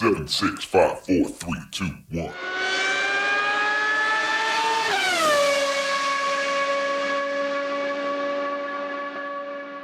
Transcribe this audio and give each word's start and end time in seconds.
Seven, 0.00 0.26
six, 0.26 0.64
five, 0.64 0.98
four, 1.00 1.28
three, 1.28 1.60
two, 1.70 1.84
one. 2.10 2.32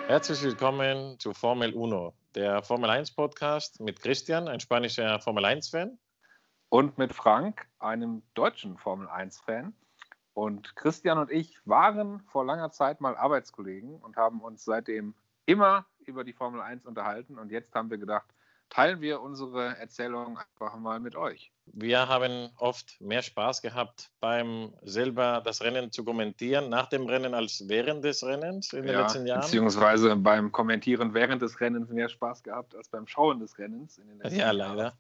Herzlich 0.07 0.43
willkommen 0.43 1.19
zu 1.19 1.35
Formel 1.35 1.75
Uno, 1.75 2.15
der 2.35 2.63
Formel 2.63 2.89
1 2.89 3.11
Podcast 3.11 3.79
mit 3.79 4.01
Christian, 4.01 4.49
ein 4.49 4.59
spanischer 4.59 5.21
Formel 5.21 5.45
1 5.45 5.69
Fan. 5.69 5.99
Und 6.71 6.97
mit 6.97 7.13
Frank, 7.13 7.69
einem 7.79 8.23
deutschen 8.33 8.79
Formel 8.79 9.11
1 9.11 9.41
Fan. 9.41 9.75
Und 10.33 10.75
Christian 10.77 11.19
und 11.19 11.31
ich 11.31 11.59
waren 11.67 12.21
vor 12.21 12.47
langer 12.47 12.71
Zeit 12.71 13.03
mal 13.03 13.19
Arbeitskollegen 13.19 13.97
und 13.97 14.17
haben 14.17 14.41
uns 14.41 14.65
seitdem 14.65 15.15
immer 15.45 15.85
über 16.07 16.25
die 16.25 16.33
Formel 16.33 16.63
1 16.63 16.87
unterhalten. 16.87 17.39
Und 17.39 17.51
jetzt 17.53 17.75
haben 17.75 17.91
wir 17.91 17.99
gedacht, 17.99 18.33
teilen 18.71 19.01
wir 19.01 19.21
unsere 19.21 19.77
Erzählung 19.79 20.39
einfach 20.39 20.77
mal 20.79 21.01
mit 21.01 21.17
euch. 21.17 21.53
Wir 21.67 22.09
haben 22.09 22.51
oft 22.59 23.01
mehr 23.01 23.23
Spaß 23.23 23.61
gehabt 23.61 24.11
beim 24.21 24.73
selber 24.83 25.43
das 25.45 25.63
Rennen 25.63 25.91
zu 25.91 26.05
kommentieren, 26.05 26.69
nach 26.69 26.87
dem 26.89 27.07
Rennen 27.07 27.35
als 27.35 27.65
während 27.69 28.05
des 28.05 28.25
Rennens 28.25 28.73
in 28.73 28.85
den 28.85 28.93
ja, 28.93 29.03
letzten 29.03 29.27
Jahren. 29.27 29.41
Beziehungsweise 29.41 30.15
beim 30.17 30.53
Kommentieren 30.53 31.13
während 31.13 31.43
des 31.43 31.61
Rennens 31.61 31.91
mehr 31.91 32.09
Spaß 32.09 32.43
gehabt 32.43 32.75
als 32.77 32.89
beim 32.89 33.07
Schauen 33.07 33.41
des 33.41 33.59
Rennens 33.59 33.99
in 33.99 34.07
den 34.09 34.19
letzten 34.19 34.39
ja, 34.39 34.47
Jahren. 34.47 34.59
Ja, 34.59 34.67
leider. 34.75 34.99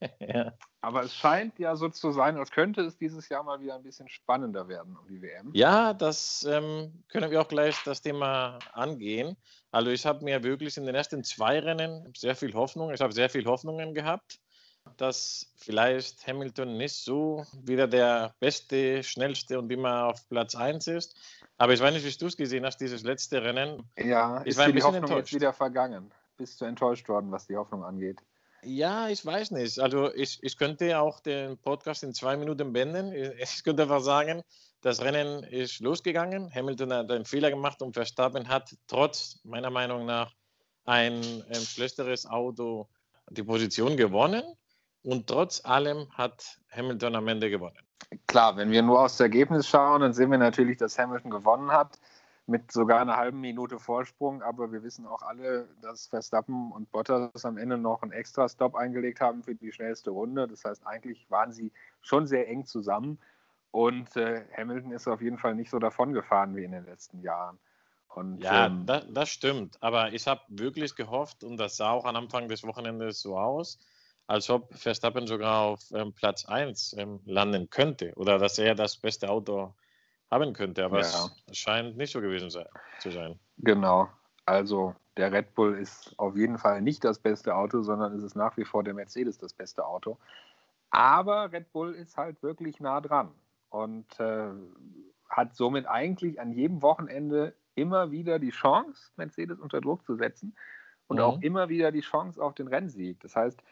ja. 0.20 0.52
Aber 0.80 1.02
es 1.02 1.14
scheint 1.14 1.58
ja 1.58 1.74
so 1.76 1.88
zu 1.88 2.12
sein, 2.12 2.36
als 2.36 2.50
könnte 2.50 2.82
es 2.82 2.96
dieses 2.96 3.28
Jahr 3.28 3.42
mal 3.42 3.60
wieder 3.60 3.74
ein 3.74 3.82
bisschen 3.82 4.08
spannender 4.08 4.68
werden 4.68 4.96
um 4.96 5.06
die 5.08 5.20
WM. 5.20 5.50
Ja, 5.52 5.92
das 5.92 6.44
ähm, 6.48 7.02
können 7.08 7.30
wir 7.30 7.40
auch 7.40 7.48
gleich 7.48 7.76
das 7.84 8.00
Thema 8.00 8.58
angehen. 8.72 9.36
Also 9.70 9.90
ich 9.90 10.06
habe 10.06 10.24
mir 10.24 10.42
wirklich 10.44 10.76
in 10.76 10.86
den 10.86 10.94
ersten 10.94 11.24
zwei 11.24 11.58
Rennen 11.58 12.12
sehr 12.16 12.36
viel 12.36 12.54
Hoffnung, 12.54 12.92
ich 12.92 13.00
habe 13.00 13.12
sehr 13.12 13.28
viel 13.28 13.44
Hoffnungen 13.44 13.92
gehabt, 13.92 14.40
dass 14.96 15.52
vielleicht 15.56 16.26
Hamilton 16.26 16.76
nicht 16.76 16.94
so 16.94 17.44
wieder 17.62 17.86
der 17.86 18.34
beste, 18.40 19.02
schnellste 19.02 19.58
und 19.58 19.70
immer 19.70 20.06
auf 20.06 20.28
Platz 20.28 20.54
1 20.54 20.86
ist. 20.86 21.16
Aber 21.58 21.72
ich 21.72 21.80
weiß 21.80 21.92
nicht, 21.92 22.06
wie 22.06 22.18
du 22.18 22.26
es 22.26 22.36
gesehen 22.36 22.64
hast, 22.64 22.78
dieses 22.78 23.02
letzte 23.02 23.42
Rennen. 23.42 23.82
Ja, 23.96 24.40
ich 24.42 24.48
ist 24.48 24.58
war 24.58 24.66
ein 24.66 24.74
die 24.74 24.82
Hoffnung 24.82 25.02
enttäuscht. 25.02 25.32
jetzt 25.32 25.34
wieder 25.34 25.52
vergangen. 25.52 26.10
Bist 26.36 26.60
du 26.60 26.64
enttäuscht 26.64 27.08
worden, 27.08 27.32
was 27.32 27.46
die 27.46 27.56
Hoffnung 27.56 27.84
angeht? 27.84 28.22
Ja, 28.62 29.08
ich 29.08 29.24
weiß 29.24 29.52
nicht. 29.52 29.78
Also 29.78 30.12
ich, 30.14 30.42
ich 30.42 30.56
könnte 30.56 30.98
auch 30.98 31.20
den 31.20 31.58
Podcast 31.58 32.02
in 32.02 32.12
zwei 32.12 32.36
Minuten 32.36 32.72
beenden. 32.72 33.12
Ich 33.38 33.62
könnte 33.62 33.82
einfach 33.82 34.00
sagen, 34.00 34.42
das 34.80 35.00
Rennen 35.00 35.42
ist 35.44 35.80
losgegangen. 35.80 36.52
Hamilton 36.54 36.92
hat 36.92 37.10
einen 37.10 37.24
Fehler 37.24 37.50
gemacht 37.50 37.82
und 37.82 37.94
Verstappen 37.94 38.48
hat 38.48 38.76
trotz 38.86 39.40
meiner 39.44 39.70
Meinung 39.70 40.06
nach 40.06 40.32
ein, 40.84 41.22
ein 41.48 41.54
schlechteres 41.54 42.26
Auto 42.26 42.88
die 43.30 43.42
Position 43.42 43.96
gewonnen. 43.96 44.42
Und 45.02 45.26
trotz 45.26 45.64
allem 45.64 46.08
hat 46.12 46.58
Hamilton 46.70 47.16
am 47.16 47.28
Ende 47.28 47.50
gewonnen. 47.50 47.78
Klar, 48.26 48.56
wenn 48.56 48.70
wir 48.70 48.82
nur 48.82 49.04
aufs 49.04 49.20
Ergebnis 49.20 49.68
schauen, 49.68 50.00
dann 50.00 50.12
sehen 50.12 50.30
wir 50.30 50.38
natürlich, 50.38 50.78
dass 50.78 50.98
Hamilton 50.98 51.30
gewonnen 51.30 51.70
hat 51.70 51.98
mit 52.48 52.72
sogar 52.72 53.00
einer 53.00 53.16
halben 53.16 53.40
Minute 53.40 53.78
Vorsprung. 53.78 54.42
Aber 54.42 54.72
wir 54.72 54.82
wissen 54.82 55.06
auch 55.06 55.22
alle, 55.22 55.68
dass 55.82 56.06
Verstappen 56.06 56.72
und 56.72 56.90
Bottas 56.90 57.44
am 57.44 57.58
Ende 57.58 57.76
noch 57.76 58.02
einen 58.02 58.12
extra 58.12 58.48
Stop 58.48 58.74
eingelegt 58.74 59.20
haben 59.20 59.42
für 59.42 59.54
die 59.54 59.70
schnellste 59.70 60.10
Runde. 60.10 60.48
Das 60.48 60.64
heißt, 60.64 60.86
eigentlich 60.86 61.30
waren 61.30 61.52
sie 61.52 61.70
schon 62.00 62.26
sehr 62.26 62.48
eng 62.48 62.64
zusammen. 62.64 63.18
Und 63.70 64.16
äh, 64.16 64.44
Hamilton 64.56 64.92
ist 64.92 65.06
auf 65.06 65.20
jeden 65.20 65.36
Fall 65.36 65.54
nicht 65.54 65.70
so 65.70 65.78
davon 65.78 66.14
gefahren 66.14 66.56
wie 66.56 66.64
in 66.64 66.72
den 66.72 66.86
letzten 66.86 67.20
Jahren. 67.20 67.58
Und, 68.14 68.42
ja, 68.42 68.66
ähm, 68.66 68.86
das, 68.86 69.04
das, 69.10 69.28
stimmt. 69.28 69.76
Aber 69.82 70.14
ich 70.14 70.26
habe 70.26 70.40
wirklich 70.48 70.94
gehofft, 70.96 71.44
und 71.44 71.58
das 71.58 71.76
sah 71.76 71.90
auch 71.90 72.06
am 72.06 72.16
Anfang 72.16 72.48
des 72.48 72.64
Wochenendes 72.64 73.20
so 73.20 73.36
aus, 73.36 73.78
als 74.26 74.48
ob 74.48 74.74
Verstappen 74.74 75.26
sogar 75.26 75.60
auf 75.60 75.80
ähm, 75.92 76.14
Platz 76.14 76.46
1 76.46 76.96
ähm, 76.98 77.20
landen 77.26 77.68
könnte 77.68 78.14
oder 78.16 78.38
dass 78.38 78.58
er 78.58 78.74
das 78.74 78.96
beste 78.96 79.28
Auto 79.28 79.74
haben 80.30 80.52
könnte, 80.52 80.84
aber 80.84 81.00
ja. 81.00 81.30
es 81.46 81.58
scheint 81.58 81.96
nicht 81.96 82.12
so 82.12 82.20
gewesen 82.20 82.50
sein, 82.50 82.66
zu 83.00 83.10
sein. 83.10 83.38
Genau. 83.58 84.08
Also 84.44 84.94
der 85.16 85.32
Red 85.32 85.54
Bull 85.54 85.76
ist 85.76 86.14
auf 86.18 86.36
jeden 86.36 86.58
Fall 86.58 86.80
nicht 86.80 87.04
das 87.04 87.18
beste 87.18 87.54
Auto, 87.54 87.82
sondern 87.82 88.14
es 88.14 88.22
ist 88.22 88.36
nach 88.36 88.56
wie 88.56 88.64
vor 88.64 88.84
der 88.84 88.94
Mercedes 88.94 89.38
das 89.38 89.52
beste 89.52 89.84
Auto. 89.84 90.16
Aber 90.90 91.52
Red 91.52 91.72
Bull 91.72 91.94
ist 91.94 92.16
halt 92.16 92.42
wirklich 92.42 92.80
nah 92.80 93.00
dran 93.00 93.30
und 93.70 94.06
äh, 94.20 94.48
hat 95.28 95.54
somit 95.54 95.86
eigentlich 95.86 96.40
an 96.40 96.52
jedem 96.52 96.82
Wochenende 96.82 97.54
immer 97.74 98.10
wieder 98.10 98.38
die 98.38 98.50
Chance, 98.50 99.10
Mercedes 99.16 99.58
unter 99.60 99.80
Druck 99.80 100.04
zu 100.04 100.16
setzen 100.16 100.56
und 101.08 101.16
mhm. 101.16 101.22
auch 101.22 101.40
immer 101.42 101.68
wieder 101.68 101.92
die 101.92 102.00
Chance 102.00 102.42
auf 102.42 102.54
den 102.54 102.68
Rennsieg. 102.68 103.20
Das 103.20 103.36
heißt, 103.36 103.62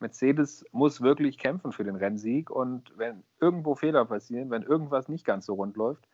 Mercedes 0.00 0.64
muss 0.72 1.00
wirklich 1.00 1.38
kämpfen 1.38 1.72
für 1.72 1.84
den 1.84 1.96
Rennsieg 1.96 2.50
und 2.50 2.92
wenn 2.96 3.22
irgendwo 3.40 3.74
Fehler 3.74 4.04
passieren, 4.04 4.50
wenn 4.50 4.62
irgendwas 4.62 5.08
nicht 5.08 5.24
ganz 5.24 5.46
so 5.46 5.54
rund 5.54 5.76
läuft, 5.76 6.06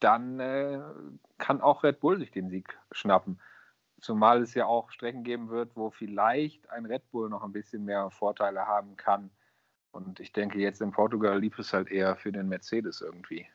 dann 0.00 0.40
äh, 0.40 0.80
kann 1.38 1.60
auch 1.60 1.82
Red 1.82 2.00
Bull 2.00 2.18
sich 2.18 2.30
den 2.30 2.50
Sieg 2.50 2.78
schnappen. 2.92 3.40
Zumal 4.00 4.42
es 4.42 4.54
ja 4.54 4.66
auch 4.66 4.90
Strecken 4.90 5.24
geben 5.24 5.48
wird, 5.48 5.74
wo 5.74 5.90
vielleicht 5.90 6.68
ein 6.70 6.86
Red 6.86 7.10
Bull 7.10 7.30
noch 7.30 7.42
ein 7.42 7.52
bisschen 7.52 7.84
mehr 7.84 8.10
Vorteile 8.10 8.66
haben 8.66 8.96
kann. 8.96 9.30
Und 9.90 10.20
ich 10.20 10.32
denke, 10.32 10.58
jetzt 10.58 10.82
in 10.82 10.92
Portugal 10.92 11.40
lief 11.40 11.58
es 11.58 11.72
halt 11.72 11.90
eher 11.90 12.16
für 12.16 12.30
den 12.30 12.48
Mercedes 12.48 13.00
irgendwie. 13.00 13.46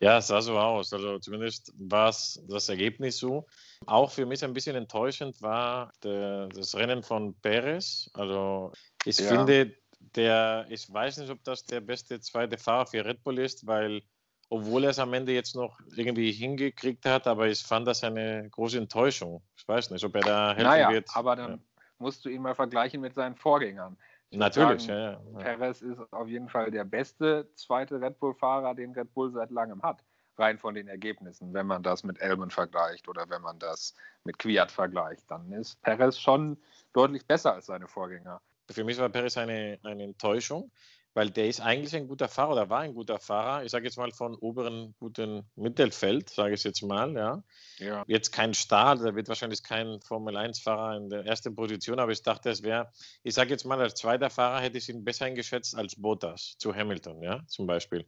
Ja, 0.00 0.18
es 0.18 0.26
sah 0.26 0.42
so 0.42 0.58
aus. 0.58 0.92
Also 0.92 1.18
zumindest 1.18 1.72
war 1.78 2.10
es 2.10 2.44
das 2.48 2.68
Ergebnis 2.68 3.16
so. 3.16 3.46
Auch 3.86 4.10
für 4.10 4.26
mich 4.26 4.44
ein 4.44 4.52
bisschen 4.52 4.76
enttäuschend 4.76 5.40
war 5.40 5.92
der, 6.02 6.48
das 6.48 6.74
Rennen 6.74 7.02
von 7.02 7.34
Perez. 7.40 8.10
Also 8.12 8.72
ich 9.04 9.18
ja. 9.18 9.28
finde, 9.28 9.74
der, 9.98 10.66
ich 10.68 10.92
weiß 10.92 11.18
nicht, 11.18 11.30
ob 11.30 11.42
das 11.44 11.64
der 11.64 11.80
beste 11.80 12.20
zweite 12.20 12.58
Fahrer 12.58 12.86
für 12.86 13.04
Red 13.04 13.22
Bull 13.22 13.38
ist, 13.38 13.66
weil 13.66 14.02
obwohl 14.48 14.84
er 14.84 14.90
es 14.90 14.98
am 14.98 15.12
Ende 15.14 15.32
jetzt 15.32 15.54
noch 15.54 15.78
irgendwie 15.94 16.32
hingekriegt 16.32 17.04
hat, 17.06 17.26
aber 17.26 17.48
ich 17.48 17.62
fand 17.62 17.86
das 17.86 18.04
eine 18.04 18.48
große 18.50 18.78
Enttäuschung. 18.78 19.42
Ich 19.56 19.66
weiß 19.66 19.90
nicht, 19.90 20.04
ob 20.04 20.14
er 20.16 20.22
da 20.22 20.48
helfen 20.48 20.62
naja, 20.64 20.90
wird. 20.90 21.08
Aber 21.14 21.36
dann 21.36 21.50
ja. 21.52 21.58
musst 21.98 22.24
du 22.24 22.28
ihn 22.28 22.42
mal 22.42 22.54
vergleichen 22.54 23.00
mit 23.00 23.14
seinen 23.14 23.36
Vorgängern. 23.36 23.96
Natürlich, 24.30 24.82
sagen, 24.82 24.98
ja, 24.98 25.38
ja. 25.38 25.38
Perez 25.38 25.80
ist 25.82 26.00
auf 26.12 26.28
jeden 26.28 26.48
Fall 26.48 26.70
der 26.70 26.84
beste 26.84 27.48
zweite 27.54 28.00
Red 28.00 28.18
Bull-Fahrer, 28.18 28.74
den 28.74 28.92
Red 28.92 29.12
Bull 29.14 29.30
seit 29.32 29.50
langem 29.50 29.82
hat. 29.82 30.02
Rein 30.36 30.58
von 30.58 30.74
den 30.74 30.88
Ergebnissen. 30.88 31.54
Wenn 31.54 31.66
man 31.66 31.84
das 31.84 32.02
mit 32.02 32.20
Elben 32.20 32.50
vergleicht 32.50 33.06
oder 33.06 33.30
wenn 33.30 33.40
man 33.42 33.58
das 33.60 33.94
mit 34.24 34.36
Kwiat 34.38 34.72
vergleicht, 34.72 35.30
dann 35.30 35.52
ist 35.52 35.80
Perez 35.82 36.18
schon 36.18 36.58
deutlich 36.92 37.24
besser 37.24 37.54
als 37.54 37.66
seine 37.66 37.86
Vorgänger. 37.86 38.40
Für 38.68 38.82
mich 38.82 38.98
war 38.98 39.08
Perez 39.10 39.36
eine, 39.36 39.78
eine 39.84 40.02
Enttäuschung 40.02 40.72
weil 41.14 41.30
der 41.30 41.48
ist 41.48 41.60
eigentlich 41.60 41.94
ein 41.94 42.08
guter 42.08 42.28
Fahrer 42.28 42.52
oder 42.52 42.70
war 42.70 42.80
ein 42.80 42.94
guter 42.94 43.18
Fahrer. 43.18 43.64
Ich 43.64 43.70
sage 43.70 43.86
jetzt 43.86 43.96
mal 43.96 44.10
von 44.10 44.34
oberen 44.34 44.94
guten 44.98 45.48
Mittelfeld, 45.54 46.28
sage 46.28 46.54
ich 46.54 46.64
jetzt 46.64 46.82
mal. 46.82 47.14
Ja. 47.14 47.42
ja. 47.78 48.04
Jetzt 48.08 48.32
kein 48.32 48.52
Star, 48.52 48.96
der 48.96 49.14
wird 49.14 49.28
wahrscheinlich 49.28 49.62
kein 49.62 50.00
Formel-1-Fahrer 50.00 50.96
in 50.96 51.08
der 51.08 51.24
ersten 51.24 51.54
Position, 51.54 52.00
aber 52.00 52.12
ich 52.12 52.22
dachte, 52.22 52.50
es 52.50 52.62
wäre, 52.62 52.90
ich 53.22 53.34
sage 53.34 53.50
jetzt 53.50 53.64
mal, 53.64 53.80
als 53.80 53.94
zweiter 53.94 54.28
Fahrer 54.28 54.60
hätte 54.60 54.78
ich 54.78 54.88
ihn 54.88 55.04
besser 55.04 55.26
eingeschätzt 55.26 55.76
als 55.76 55.94
Bottas 55.96 56.56
zu 56.58 56.74
Hamilton, 56.74 57.22
ja, 57.22 57.40
zum 57.46 57.66
Beispiel. 57.66 58.04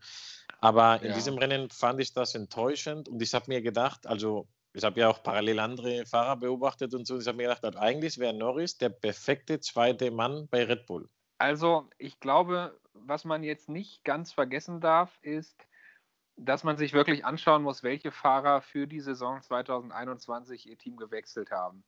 Aber 0.60 1.00
in 1.02 1.10
ja. 1.10 1.14
diesem 1.14 1.38
Rennen 1.38 1.70
fand 1.70 2.00
ich 2.00 2.12
das 2.12 2.34
enttäuschend 2.34 3.08
und 3.08 3.22
ich 3.22 3.32
habe 3.34 3.44
mir 3.48 3.62
gedacht, 3.62 4.06
also 4.06 4.48
ich 4.72 4.84
habe 4.84 5.00
ja 5.00 5.08
auch 5.08 5.22
parallel 5.22 5.58
andere 5.60 6.04
Fahrer 6.04 6.36
beobachtet 6.36 6.92
und 6.92 7.06
so. 7.06 7.18
Ich 7.18 7.26
habe 7.26 7.38
mir 7.38 7.44
gedacht, 7.44 7.64
also 7.64 7.78
eigentlich 7.78 8.18
wäre 8.18 8.34
Norris 8.34 8.76
der 8.76 8.90
perfekte 8.90 9.58
zweite 9.58 10.10
Mann 10.10 10.48
bei 10.48 10.64
Red 10.64 10.84
Bull. 10.84 11.08
Also 11.38 11.88
ich 11.98 12.20
glaube, 12.20 12.78
was 12.94 13.24
man 13.24 13.42
jetzt 13.42 13.68
nicht 13.68 14.04
ganz 14.04 14.32
vergessen 14.32 14.80
darf, 14.80 15.18
ist, 15.22 15.66
dass 16.36 16.64
man 16.64 16.76
sich 16.76 16.92
wirklich 16.92 17.24
anschauen 17.24 17.62
muss, 17.62 17.82
welche 17.82 18.10
Fahrer 18.10 18.60
für 18.60 18.86
die 18.86 19.00
Saison 19.00 19.40
2021 19.40 20.68
ihr 20.68 20.78
Team 20.78 20.96
gewechselt 20.96 21.50
haben. 21.50 21.84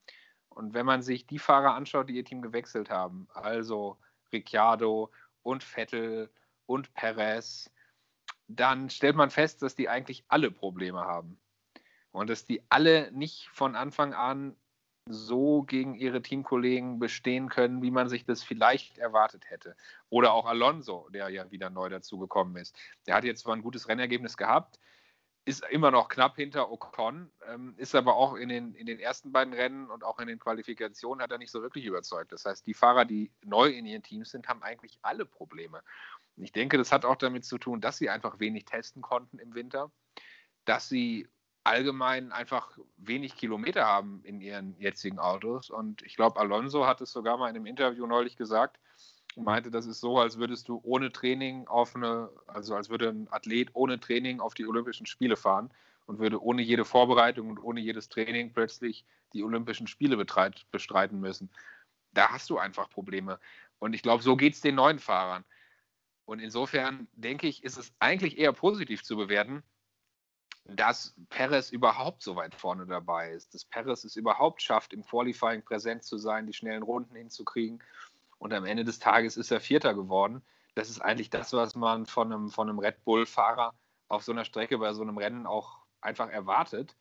Und 0.49 0.75
wenn 0.75 0.87
man 0.87 1.03
sich 1.03 1.27
die 1.27 1.39
Fahrer 1.39 1.75
anschaut, 1.75 2.09
die 2.09 2.17
ihr 2.17 2.25
Team 2.25 2.43
gewechselt 2.43 2.91
haben, 2.91 3.29
also 3.35 3.99
Ricciardo 4.33 5.11
und 5.43 5.63
Vettel 5.63 6.31
und 6.67 6.93
Perez, 6.95 7.71
dann 8.49 8.89
stellt 8.89 9.17
man 9.17 9.31
fest, 9.31 9.63
dass 9.63 9.75
die 9.75 9.89
eigentlich 9.89 10.25
alle 10.29 10.51
Probleme 10.51 11.01
haben. 11.01 11.39
Und 12.11 12.31
dass 12.31 12.47
die 12.47 12.63
alle 12.71 13.13
nicht 13.13 13.49
von 13.53 13.77
Anfang 13.77 14.15
an 14.15 14.57
so 15.13 15.63
gegen 15.63 15.95
ihre 15.95 16.23
Teamkollegen 16.23 16.99
bestehen 16.99 17.49
können, 17.49 17.83
wie 17.83 17.91
man 17.91 18.09
sich 18.09 18.25
das 18.25 18.43
vielleicht 18.43 18.99
erwartet 18.99 19.51
hätte. 19.51 19.77
Oder 20.09 20.33
auch 20.33 20.47
Alonso, 20.47 21.09
der 21.11 21.29
ja 21.29 21.51
wieder 21.51 21.71
neu 21.71 21.89
dazugekommen 21.89 22.57
ist. 22.57 22.77
Der 23.07 23.15
hat 23.15 23.25
jetzt 23.25 23.43
zwar 23.43 23.55
ein 23.55 23.63
gutes 23.63 23.89
Rennergebnis 23.89 24.37
gehabt, 24.37 24.79
ist 25.45 25.65
immer 25.71 25.91
noch 25.91 26.09
knapp 26.09 26.37
hinter 26.37 26.71
Ocon, 26.71 27.31
ähm, 27.47 27.75
ist 27.79 27.95
aber 27.95 28.17
auch 28.17 28.35
in 28.35 28.51
den, 28.51 28.75
in 28.75 28.85
den 28.85 28.99
ersten 28.99 29.33
beiden 29.33 29.55
Rennen 29.55 29.91
und 29.91 30.05
auch 30.05 30.19
in 30.19 30.29
den 30.29 30.39
Qualifikationen 30.39 31.23
hat 31.23 31.33
er 31.33 31.39
nicht 31.39 31.51
so 31.51 31.63
wirklich 31.63 31.87
überzeugt. 31.87 32.33
Das 32.33 32.45
heißt, 32.45 32.67
die 32.67 32.75
Fahrer, 32.75 33.07
die 33.07 33.33
neu 33.43 33.71
in 33.71 33.87
ihren 33.87 34.03
Teams 34.03 34.31
sind, 34.31 34.47
haben 34.47 34.63
eigentlich 34.63 34.99
alle 35.01 35.25
Probleme. 35.25 35.83
Und 36.37 36.45
ich 36.45 36.53
denke, 36.53 36.77
das 36.77 36.93
hat 36.93 37.07
auch 37.07 37.17
damit 37.17 37.47
zu 37.47 37.57
tun, 37.57 37.81
dass 37.81 37.97
sie 37.97 38.11
einfach 38.11 38.39
wenig 38.41 38.67
testen 38.67 39.01
konnten 39.01 39.39
im 39.39 39.55
Winter, 39.55 39.91
dass 40.67 40.89
sie 40.89 41.27
allgemein 41.69 42.33
einfach 42.33 42.79
wenig 42.97 43.37
Kilometer 43.37 43.85
haben 43.85 44.21
in 44.25 44.41
ihren 44.41 44.75
jetzigen 44.79 45.19
Autos. 45.19 45.71
Und 45.71 46.03
ich 46.03 46.17
glaube, 46.17 46.41
Alonso 46.41 46.87
hat 46.87 47.01
es 47.01 47.13
sogar 47.13 47.37
mal 47.37 47.49
in 47.51 47.57
einem 47.57 47.67
Interview 47.67 48.07
neulich 48.07 48.37
gesagt 48.37 48.79
und 49.37 49.45
meinte, 49.45 49.71
das 49.71 49.87
ist 49.87 50.01
so, 50.01 50.19
als 50.19 50.39
würdest 50.39 50.69
du 50.69 50.81
ohne 50.83 51.13
Training 51.13 51.67
auf 51.69 51.95
eine, 51.95 52.31
also 52.47 52.75
als 52.75 52.89
würde 52.89 53.11
ein 53.11 53.29
Athlet 53.31 53.71
ohne 53.75 54.01
Training 54.01 54.41
auf 54.41 54.55
die 54.55 54.67
Olympischen 54.67 55.07
Spiele 55.07 55.37
fahren 55.37 55.71
und 56.07 56.19
würde 56.19 56.43
ohne 56.43 56.63
jede 56.63 56.87
Vorbereitung 56.87 57.51
und 57.51 57.59
ohne 57.59 57.81
jedes 57.81 58.09
Training 58.09 58.53
plötzlich 58.53 59.05
die 59.35 59.45
Olympischen 59.45 59.87
Spiele 59.87 60.17
bestreiten 60.17 61.21
müssen. 61.21 61.51
Da 62.13 62.31
hast 62.31 62.49
du 62.49 62.59
einfach 62.59 62.89
Probleme. 62.89 63.39
Und 63.79 63.93
ich 63.93 64.03
glaube, 64.03 64.23
so 64.23 64.37
geht 64.37 64.55
es 64.55 64.63
den 64.63 64.75
neuen 64.75 64.99
Fahrern. 64.99 65.45
Und 66.25 66.41
insofern 66.41 67.09
denke 67.13 67.47
ich, 67.47 67.63
ist 67.63 67.77
es 67.77 67.93
eigentlich 67.99 68.39
eher 68.39 68.53
positiv 68.53 69.03
zu 69.03 69.17
bewerten, 69.17 69.63
dass 70.69 71.15
Perez 71.31 71.71
überhaupt 71.71 72.23
so 72.23 72.37
weit 72.37 72.55
vorne 72.55 72.87
dabei 72.87 73.33
ist, 73.33 73.55
dass 73.55 73.65
Perez 73.65 74.05
es 74.05 74.17
überhaupt 74.17 74.63
schafft, 74.63 74.93
im 74.93 75.03
Qualifying 75.03 75.63
präsent 75.63 76.05
zu 76.05 76.19
sein, 76.19 76.47
die 76.47 76.53
schnellen 76.53 76.83
Runden 76.83 77.17
hinzukriegen. 77.17 77.83
Und 78.39 78.53
am 78.53 78.67
Ende 78.67 78.85
des 78.85 78.99
Tages 78.99 79.37
ist 79.37 79.51
er 79.51 79.61
Vierter 79.61 79.95
geworden. 79.95 80.43
Das 80.75 80.91
ist 80.91 81.01
eigentlich 81.01 81.31
das, 81.31 81.53
was 81.55 81.75
man 81.75 82.07
von 82.07 82.33
einem, 82.33 82.51
von 82.51 82.69
einem 82.69 82.79
Red 82.79 83.03
Bull-Fahrer 83.05 83.75
auf 84.09 84.23
so 84.23 84.33
einer 84.33 84.45
Strecke 84.45 84.79
bei 84.79 84.93
so 84.93 85.03
einem 85.03 85.19
Rennen 85.19 85.47
auch 85.47 85.79
einfach 86.01 86.29
erwartet. 86.29 86.95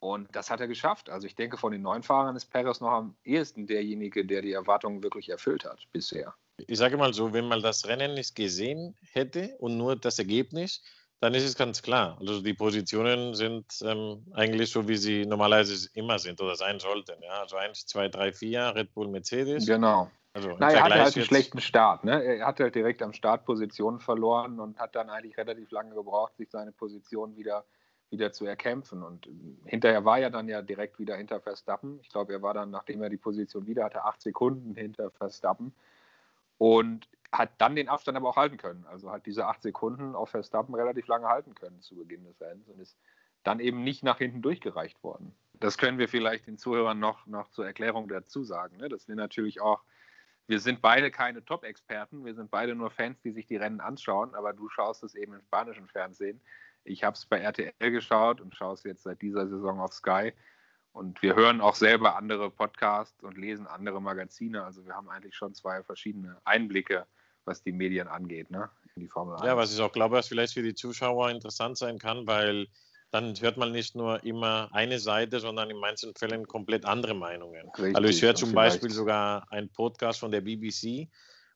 Und 0.00 0.28
das 0.36 0.50
hat 0.50 0.60
er 0.60 0.68
geschafft. 0.68 1.08
Also 1.08 1.26
ich 1.26 1.34
denke, 1.34 1.56
von 1.56 1.72
den 1.72 1.80
neuen 1.80 2.02
Fahrern 2.02 2.36
ist 2.36 2.46
Perez 2.46 2.80
noch 2.80 2.90
am 2.90 3.16
ehesten 3.24 3.66
derjenige, 3.66 4.26
der 4.26 4.42
die 4.42 4.52
Erwartungen 4.52 5.02
wirklich 5.02 5.30
erfüllt 5.30 5.64
hat 5.64 5.86
bisher. 5.92 6.34
Ich 6.58 6.78
sage 6.78 6.98
mal 6.98 7.14
so, 7.14 7.32
wenn 7.32 7.48
man 7.48 7.62
das 7.62 7.86
Rennen 7.86 8.14
nicht 8.14 8.36
gesehen 8.36 8.94
hätte 9.00 9.56
und 9.58 9.78
nur 9.78 9.96
das 9.96 10.18
Ergebnis, 10.18 10.82
dann 11.24 11.32
ist 11.32 11.44
es 11.44 11.56
ganz 11.56 11.80
klar. 11.80 12.18
Also 12.20 12.42
die 12.42 12.52
Positionen 12.52 13.32
sind 13.32 13.64
ähm, 13.82 14.22
eigentlich 14.34 14.70
so, 14.70 14.86
wie 14.86 14.96
sie 14.96 15.24
normalerweise 15.24 15.88
immer 15.94 16.18
sind 16.18 16.38
oder 16.42 16.54
sein 16.54 16.78
sollten. 16.78 17.22
Ja? 17.22 17.40
Also 17.40 17.56
1, 17.56 17.86
2, 17.86 18.08
3, 18.08 18.32
4, 18.32 18.74
Red 18.76 18.92
Bull, 18.92 19.08
Mercedes. 19.08 19.64
Genau. 19.64 20.10
Also 20.34 20.54
Na, 20.58 20.70
er 20.70 20.82
hatte 20.82 21.02
halt 21.02 21.16
einen 21.16 21.24
schlechten 21.24 21.60
Start. 21.62 22.04
Ne? 22.04 22.22
Er 22.22 22.46
hat 22.46 22.60
halt 22.60 22.74
direkt 22.74 23.02
am 23.02 23.14
Start 23.14 23.46
Positionen 23.46 24.00
verloren 24.00 24.60
und 24.60 24.78
hat 24.78 24.94
dann 24.94 25.08
eigentlich 25.08 25.38
relativ 25.38 25.70
lange 25.70 25.94
gebraucht, 25.94 26.36
sich 26.36 26.50
seine 26.50 26.72
Position 26.72 27.34
wieder, 27.36 27.64
wieder 28.10 28.32
zu 28.32 28.44
erkämpfen. 28.44 29.02
Und 29.02 29.26
hinterher 29.64 30.04
war 30.04 30.18
er 30.18 30.28
dann 30.28 30.46
ja 30.46 30.60
direkt 30.60 30.98
wieder 30.98 31.16
hinter 31.16 31.40
Verstappen. 31.40 32.00
Ich 32.02 32.10
glaube, 32.10 32.34
er 32.34 32.42
war 32.42 32.52
dann, 32.52 32.70
nachdem 32.70 33.02
er 33.02 33.08
die 33.08 33.16
Position 33.16 33.66
wieder 33.66 33.84
hatte, 33.84 34.04
acht 34.04 34.20
Sekunden 34.20 34.74
hinter 34.74 35.10
Verstappen. 35.10 35.72
Und 36.58 37.08
hat 37.38 37.50
dann 37.58 37.74
den 37.74 37.88
Abstand 37.88 38.16
aber 38.16 38.28
auch 38.30 38.36
halten 38.36 38.56
können. 38.56 38.86
Also 38.86 39.10
hat 39.10 39.26
diese 39.26 39.46
acht 39.46 39.62
Sekunden 39.62 40.14
auf 40.14 40.30
Verstappen 40.30 40.74
relativ 40.74 41.06
lange 41.08 41.26
halten 41.26 41.54
können 41.54 41.80
zu 41.80 41.96
Beginn 41.96 42.24
des 42.24 42.40
Rennens 42.40 42.68
und 42.68 42.80
ist 42.80 42.96
dann 43.42 43.60
eben 43.60 43.82
nicht 43.82 44.02
nach 44.04 44.18
hinten 44.18 44.40
durchgereicht 44.40 45.02
worden. 45.02 45.34
Das 45.54 45.76
können 45.76 45.98
wir 45.98 46.08
vielleicht 46.08 46.46
den 46.46 46.58
Zuhörern 46.58 46.98
noch, 46.98 47.26
noch 47.26 47.50
zur 47.50 47.66
Erklärung 47.66 48.08
dazu 48.08 48.44
sagen, 48.44 48.76
ne? 48.76 48.88
dass 48.88 49.08
wir 49.08 49.16
natürlich 49.16 49.60
auch, 49.60 49.82
wir 50.46 50.60
sind 50.60 50.80
beide 50.80 51.10
keine 51.10 51.44
Top-Experten, 51.44 52.24
wir 52.24 52.34
sind 52.34 52.50
beide 52.50 52.74
nur 52.74 52.90
Fans, 52.90 53.20
die 53.20 53.32
sich 53.32 53.46
die 53.46 53.56
Rennen 53.56 53.80
anschauen, 53.80 54.34
aber 54.34 54.52
du 54.52 54.68
schaust 54.68 55.02
es 55.02 55.14
eben 55.14 55.34
im 55.34 55.42
spanischen 55.42 55.88
Fernsehen. 55.88 56.40
Ich 56.84 57.02
habe 57.02 57.14
es 57.14 57.26
bei 57.26 57.38
RTL 57.38 57.90
geschaut 57.90 58.40
und 58.40 58.54
schaue 58.54 58.74
es 58.74 58.84
jetzt 58.84 59.02
seit 59.02 59.22
dieser 59.22 59.48
Saison 59.48 59.80
auf 59.80 59.92
Sky. 59.92 60.32
Und 60.92 61.20
wir 61.22 61.34
hören 61.34 61.60
auch 61.60 61.74
selber 61.74 62.16
andere 62.16 62.50
Podcasts 62.50 63.22
und 63.24 63.36
lesen 63.36 63.66
andere 63.66 64.00
Magazine. 64.00 64.62
Also 64.62 64.84
wir 64.86 64.94
haben 64.94 65.08
eigentlich 65.08 65.34
schon 65.34 65.54
zwei 65.54 65.82
verschiedene 65.82 66.36
Einblicke 66.44 67.06
was 67.46 67.62
die 67.62 67.72
Medien 67.72 68.08
angeht, 68.08 68.50
ne? 68.50 68.70
in 68.96 69.02
die 69.02 69.08
Formel 69.08 69.36
1. 69.36 69.44
Ja, 69.44 69.56
was 69.56 69.72
ich 69.74 69.80
auch 69.80 69.92
glaube, 69.92 70.16
was 70.16 70.28
vielleicht 70.28 70.54
für 70.54 70.62
die 70.62 70.74
Zuschauer 70.74 71.30
interessant 71.30 71.78
sein 71.78 71.98
kann, 71.98 72.26
weil 72.26 72.68
dann 73.10 73.34
hört 73.40 73.56
man 73.56 73.70
nicht 73.72 73.94
nur 73.94 74.24
immer 74.24 74.68
eine 74.72 74.98
Seite, 74.98 75.38
sondern 75.38 75.70
in 75.70 75.78
manchen 75.78 76.14
Fällen 76.14 76.46
komplett 76.46 76.84
andere 76.84 77.14
Meinungen. 77.14 77.68
Richtig, 77.70 77.96
also 77.96 78.08
ich 78.08 78.22
höre 78.22 78.34
zum 78.34 78.52
Beispiel 78.52 78.90
sogar 78.90 79.50
einen 79.52 79.68
Podcast 79.68 80.20
von 80.20 80.32
der 80.32 80.40
BBC 80.40 81.08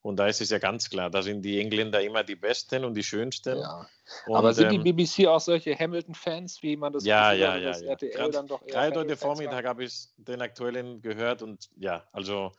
und 0.02 0.16
da 0.16 0.28
ist 0.28 0.40
es 0.40 0.50
ja 0.50 0.58
ganz 0.58 0.88
klar, 0.88 1.10
da 1.10 1.22
sind 1.22 1.42
die 1.42 1.60
Engländer 1.60 2.00
immer 2.00 2.22
die 2.22 2.36
Besten 2.36 2.84
und 2.84 2.94
die 2.94 3.02
Schönsten. 3.02 3.58
Ja. 3.58 3.88
Und, 4.26 4.36
Aber 4.36 4.54
sind 4.54 4.70
die 4.70 4.76
ähm, 4.76 4.84
BBC 4.84 5.26
auch 5.26 5.40
solche 5.40 5.76
Hamilton-Fans, 5.76 6.62
wie 6.62 6.76
man 6.76 6.92
das 6.92 7.04
ja, 7.04 7.32
ja, 7.32 7.56
ja, 7.56 7.76
ja. 7.76 7.90
RTL 7.90 8.10
Grad, 8.12 8.34
dann 8.34 8.46
doch 8.46 8.64
Gerade 8.64 9.00
heute 9.00 9.16
Vormittag 9.16 9.66
habe 9.66 9.84
ich 9.84 10.08
den 10.16 10.40
aktuellen 10.40 11.02
gehört 11.02 11.42
und 11.42 11.68
ja, 11.76 12.04
also 12.12 12.52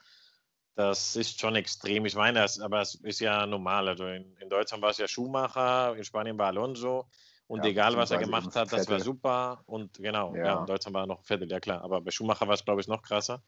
das 0.80 1.18
ist 1.18 1.42
schon 1.42 1.58
extrem. 1.58 2.06
Ich 2.06 2.16
meine, 2.16 2.40
das, 2.40 2.58
aber 2.58 2.80
es 2.80 2.96
ist 2.96 3.20
ja 3.20 3.46
normal. 3.46 3.90
Also 3.90 4.08
in, 4.08 4.34
in 4.38 4.50
Deutschland 4.50 4.82
war 4.82 4.92
es 4.92 4.98
ja 4.98 5.10
Schumacher, 5.10 5.94
in 5.98 6.06
Spanien 6.06 6.38
war 6.38 6.48
Alonso. 6.48 7.06
Und 7.48 7.66
ja, 7.66 7.72
egal, 7.72 7.98
was 7.98 8.12
er 8.12 8.20
gemacht 8.20 8.56
hat, 8.56 8.72
das 8.72 8.88
war 8.88 9.02
super. 9.02 9.62
Und 9.66 9.98
genau, 9.98 10.34
ja. 10.36 10.46
ja 10.46 10.60
in 10.62 10.68
Deutschland 10.68 10.94
war 10.94 11.04
er 11.04 11.08
noch 11.08 11.26
Vettel, 11.26 11.52
ja 11.52 11.60
klar. 11.60 11.82
Aber 11.82 12.00
bei 12.00 12.12
Schumacher 12.12 12.48
war 12.48 12.54
es, 12.54 12.64
glaube 12.64 12.80
ich, 12.80 12.88
noch 12.88 13.02
krasser. 13.02 13.44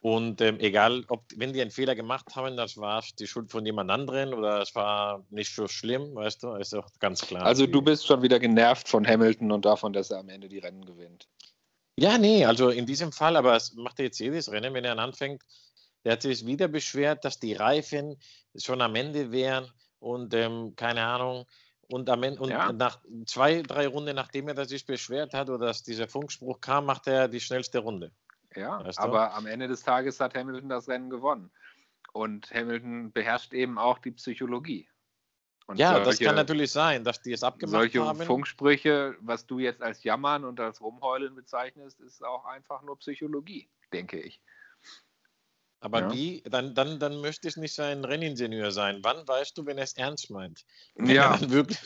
Und 0.00 0.40
ähm, 0.40 0.58
egal, 0.58 1.04
ob 1.06 1.24
wenn 1.36 1.52
die 1.52 1.60
einen 1.60 1.70
Fehler 1.70 1.94
gemacht 1.94 2.34
haben, 2.34 2.56
das 2.56 2.76
war 2.76 3.04
die 3.20 3.28
Schuld 3.28 3.52
von 3.52 3.64
jemand 3.64 3.88
anderem 3.88 4.32
oder 4.32 4.60
es 4.60 4.74
war 4.74 5.24
nicht 5.30 5.54
so 5.54 5.68
schlimm, 5.68 6.16
weißt 6.16 6.42
du, 6.42 6.54
ist 6.54 6.74
auch 6.74 6.88
ganz 6.98 7.20
klar. 7.20 7.44
Also 7.44 7.68
du 7.68 7.80
bist 7.80 8.08
schon 8.08 8.22
wieder 8.22 8.40
genervt 8.40 8.88
von 8.88 9.06
Hamilton 9.06 9.52
und 9.52 9.64
davon, 9.64 9.92
dass 9.92 10.10
er 10.10 10.18
am 10.18 10.28
Ende 10.30 10.48
die 10.48 10.58
Rennen 10.58 10.84
gewinnt. 10.84 11.28
Ja, 11.96 12.18
nee, 12.18 12.44
also 12.44 12.70
in 12.70 12.86
diesem 12.86 13.12
Fall, 13.12 13.36
aber 13.36 13.54
es 13.54 13.74
macht 13.74 14.00
jetzt 14.00 14.18
jedes 14.18 14.50
Rennen, 14.50 14.74
wenn 14.74 14.84
er 14.84 14.98
anfängt, 14.98 15.44
der 16.04 16.12
hat 16.12 16.22
sich 16.22 16.46
wieder 16.46 16.68
beschwert, 16.68 17.24
dass 17.24 17.38
die 17.38 17.54
Reifen 17.54 18.16
schon 18.56 18.80
am 18.80 18.94
Ende 18.94 19.32
wären 19.32 19.70
und 19.98 20.34
ähm, 20.34 20.74
keine 20.76 21.04
Ahnung. 21.04 21.46
Und, 21.88 22.08
am 22.08 22.22
Ende, 22.22 22.40
und 22.40 22.50
ja. 22.50 22.72
nach 22.72 23.00
zwei, 23.26 23.62
drei 23.62 23.88
Runden, 23.88 24.14
nachdem 24.14 24.46
er 24.48 24.64
sich 24.64 24.86
beschwert 24.86 25.34
hat 25.34 25.50
oder 25.50 25.66
dass 25.66 25.82
dieser 25.82 26.06
Funkspruch 26.06 26.60
kam, 26.60 26.86
macht 26.86 27.08
er 27.08 27.26
die 27.26 27.40
schnellste 27.40 27.80
Runde. 27.80 28.12
Ja, 28.54 28.84
weißt 28.84 28.98
du? 28.98 29.02
aber 29.02 29.34
am 29.34 29.46
Ende 29.46 29.66
des 29.66 29.82
Tages 29.82 30.20
hat 30.20 30.34
Hamilton 30.34 30.68
das 30.68 30.88
Rennen 30.88 31.10
gewonnen. 31.10 31.50
Und 32.12 32.50
Hamilton 32.52 33.12
beherrscht 33.12 33.52
eben 33.52 33.78
auch 33.78 33.98
die 33.98 34.12
Psychologie. 34.12 34.88
Und 35.66 35.78
ja, 35.78 35.94
solche, 35.94 36.04
das 36.04 36.18
kann 36.18 36.34
natürlich 36.34 36.72
sein, 36.72 37.04
dass 37.04 37.22
die 37.22 37.32
es 37.32 37.44
abgemacht 37.44 37.72
solche 37.72 38.00
haben. 38.00 38.16
Solche 38.16 38.26
Funksprüche, 38.26 39.16
was 39.20 39.46
du 39.46 39.60
jetzt 39.60 39.82
als 39.82 40.02
Jammern 40.02 40.44
und 40.44 40.58
als 40.58 40.80
Rumheulen 40.80 41.34
bezeichnest, 41.36 42.00
ist 42.00 42.24
auch 42.24 42.44
einfach 42.44 42.82
nur 42.82 42.98
Psychologie, 42.98 43.68
denke 43.92 44.20
ich. 44.20 44.40
Aber 45.82 46.00
ja. 46.00 46.12
wie, 46.12 46.42
dann, 46.42 46.74
dann, 46.74 46.98
dann 46.98 47.20
möchte 47.22 47.48
ich 47.48 47.56
nicht 47.56 47.74
sein 47.74 48.04
Renningenieur 48.04 48.70
sein. 48.70 49.00
Wann 49.02 49.26
weißt 49.26 49.56
du, 49.56 49.64
wenn 49.64 49.78
er 49.78 49.84
es 49.84 49.94
ernst 49.94 50.30
meint? 50.30 50.64
Wenn 50.94 51.14
ja. 51.14 51.38
Wirklich, 51.50 51.78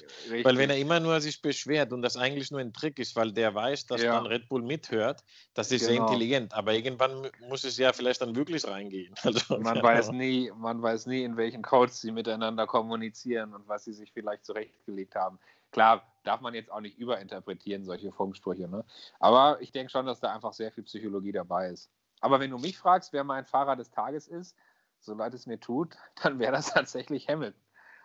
weil 0.43 0.59
wenn 0.59 0.71
er 0.71 0.79
immer 0.79 0.99
nur 0.99 1.21
sich 1.21 1.41
beschwert 1.41 1.93
und 1.93 2.03
das 2.03 2.17
eigentlich 2.17 2.51
nur 2.51 2.61
ein 2.61 2.73
Trick 2.73 2.99
ist, 2.99 3.15
weil 3.15 3.33
der 3.33 3.55
weiß, 3.55 3.87
dass 3.87 4.03
ja. 4.03 4.15
dann 4.15 4.27
Red 4.27 4.49
Bull 4.49 4.63
mithört, 4.63 5.23
das 5.55 5.71
ist 5.71 5.87
genau. 5.87 5.93
sehr 5.93 6.01
intelligent. 6.01 6.55
Aber 6.55 6.73
irgendwann 6.73 7.31
muss 7.49 7.63
es 7.63 7.79
ja 7.79 7.93
vielleicht 7.93 8.21
dann 8.21 8.35
wirklich 8.35 8.67
reingehen. 8.67 9.15
Also, 9.25 9.59
man, 9.59 9.83
weiß 9.83 10.11
nie, 10.11 10.53
man 10.57 10.83
weiß 10.83 11.07
nie, 11.07 11.25
in 11.25 11.37
welchen 11.37 11.63
Codes 11.63 12.01
sie 12.01 12.13
miteinander 12.13 12.67
kommunizieren 12.67 13.55
und 13.55 13.67
was 13.67 13.85
sie 13.85 13.93
sich 13.93 14.13
vielleicht 14.13 14.45
zurechtgelegt 14.45 15.15
haben. 15.15 15.39
Klar, 15.71 16.07
darf 16.25 16.41
man 16.41 16.55
jetzt 16.55 16.71
auch 16.71 16.81
nicht 16.81 16.99
überinterpretieren, 16.99 17.85
solche 17.85 18.13
Funksprüche. 18.13 18.69
Ne? 18.69 18.85
Aber 19.19 19.59
ich 19.61 19.73
denke 19.73 19.91
schon, 19.91 20.07
dass 20.07 20.21
da 20.21 20.33
einfach 20.33 20.53
sehr 20.53 20.71
viel 20.71 20.85
Psychologie 20.85 21.33
dabei 21.33 21.71
ist. 21.71 21.91
Aber 22.25 22.41
wenn 22.41 22.51
du 22.51 22.57
mich 22.57 22.79
fragst, 22.79 23.13
wer 23.13 23.23
mein 23.23 23.45
Fahrer 23.45 23.77
des 23.77 23.91
Tages 23.91 24.29
ist, 24.29 24.57
so 24.99 25.13
leid 25.13 25.35
es 25.35 25.47
mir 25.47 25.61
tut, 25.61 25.99
dann 26.23 26.39
wäre 26.39 26.53
das 26.53 26.73
tatsächlich 26.73 27.29
Hamilton. 27.29 27.61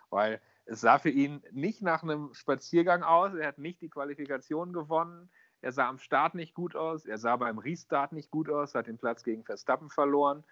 Weil 0.10 0.42
es 0.66 0.82
sah 0.82 1.00
für 1.00 1.10
ihn 1.10 1.42
nicht 1.52 1.82
nach 1.82 2.04
einem 2.04 2.34
Spaziergang 2.34 3.02
aus. 3.02 3.34
Er 3.34 3.48
hat 3.48 3.60
nicht 3.60 3.80
die 3.80 3.88
Qualifikation 3.88 4.74
gewonnen. 4.74 5.30
Er 5.62 5.72
sah 5.72 5.88
am 5.88 6.00
Start 6.00 6.36
nicht 6.36 6.54
gut 6.54 6.76
aus. 6.76 7.06
Er 7.06 7.18
sah 7.18 7.38
beim 7.38 7.60
Restart 7.60 8.12
nicht 8.12 8.30
gut 8.30 8.50
aus, 8.50 8.76
hat 8.76 8.88
den 8.88 8.98
Platz 8.98 9.24
gegen 9.24 9.46
Verstappen 9.46 9.90
verloren. 9.90 10.44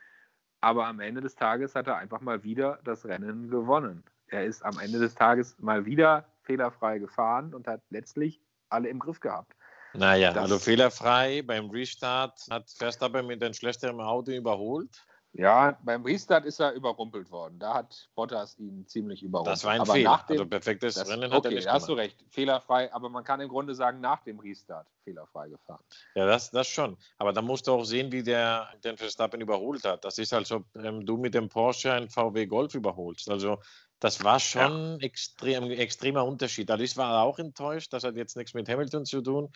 Aber 0.61 0.87
am 0.87 1.01
Ende 1.01 1.19
des 1.19 1.35
Tages 1.35 1.75
hat 1.75 1.87
er 1.87 1.97
einfach 1.97 2.21
mal 2.21 2.45
wieder 2.45 2.79
das 2.85 3.05
Rennen 3.05 3.49
gewonnen. 3.49 4.05
Er 4.27 4.45
ist 4.45 4.63
am 4.63 4.79
Ende 4.79 4.99
des 4.99 5.13
Tages 5.13 5.59
mal 5.59 5.85
wieder 5.85 6.23
fehlerfrei 6.43 6.99
gefahren 6.99 7.53
und 7.53 7.67
hat 7.67 7.81
letztlich 7.89 8.41
alle 8.69 8.87
im 8.87 8.99
Griff 8.99 9.19
gehabt. 9.19 9.56
Naja, 9.97 10.31
das, 10.31 10.43
also 10.43 10.59
fehlerfrei 10.59 11.41
beim 11.41 11.69
Restart 11.69 12.39
hat 12.49 12.69
Verstappen 12.69 13.25
mit 13.25 13.41
dem 13.41 13.53
schlechteren 13.53 13.99
Auto 13.99 14.31
überholt. 14.31 15.03
Ja, 15.33 15.77
beim 15.83 16.03
Restart 16.03 16.45
ist 16.45 16.59
er 16.59 16.71
überrumpelt 16.71 17.29
worden. 17.29 17.59
Da 17.59 17.75
hat 17.75 18.09
Bottas 18.15 18.57
ihn 18.57 18.87
ziemlich 18.87 19.21
überrumpelt. 19.21 19.53
Das 19.53 19.63
war 19.63 19.73
ein 19.73 19.81
aber 19.81 19.93
Fehler. 19.93 20.23
Dem, 20.27 20.31
also 20.31 20.45
perfektes 20.47 20.95
das, 20.95 21.07
Rennen 21.07 21.31
hat 21.31 21.39
okay, 21.39 21.49
er 21.49 21.55
nicht 21.55 21.69
hast 21.69 21.87
du 21.87 21.93
recht. 21.93 22.23
Fehlerfrei, 22.29 22.91
aber 22.91 23.09
man 23.09 23.23
kann 23.23 23.39
im 23.39 23.49
Grunde 23.49 23.75
sagen, 23.75 23.99
nach 23.99 24.23
dem 24.23 24.39
Restart 24.39 24.87
fehlerfrei 25.03 25.49
gefahren. 25.49 25.83
Ja, 26.15 26.25
das, 26.25 26.49
das 26.49 26.67
schon. 26.67 26.97
Aber 27.19 27.33
da 27.33 27.43
musst 27.43 27.67
du 27.67 27.73
auch 27.73 27.83
sehen, 27.83 28.11
wie 28.11 28.23
der 28.23 28.67
den 28.83 28.97
Verstappen 28.97 29.39
überholt 29.39 29.83
hat. 29.83 30.05
Das 30.05 30.17
ist, 30.17 30.33
als 30.33 30.51
ob 30.51 30.63
ähm, 30.75 31.05
du 31.05 31.17
mit 31.17 31.35
dem 31.35 31.49
Porsche 31.49 31.93
einen 31.93 32.09
VW 32.09 32.47
Golf 32.47 32.73
überholst. 32.73 33.29
Also 33.29 33.59
das 33.99 34.23
war 34.23 34.39
schon 34.39 34.97
ja. 34.99 35.05
extrem, 35.05 35.69
extremer 35.69 36.25
Unterschied. 36.25 36.71
Also 36.71 36.83
ich 36.83 36.97
war 36.97 37.21
auch 37.21 37.37
enttäuscht. 37.37 37.93
Das 37.93 38.03
hat 38.03 38.15
jetzt 38.15 38.37
nichts 38.37 38.55
mit 38.55 38.67
Hamilton 38.69 39.05
zu 39.05 39.21
tun. 39.21 39.51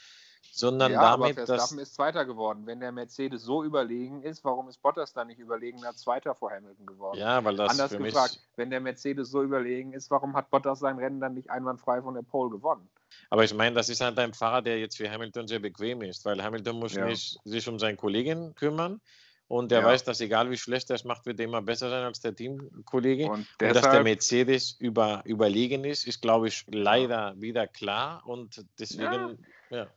Sondern 0.49 0.93
ja, 0.93 1.01
damit, 1.01 1.35
aber 1.35 1.45
Verstappen 1.45 1.79
ist 1.79 1.93
Zweiter 1.95 2.25
geworden. 2.25 2.65
Wenn 2.65 2.79
der 2.79 2.91
Mercedes 2.91 3.43
so 3.43 3.63
überlegen 3.63 4.23
ist, 4.23 4.43
warum 4.43 4.67
ist 4.67 4.81
Bottas 4.81 5.13
dann 5.13 5.27
nicht 5.27 5.39
überlegener 5.39 5.95
Zweiter 5.95 6.35
vor 6.35 6.51
Hamilton 6.51 6.85
geworden? 6.85 7.19
Ja, 7.19 7.43
weil 7.43 7.55
das 7.55 7.71
Anders 7.71 7.91
für 7.91 7.97
gefragt, 7.99 8.33
mich, 8.33 8.41
wenn 8.57 8.69
der 8.69 8.79
Mercedes 8.81 9.29
so 9.29 9.43
überlegen 9.43 9.93
ist, 9.93 10.09
warum 10.11 10.35
hat 10.35 10.49
Bottas 10.49 10.79
sein 10.79 10.97
Rennen 10.97 11.19
dann 11.19 11.33
nicht 11.33 11.49
einwandfrei 11.49 12.01
von 12.01 12.13
der 12.15 12.23
Pole 12.23 12.49
gewonnen? 12.51 12.89
aber 13.29 13.43
ich 13.43 13.53
meine, 13.53 13.75
das 13.75 13.89
ist 13.89 14.01
halt 14.01 14.17
ein 14.19 14.33
Fahrer, 14.33 14.61
der 14.61 14.79
jetzt 14.79 14.97
für 14.97 15.09
Hamilton 15.09 15.47
sehr 15.47 15.59
bequem 15.59 16.01
ist, 16.01 16.25
weil 16.25 16.41
Hamilton 16.43 16.79
muss 16.79 16.97
Ja. 16.97 17.05
nicht 17.05 17.39
sich 17.43 17.67
um 17.67 17.79
seinen 17.79 17.97
Kollegen 17.97 18.53
kümmern 18.55 18.99
und 19.47 19.71
er 19.71 19.81
Ja. 19.81 19.85
weiß, 19.87 20.03
dass 20.03 20.21
egal 20.21 20.49
wie 20.49 20.57
schlecht 20.57 20.89
er 20.89 20.95
es 20.95 21.03
macht, 21.03 21.25
wird 21.25 21.39
er 21.39 21.45
immer 21.45 21.61
besser 21.61 21.89
sein 21.89 22.03
als 22.03 22.19
der 22.21 22.35
Teamkollege. 22.35 23.25
Und 23.25 23.39
Und 23.39 23.47
dass 23.61 23.89
der 23.89 23.99
deshalb, 23.99 24.03
Mercedes 24.03 24.75
über, 24.79 25.21
überlegen 25.25 25.83
ist, 25.83 26.05
ist, 26.07 26.21
glaube 26.21 26.47
ich, 26.47 26.63
leider 26.67 27.39
wieder 27.39 27.67
klar. 27.67 28.25
Und 28.25 28.65
deswegen, 28.79 29.45
ja. 29.69 29.87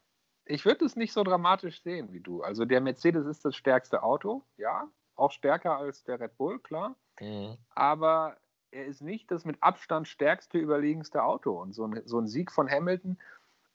Ich 0.46 0.64
würde 0.64 0.84
es 0.84 0.96
nicht 0.96 1.12
so 1.12 1.22
dramatisch 1.22 1.82
sehen 1.82 2.12
wie 2.12 2.20
du. 2.20 2.42
Also 2.42 2.64
der 2.64 2.80
Mercedes 2.80 3.26
ist 3.26 3.44
das 3.44 3.56
stärkste 3.56 4.02
Auto, 4.02 4.42
ja, 4.56 4.88
auch 5.16 5.30
stärker 5.30 5.78
als 5.78 6.04
der 6.04 6.20
Red 6.20 6.36
Bull, 6.36 6.58
klar. 6.58 6.96
Mhm. 7.20 7.56
aber 7.74 8.36
er 8.72 8.86
ist 8.86 9.02
nicht 9.02 9.30
das 9.30 9.44
mit 9.44 9.62
Abstand 9.62 10.08
stärkste, 10.08 10.58
überlegenste 10.58 11.22
Auto. 11.22 11.52
Und 11.60 11.74
so 11.74 11.86
ein, 11.86 12.02
so 12.06 12.18
ein 12.18 12.26
Sieg 12.26 12.50
von 12.50 12.68
Hamilton 12.68 13.16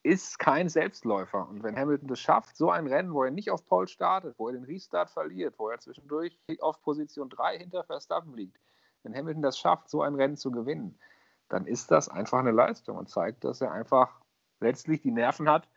ist 0.04 0.40
kein 0.40 0.70
Selbstläufer. 0.70 1.48
Und 1.48 1.64
wenn 1.64 1.78
Hamilton 1.78 2.10
das 2.10 2.20
schafft, 2.20 2.58
so 2.58 2.70
ein 2.70 2.88
Rennen, 2.88 3.14
wo 3.14 3.24
er 3.24 3.32
nicht 3.32 3.50
auf 3.50 3.66
Pole 3.66 3.88
startet, 3.88 4.36
wo 4.38 4.48
er 4.48 4.54
den 4.54 4.66
Restart 4.66 5.10
verliert, 5.10 5.56
wo 5.58 5.70
er 5.70 5.80
zwischendurch 5.80 6.38
auf 6.60 6.82
Position 6.82 7.30
3 7.30 7.60
hinter 7.60 7.84
Verstappen 7.84 8.36
liegt, 8.36 8.60
wenn 9.04 9.16
Hamilton 9.16 9.42
das 9.42 9.58
schafft, 9.58 9.90
so 9.90 10.02
ein 10.02 10.16
Rennen 10.16 10.36
zu 10.36 10.52
gewinnen, 10.52 11.00
dann 11.48 11.66
ist 11.66 11.92
das 11.92 12.10
einfach 12.10 12.40
eine 12.40 12.52
Leistung 12.52 12.98
und 12.98 13.10
zeigt, 13.10 13.44
dass 13.44 13.62
er 13.62 13.72
einfach 13.72 14.20
letztlich 14.60 15.02
die 15.02 15.12
Nerven 15.12 15.50
hat, 15.50 15.68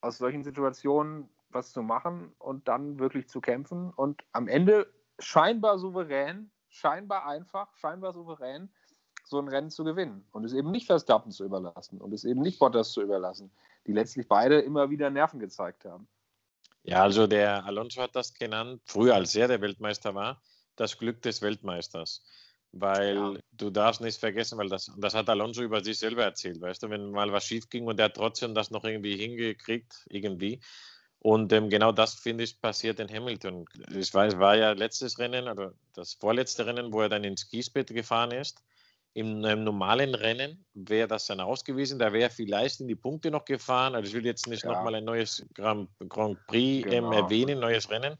aus 0.00 0.18
solchen 0.18 0.44
Situationen 0.44 1.28
was 1.50 1.72
zu 1.72 1.82
machen 1.82 2.32
und 2.38 2.68
dann 2.68 2.98
wirklich 2.98 3.28
zu 3.28 3.40
kämpfen 3.40 3.90
und 3.90 4.22
am 4.32 4.48
Ende 4.48 4.92
scheinbar 5.18 5.78
souverän, 5.78 6.50
scheinbar 6.68 7.26
einfach, 7.26 7.74
scheinbar 7.76 8.12
souverän 8.12 8.68
so 9.24 9.38
ein 9.38 9.48
Rennen 9.48 9.70
zu 9.70 9.84
gewinnen 9.84 10.26
und 10.32 10.44
es 10.44 10.52
eben 10.52 10.70
nicht 10.70 10.86
Verstappen 10.86 11.32
zu 11.32 11.44
überlassen 11.44 12.00
und 12.00 12.12
es 12.12 12.24
eben 12.24 12.40
nicht 12.40 12.58
Bottas 12.58 12.92
zu 12.92 13.02
überlassen, 13.02 13.50
die 13.86 13.92
letztlich 13.92 14.26
beide 14.26 14.60
immer 14.60 14.90
wieder 14.90 15.10
Nerven 15.10 15.38
gezeigt 15.38 15.84
haben. 15.84 16.08
Ja, 16.82 17.02
also 17.02 17.26
der 17.26 17.64
Alonso 17.66 18.00
hat 18.00 18.16
das 18.16 18.32
genannt, 18.32 18.80
früher 18.84 19.14
als 19.14 19.34
er 19.34 19.48
der 19.48 19.60
Weltmeister 19.60 20.14
war, 20.14 20.40
das 20.76 20.96
Glück 20.96 21.20
des 21.22 21.42
Weltmeisters. 21.42 22.22
Weil 22.72 23.16
Ja. 23.16 23.40
du 23.52 23.70
darfst 23.70 24.00
nicht 24.00 24.20
vergessen, 24.20 24.58
weil 24.58 24.68
das, 24.68 24.90
das 24.98 25.14
hat 25.14 25.28
Alonso 25.30 25.62
über 25.62 25.82
sich 25.82 25.98
selber 25.98 26.24
erzählt, 26.24 26.60
weißt 26.60 26.82
du, 26.82 26.90
wenn 26.90 27.10
mal 27.10 27.32
was 27.32 27.44
schief 27.46 27.68
ging 27.70 27.86
und 27.86 27.98
er 27.98 28.06
hat 28.06 28.14
trotzdem 28.14 28.54
das 28.54 28.70
noch 28.70 28.84
irgendwie 28.84 29.16
hingekriegt, 29.16 30.06
irgendwie. 30.10 30.60
Und 31.20 31.52
ähm, 31.52 31.68
genau 31.70 31.92
das, 31.92 32.14
finde 32.14 32.44
ich, 32.44 32.60
passiert 32.60 33.00
in 33.00 33.08
Hamilton. 33.08 33.64
Ich 33.92 34.14
weiß, 34.14 34.38
war 34.38 34.56
ja 34.56 34.72
letztes 34.72 35.18
Rennen, 35.18 35.48
oder 35.48 35.72
das 35.94 36.14
vorletzte 36.14 36.66
Rennen, 36.66 36.92
wo 36.92 37.00
er 37.00 37.08
dann 37.08 37.24
ins 37.24 37.48
Kiesbett 37.48 37.88
gefahren 37.88 38.30
ist. 38.32 38.62
In 39.14 39.44
einem 39.44 39.64
normalen 39.64 40.14
Rennen 40.14 40.64
wäre 40.74 41.08
das 41.08 41.26
dann 41.26 41.40
ausgewiesen, 41.40 41.98
da 41.98 42.12
wäre 42.12 42.24
er 42.24 42.30
vielleicht 42.30 42.80
in 42.80 42.86
die 42.86 42.94
Punkte 42.94 43.30
noch 43.32 43.44
gefahren. 43.46 43.94
Also 43.96 44.08
ich 44.10 44.14
will 44.14 44.26
jetzt 44.26 44.46
nicht 44.46 44.64
Ja. 44.64 44.70
nochmal 44.74 44.94
ein 44.94 45.04
neues 45.04 45.44
Grand, 45.54 45.90
Grand 46.08 46.46
Prix 46.46 46.86
ähm, 46.88 47.10
Genau. 47.10 47.10
erwähnen, 47.10 47.58
neues 47.58 47.90
Rennen. 47.90 48.16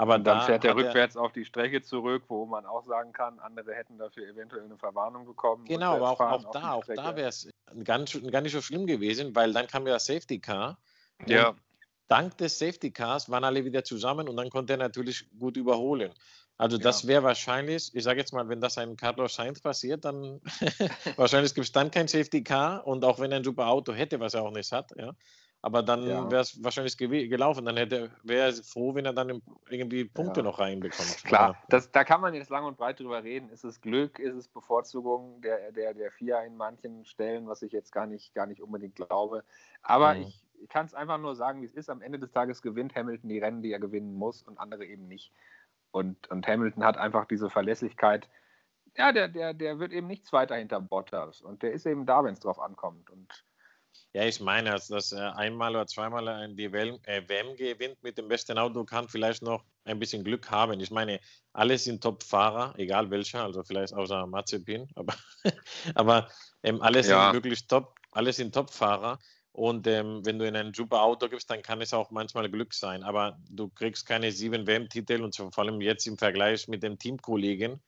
Aber 0.00 0.14
Und 0.14 0.24
dann 0.24 0.38
da 0.38 0.46
fährt 0.46 0.64
er 0.64 0.74
rückwärts 0.76 1.14
auf 1.14 1.32
die 1.32 1.44
Strecke 1.44 1.82
zurück, 1.82 2.22
wo 2.28 2.46
man 2.46 2.64
auch 2.64 2.86
sagen 2.86 3.12
kann, 3.12 3.38
andere 3.38 3.74
hätten 3.74 3.98
dafür 3.98 4.26
eventuell 4.28 4.64
eine 4.64 4.78
Verwarnung 4.78 5.26
bekommen. 5.26 5.66
Genau, 5.66 5.96
aber 5.96 6.10
auch, 6.10 6.20
auch 6.20 6.52
da, 6.52 6.72
auch 6.72 6.84
da 6.94 7.16
wäre 7.16 7.28
es 7.28 7.50
gar 7.84 7.98
nicht 7.98 8.52
so 8.52 8.62
schlimm 8.62 8.86
gewesen, 8.86 9.34
weil 9.34 9.52
dann 9.52 9.66
kam 9.66 9.86
ja 9.86 9.92
das 9.92 10.06
Safety 10.06 10.40
Car. 10.40 10.78
Ja, 11.26 11.54
dank 12.08 12.38
des 12.38 12.58
Safety 12.58 12.90
Cars 12.90 13.28
waren 13.30 13.44
alle 13.44 13.62
wieder 13.66 13.84
zusammen 13.84 14.26
und 14.26 14.38
dann 14.38 14.48
konnte 14.48 14.72
er 14.72 14.78
natürlich 14.78 15.28
gut 15.38 15.58
überholen. 15.58 16.14
Also 16.56 16.78
das 16.78 17.02
Ja. 17.02 17.08
wäre 17.08 17.22
wahrscheinlich, 17.22 17.94
ich 17.94 18.02
sage 18.02 18.20
jetzt 18.20 18.32
mal, 18.32 18.48
wenn 18.48 18.62
das 18.62 18.78
einem 18.78 18.96
Carlos 18.96 19.34
Sainz 19.34 19.60
passiert, 19.60 20.06
dann 20.06 20.40
wahrscheinlich 21.16 21.54
gibt 21.54 21.66
es 21.66 21.72
dann 21.72 21.90
kein 21.90 22.08
Safety 22.08 22.42
Car 22.42 22.86
und 22.86 23.04
auch 23.04 23.18
wenn 23.18 23.32
er 23.32 23.38
ein 23.38 23.44
super 23.44 23.68
Auto 23.68 23.92
hätte, 23.92 24.18
was 24.18 24.32
er 24.32 24.42
auch 24.44 24.50
nicht 24.50 24.72
hat, 24.72 24.92
ja. 24.96 25.12
Aber 25.62 25.82
dann 25.82 26.06
Ja. 26.06 26.30
wäre 26.30 26.40
es 26.40 26.62
wahrscheinlich 26.64 26.96
gelaufen. 26.96 27.66
Dann 27.66 27.76
hätte 27.76 28.10
wäre 28.22 28.46
er 28.48 28.52
froh, 28.64 28.94
wenn 28.94 29.04
er 29.04 29.12
dann 29.12 29.42
irgendwie 29.68 30.04
Punkte 30.04 30.40
Ja. 30.40 30.44
noch 30.44 30.58
reinbekommt. 30.58 31.22
Klar, 31.24 31.56
das, 31.68 31.90
da 31.90 32.02
kann 32.04 32.22
man 32.22 32.34
jetzt 32.34 32.48
lang 32.50 32.64
und 32.64 32.78
breit 32.78 32.98
drüber 32.98 33.22
reden. 33.22 33.50
Ist 33.50 33.64
es 33.64 33.80
Glück, 33.80 34.18
ist 34.18 34.34
es 34.34 34.48
Bevorzugung 34.48 35.40
der, 35.42 35.72
der, 35.72 35.92
der 35.92 36.10
FIA 36.12 36.42
in 36.44 36.56
manchen 36.56 37.04
Stellen, 37.04 37.46
was 37.46 37.60
ich 37.62 37.72
jetzt 37.72 37.92
gar 37.92 38.06
nicht, 38.06 38.34
gar 38.34 38.46
nicht 38.46 38.62
unbedingt 38.62 38.96
glaube. 38.96 39.44
Aber 39.82 40.14
Mhm. 40.14 40.22
ich, 40.22 40.42
ich 40.62 40.68
kann 40.68 40.86
es 40.86 40.94
einfach 40.94 41.18
nur 41.18 41.36
sagen, 41.36 41.60
wie 41.60 41.66
es 41.66 41.74
ist. 41.74 41.90
Am 41.90 42.00
Ende 42.00 42.18
des 42.18 42.32
Tages 42.32 42.62
gewinnt 42.62 42.94
Hamilton 42.94 43.28
die 43.28 43.38
Rennen, 43.38 43.62
die 43.62 43.72
er 43.72 43.80
gewinnen 43.80 44.14
muss 44.14 44.42
und 44.42 44.58
andere 44.58 44.86
eben 44.86 45.08
nicht. 45.08 45.32
Und, 45.90 46.30
und 46.30 46.46
Hamilton 46.46 46.84
hat 46.84 46.96
einfach 46.96 47.26
diese 47.26 47.50
Verlässlichkeit. 47.50 48.28
Ja, 48.96 49.12
der, 49.12 49.28
der, 49.28 49.52
der 49.54 49.78
wird 49.78 49.92
eben 49.92 50.06
nicht 50.06 50.26
Zweiter 50.26 50.56
hinter 50.56 50.80
Bottas. 50.80 51.42
Und 51.42 51.62
der 51.62 51.72
ist 51.72 51.86
eben 51.86 52.06
da, 52.06 52.24
wenn 52.24 52.32
es 52.32 52.40
drauf 52.40 52.58
ankommt. 52.60 53.10
Und 53.10 53.44
Ja, 54.12 54.24
ich 54.24 54.40
meine, 54.40 54.70
dass, 54.70 54.88
dass 54.88 55.12
er 55.12 55.36
einmal 55.36 55.74
oder 55.76 55.86
zweimal 55.86 56.48
die 56.54 56.72
WM, 56.72 56.98
äh, 57.04 57.22
WM 57.28 57.54
gewinnt 57.56 58.02
mit 58.02 58.18
dem 58.18 58.28
besten 58.28 58.58
Auto, 58.58 58.84
kann 58.84 59.08
vielleicht 59.08 59.42
noch 59.42 59.64
ein 59.84 59.98
bisschen 59.98 60.24
Glück 60.24 60.50
haben. 60.50 60.80
Ich 60.80 60.90
meine, 60.90 61.20
alle 61.52 61.78
sind 61.78 62.02
Top-Fahrer, 62.02 62.74
egal 62.76 63.10
welcher, 63.10 63.44
also 63.44 63.62
vielleicht 63.62 63.94
außer 63.94 64.26
Mazepin, 64.26 64.88
aber, 64.96 65.14
aber 65.94 66.28
ähm, 66.62 66.82
alle 66.82 67.02
sind 67.02 67.12
Ja. 67.12 67.32
wirklich 67.32 67.66
top, 67.66 67.94
alle 68.12 68.32
sind 68.32 68.54
Top-Fahrer. 68.54 69.18
Und 69.52 69.86
ähm, 69.86 70.24
wenn 70.24 70.38
du 70.38 70.46
in 70.46 70.56
ein 70.56 70.72
super 70.74 71.02
Auto 71.02 71.28
gibst, 71.28 71.50
dann 71.50 71.62
kann 71.62 71.80
es 71.80 71.92
auch 71.92 72.10
manchmal 72.10 72.48
Glück 72.50 72.72
sein. 72.72 73.02
Aber 73.02 73.36
du 73.48 73.68
kriegst 73.68 74.06
keine 74.06 74.30
sieben 74.30 74.66
WM-Titel 74.66 75.22
und 75.22 75.34
vor 75.36 75.58
allem 75.58 75.80
jetzt 75.80 76.06
im 76.06 76.16
Vergleich 76.18 76.68
mit 76.68 76.82
dem 76.82 76.98
Teamkollegen 76.98 77.82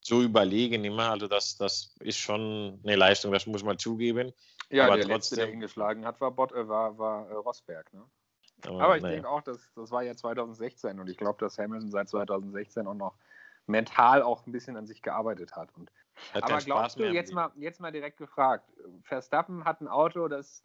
so 0.00 0.22
überlegen 0.22 0.84
immer. 0.84 1.10
Also 1.10 1.28
das, 1.28 1.56
das 1.56 1.94
ist 2.00 2.18
schon 2.18 2.80
eine 2.84 2.96
Leistung, 2.96 3.32
das 3.32 3.46
muss 3.46 3.62
man 3.62 3.78
zugeben. 3.78 4.32
Ja, 4.70 4.86
Aber 4.86 4.96
der 4.96 5.06
Letzte, 5.06 5.36
der 5.36 5.44
trotzdem- 5.44 5.54
ihn 5.54 5.60
geschlagen 5.60 6.04
hat, 6.04 6.20
war, 6.20 6.30
Bot, 6.30 6.52
äh, 6.52 6.68
war, 6.68 6.98
war 6.98 7.28
äh, 7.28 7.34
Rosberg. 7.34 7.92
Ne? 7.92 8.04
Aber 8.66 8.96
ich 8.96 9.02
naja. 9.02 9.16
denke 9.16 9.28
auch, 9.28 9.42
dass, 9.42 9.70
das 9.74 9.90
war 9.90 10.02
ja 10.02 10.14
2016 10.14 10.98
und 10.98 11.08
ich 11.08 11.16
glaube, 11.16 11.38
dass 11.38 11.58
Hamilton 11.58 11.90
seit 11.90 12.08
2016 12.08 12.86
auch 12.86 12.94
noch 12.94 13.14
mental 13.66 14.22
auch 14.22 14.46
ein 14.46 14.52
bisschen 14.52 14.76
an 14.76 14.86
sich 14.86 15.02
gearbeitet 15.02 15.56
hat. 15.56 15.68
Und, 15.76 15.90
Hat 16.32 16.44
aber 16.44 16.58
glaubst 16.58 16.98
du, 16.98 17.04
jetzt 17.04 17.32
mal, 17.32 17.50
jetzt 17.56 17.80
mal 17.80 17.92
direkt 17.92 18.18
gefragt, 18.18 18.70
Verstappen 19.02 19.64
hat 19.64 19.80
ein 19.80 19.88
Auto, 19.88 20.28
das 20.28 20.64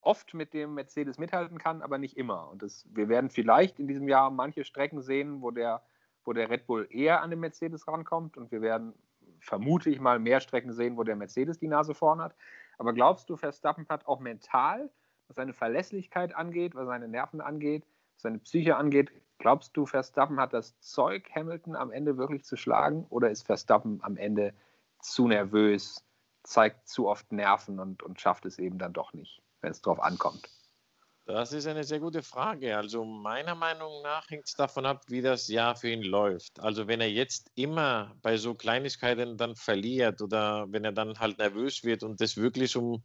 oft 0.00 0.34
mit 0.34 0.52
dem 0.52 0.74
Mercedes 0.74 1.18
mithalten 1.18 1.58
kann, 1.58 1.82
aber 1.82 1.98
nicht 1.98 2.16
immer. 2.16 2.48
Und 2.50 2.62
das, 2.62 2.86
wir 2.90 3.08
werden 3.08 3.30
vielleicht 3.30 3.78
in 3.78 3.86
diesem 3.86 4.08
Jahr 4.08 4.30
manche 4.30 4.64
Strecken 4.64 5.00
sehen, 5.00 5.42
wo 5.42 5.50
der, 5.50 5.82
wo 6.24 6.32
der 6.32 6.50
Red 6.50 6.66
Bull 6.66 6.88
eher 6.90 7.22
an 7.22 7.30
den 7.30 7.40
Mercedes 7.40 7.86
rankommt 7.86 8.36
und 8.36 8.50
wir 8.50 8.62
werden 8.62 8.94
vermute 9.40 9.90
ich 9.90 10.00
mal 10.00 10.18
mehr 10.18 10.40
Strecken 10.40 10.72
sehen, 10.72 10.96
wo 10.96 11.04
der 11.04 11.16
Mercedes 11.16 11.58
die 11.58 11.68
Nase 11.68 11.94
vorn 11.94 12.20
hat. 12.20 12.34
Aber 12.78 12.92
glaubst 12.92 13.30
du, 13.30 13.36
Verstappen 13.36 13.86
hat 13.88 14.06
auch 14.06 14.20
mental, 14.20 14.90
was 15.28 15.36
seine 15.36 15.52
Verlässlichkeit 15.52 16.34
angeht, 16.34 16.74
was 16.74 16.86
seine 16.86 17.08
Nerven 17.08 17.40
angeht, 17.40 17.86
was 18.14 18.22
seine 18.22 18.38
Psyche 18.38 18.76
angeht, 18.76 19.10
glaubst 19.38 19.76
du, 19.76 19.86
Verstappen 19.86 20.38
hat 20.38 20.52
das 20.52 20.78
Zeug, 20.80 21.30
Hamilton 21.34 21.76
am 21.76 21.90
Ende 21.90 22.16
wirklich 22.16 22.44
zu 22.44 22.56
schlagen? 22.56 23.06
Oder 23.08 23.30
ist 23.30 23.46
Verstappen 23.46 24.00
am 24.02 24.16
Ende 24.16 24.54
zu 25.00 25.26
nervös, 25.28 26.04
zeigt 26.44 26.88
zu 26.88 27.08
oft 27.08 27.32
Nerven 27.32 27.80
und, 27.80 28.02
und 28.02 28.20
schafft 28.20 28.46
es 28.46 28.58
eben 28.58 28.78
dann 28.78 28.92
doch 28.92 29.12
nicht, 29.12 29.42
wenn 29.60 29.72
es 29.72 29.80
drauf 29.82 30.00
ankommt? 30.00 30.48
Das 31.24 31.52
ist 31.52 31.66
eine 31.68 31.84
sehr 31.84 32.00
gute 32.00 32.22
Frage. 32.22 32.76
Also 32.76 33.04
meiner 33.04 33.54
Meinung 33.54 34.02
nach 34.02 34.28
hängt 34.28 34.46
es 34.46 34.54
davon 34.54 34.84
ab, 34.84 35.04
wie 35.06 35.22
das 35.22 35.46
Jahr 35.46 35.76
für 35.76 35.88
ihn 35.88 36.02
läuft. 36.02 36.58
Also 36.58 36.88
wenn 36.88 37.00
er 37.00 37.10
jetzt 37.10 37.48
immer 37.54 38.16
bei 38.22 38.36
so 38.36 38.54
Kleinigkeiten 38.54 39.36
dann 39.36 39.54
verliert 39.54 40.20
oder 40.20 40.66
wenn 40.70 40.84
er 40.84 40.90
dann 40.92 41.20
halt 41.20 41.38
nervös 41.38 41.84
wird 41.84 42.02
und 42.02 42.20
das 42.20 42.36
wirklich 42.36 42.74
um, 42.76 43.04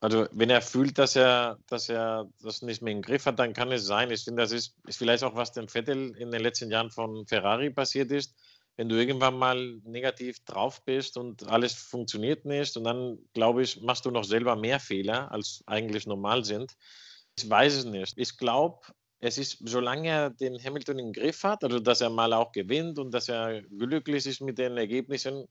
also 0.00 0.26
wenn 0.32 0.50
er 0.50 0.60
fühlt, 0.60 0.98
dass 0.98 1.14
er, 1.14 1.58
dass 1.68 1.88
er 1.88 2.28
das 2.42 2.62
nicht 2.62 2.82
mehr 2.82 2.92
im 2.92 3.02
Griff 3.02 3.26
hat, 3.26 3.38
dann 3.38 3.52
kann 3.52 3.70
es 3.70 3.86
sein. 3.86 4.10
Ich 4.10 4.24
finde, 4.24 4.42
das 4.42 4.50
ist, 4.50 4.76
ist 4.88 4.98
vielleicht 4.98 5.22
auch, 5.22 5.36
was 5.36 5.52
dem 5.52 5.68
Vettel 5.68 6.16
in 6.16 6.32
den 6.32 6.42
letzten 6.42 6.70
Jahren 6.70 6.90
von 6.90 7.26
Ferrari 7.28 7.70
passiert 7.70 8.10
ist. 8.10 8.34
Wenn 8.76 8.88
du 8.88 8.96
irgendwann 8.96 9.38
mal 9.38 9.78
negativ 9.84 10.44
drauf 10.46 10.84
bist 10.84 11.16
und 11.16 11.46
alles 11.46 11.74
funktioniert 11.74 12.44
nicht 12.44 12.76
und 12.76 12.84
dann, 12.84 13.18
glaube 13.34 13.62
ich, 13.62 13.80
machst 13.82 14.04
du 14.04 14.10
noch 14.10 14.24
selber 14.24 14.56
mehr 14.56 14.80
Fehler, 14.80 15.30
als 15.30 15.62
eigentlich 15.66 16.06
normal 16.06 16.44
sind. 16.44 16.74
Ich 17.42 17.50
weiß 17.50 17.74
es 17.74 17.84
nicht. 17.84 18.16
Ich 18.16 18.36
glaube, 18.36 18.80
es 19.20 19.38
ist, 19.38 19.58
solange 19.64 20.08
er 20.08 20.30
den 20.30 20.62
Hamilton 20.62 20.98
im 20.98 21.12
Griff 21.12 21.44
hat, 21.44 21.62
also 21.62 21.78
dass 21.78 22.00
er 22.00 22.10
mal 22.10 22.32
auch 22.32 22.52
gewinnt 22.52 22.98
und 22.98 23.12
dass 23.12 23.28
er 23.28 23.62
glücklich 23.62 24.26
ist 24.26 24.40
mit 24.40 24.58
den 24.58 24.76
Ergebnissen. 24.76 25.46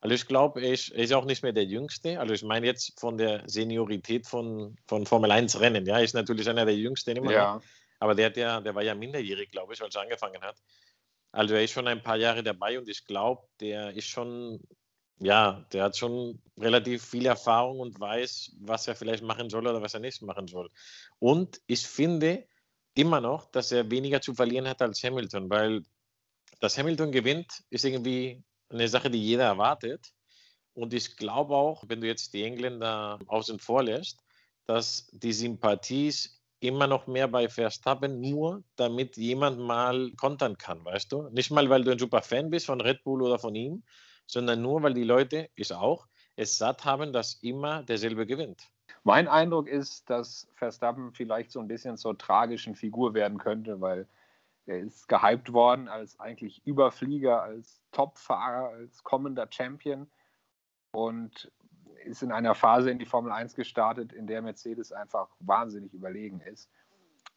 Also 0.00 0.14
ich 0.14 0.26
glaube, 0.26 0.60
er 0.60 0.72
ist, 0.72 0.90
er 0.90 1.04
ist 1.04 1.12
auch 1.12 1.24
nicht 1.24 1.42
mehr 1.42 1.52
der 1.52 1.64
Jüngste. 1.64 2.20
Also 2.20 2.34
ich 2.34 2.42
meine 2.42 2.66
jetzt 2.66 2.98
von 3.00 3.16
der 3.16 3.42
Seniorität 3.48 4.26
von, 4.26 4.76
von 4.86 5.06
Formel 5.06 5.30
1 5.30 5.58
Rennen. 5.60 5.86
Ja, 5.86 5.98
ist 5.98 6.14
natürlich 6.14 6.48
einer 6.48 6.66
der 6.66 6.76
Jüngsten 6.76 7.16
immer 7.16 7.32
noch. 7.32 7.62
Aber 7.98 8.14
der, 8.14 8.26
hat 8.26 8.36
ja, 8.36 8.60
der 8.60 8.74
war 8.74 8.82
ja 8.82 8.94
minderjährig, 8.94 9.50
glaube 9.50 9.72
ich, 9.72 9.82
als 9.82 9.94
er 9.94 10.02
angefangen 10.02 10.42
hat. 10.42 10.56
Also 11.32 11.54
er 11.54 11.64
ist 11.64 11.72
schon 11.72 11.88
ein 11.88 12.02
paar 12.02 12.16
Jahre 12.16 12.42
dabei 12.42 12.78
und 12.78 12.88
ich 12.88 13.06
glaube, 13.06 13.42
der 13.60 13.96
ist 13.96 14.06
schon 14.06 14.60
ja, 15.18 15.64
der 15.72 15.84
hat 15.84 15.96
schon 15.96 16.40
relativ 16.58 17.04
viel 17.04 17.26
Erfahrung 17.26 17.80
und 17.80 17.98
weiß, 17.98 18.56
was 18.60 18.88
er 18.88 18.96
vielleicht 18.96 19.22
machen 19.22 19.48
soll 19.50 19.66
oder 19.66 19.80
was 19.80 19.94
er 19.94 20.00
nicht 20.00 20.22
machen 20.22 20.48
soll. 20.48 20.68
Und 21.18 21.60
ich 21.66 21.86
finde 21.86 22.46
immer 22.94 23.20
noch, 23.20 23.50
dass 23.50 23.72
er 23.72 23.90
weniger 23.90 24.20
zu 24.20 24.34
verlieren 24.34 24.68
hat 24.68 24.82
als 24.82 25.02
Hamilton, 25.02 25.50
weil 25.50 25.82
dass 26.60 26.78
Hamilton 26.78 27.12
gewinnt, 27.12 27.64
ist 27.70 27.84
irgendwie 27.84 28.42
eine 28.68 28.88
Sache, 28.88 29.10
die 29.10 29.22
jeder 29.22 29.44
erwartet. 29.44 30.12
Und 30.72 30.94
ich 30.94 31.16
glaube 31.16 31.54
auch, 31.54 31.84
wenn 31.88 32.00
du 32.00 32.06
jetzt 32.06 32.32
die 32.34 32.42
Engländer 32.42 33.18
außen 33.26 33.58
vor 33.58 33.82
lässt, 33.82 34.20
dass 34.66 35.08
die 35.12 35.32
Sympathie 35.32 36.12
immer 36.60 36.86
noch 36.86 37.06
mehr 37.06 37.28
bei 37.28 37.48
Verstappen, 37.48 38.20
nur 38.20 38.64
damit 38.76 39.16
jemand 39.16 39.58
mal 39.58 40.10
kontern 40.16 40.56
kann, 40.56 40.84
weißt 40.84 41.12
du? 41.12 41.28
Nicht 41.30 41.50
mal, 41.50 41.68
weil 41.68 41.84
du 41.84 41.90
ein 41.90 41.98
super 41.98 42.22
Fan 42.22 42.50
bist 42.50 42.66
von 42.66 42.80
Red 42.80 43.04
Bull 43.04 43.22
oder 43.22 43.38
von 43.38 43.54
ihm, 43.54 43.84
sondern 44.26 44.62
nur, 44.62 44.82
weil 44.82 44.94
die 44.94 45.04
Leute, 45.04 45.50
ich 45.54 45.72
auch, 45.72 46.06
es 46.36 46.58
satt 46.58 46.84
haben, 46.84 47.12
dass 47.12 47.34
immer 47.42 47.82
derselbe 47.82 48.26
gewinnt. 48.26 48.70
Mein 49.02 49.28
Eindruck 49.28 49.68
ist, 49.68 50.08
dass 50.08 50.48
Verstappen 50.54 51.12
vielleicht 51.12 51.50
so 51.52 51.60
ein 51.60 51.68
bisschen 51.68 51.96
zur 51.96 52.16
tragischen 52.16 52.74
Figur 52.74 53.14
werden 53.14 53.38
könnte, 53.38 53.80
weil 53.80 54.08
er 54.66 54.78
ist 54.78 55.08
gehypt 55.08 55.52
worden 55.52 55.88
als 55.88 56.18
eigentlich 56.18 56.66
Überflieger, 56.66 57.42
als 57.42 57.82
Topfahrer, 57.92 58.70
als 58.70 59.02
kommender 59.02 59.46
Champion 59.50 60.10
und 60.92 61.52
ist 62.04 62.22
in 62.22 62.32
einer 62.32 62.54
Phase 62.54 62.90
in 62.90 62.98
die 62.98 63.06
Formel 63.06 63.32
1 63.32 63.54
gestartet, 63.54 64.12
in 64.12 64.26
der 64.26 64.42
Mercedes 64.42 64.92
einfach 64.92 65.28
wahnsinnig 65.40 65.92
überlegen 65.92 66.40
ist. 66.40 66.70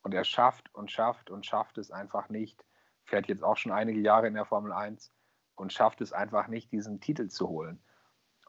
Und 0.04 0.14
er 0.14 0.24
schafft 0.24 0.74
und 0.74 0.92
schafft 0.92 1.30
und 1.30 1.46
schafft 1.46 1.78
es 1.78 1.92
einfach 1.92 2.30
nicht, 2.30 2.64
fährt 3.04 3.28
jetzt 3.28 3.44
auch 3.44 3.58
schon 3.58 3.72
einige 3.72 4.00
Jahre 4.00 4.28
in 4.28 4.34
der 4.34 4.46
Formel 4.46 4.72
1 4.72 5.12
und 5.58 5.74
schafft 5.74 6.00
es 6.02 6.14
einfach 6.14 6.48
nicht, 6.48 6.72
diesen 6.72 7.02
Titel 7.02 7.28
zu 7.28 7.50
holen. 7.50 7.80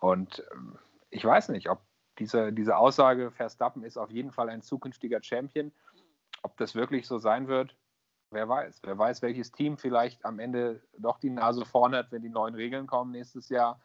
Und 0.01 0.45
ähm, 0.53 0.79
ich 1.11 1.25
weiß 1.25 1.49
nicht, 1.49 1.69
ob 1.69 1.81
diese, 2.19 2.53
diese 2.53 2.77
Aussage, 2.77 3.31
Verstappen 3.31 3.83
ist 3.83 3.97
auf 3.97 4.11
jeden 4.11 4.31
Fall 4.31 4.49
ein 4.49 4.63
zukünftiger 4.63 5.23
Champion, 5.23 5.73
ob 6.43 6.57
das 6.59 6.75
wirklich 6.75 7.07
so 7.07 7.19
sein 7.19 7.49
wird, 7.49 7.77
wer 8.31 8.49
weiß. 8.49 8.83
Wer 8.85 8.99
weiß, 8.99 9.23
welches 9.23 9.53
Team 9.53 9.79
vielleicht 9.79 10.25
am 10.25 10.39
Ende 10.39 10.83
doch 10.99 11.19
die 11.19 11.31
Nase 11.31 11.65
vorne 11.65 11.99
hat, 11.99 12.13
wenn 12.13 12.23
die 12.23 12.29
neuen 12.29 12.55
Regeln 12.55 12.87
kommen 12.87 13.13
nächstes 13.13 13.49
Jahr. 13.49 13.81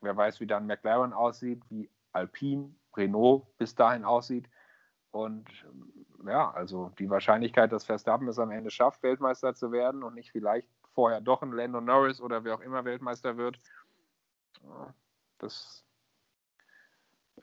Wer 0.00 0.16
weiß, 0.16 0.40
wie 0.40 0.46
dann 0.46 0.66
McLaren 0.66 1.12
aussieht, 1.12 1.62
wie 1.68 1.90
Alpine, 2.12 2.74
Renault 2.96 3.46
bis 3.58 3.74
dahin 3.74 4.04
aussieht. 4.04 4.48
Und 5.10 5.48
ähm, 5.64 6.06
ja, 6.26 6.50
also 6.52 6.90
die 6.98 7.10
Wahrscheinlichkeit, 7.10 7.72
dass 7.72 7.84
Verstappen 7.84 8.28
es 8.28 8.38
am 8.38 8.50
Ende 8.50 8.70
schafft, 8.70 9.02
Weltmeister 9.02 9.54
zu 9.54 9.72
werden 9.72 10.02
und 10.02 10.14
nicht 10.14 10.30
vielleicht 10.30 10.68
vorher 10.94 11.20
doch 11.20 11.42
ein 11.42 11.52
Lando 11.52 11.80
Norris 11.80 12.20
oder 12.20 12.44
wer 12.44 12.54
auch 12.54 12.60
immer 12.60 12.84
Weltmeister 12.84 13.36
wird. 13.36 13.58
Das, 15.38 15.84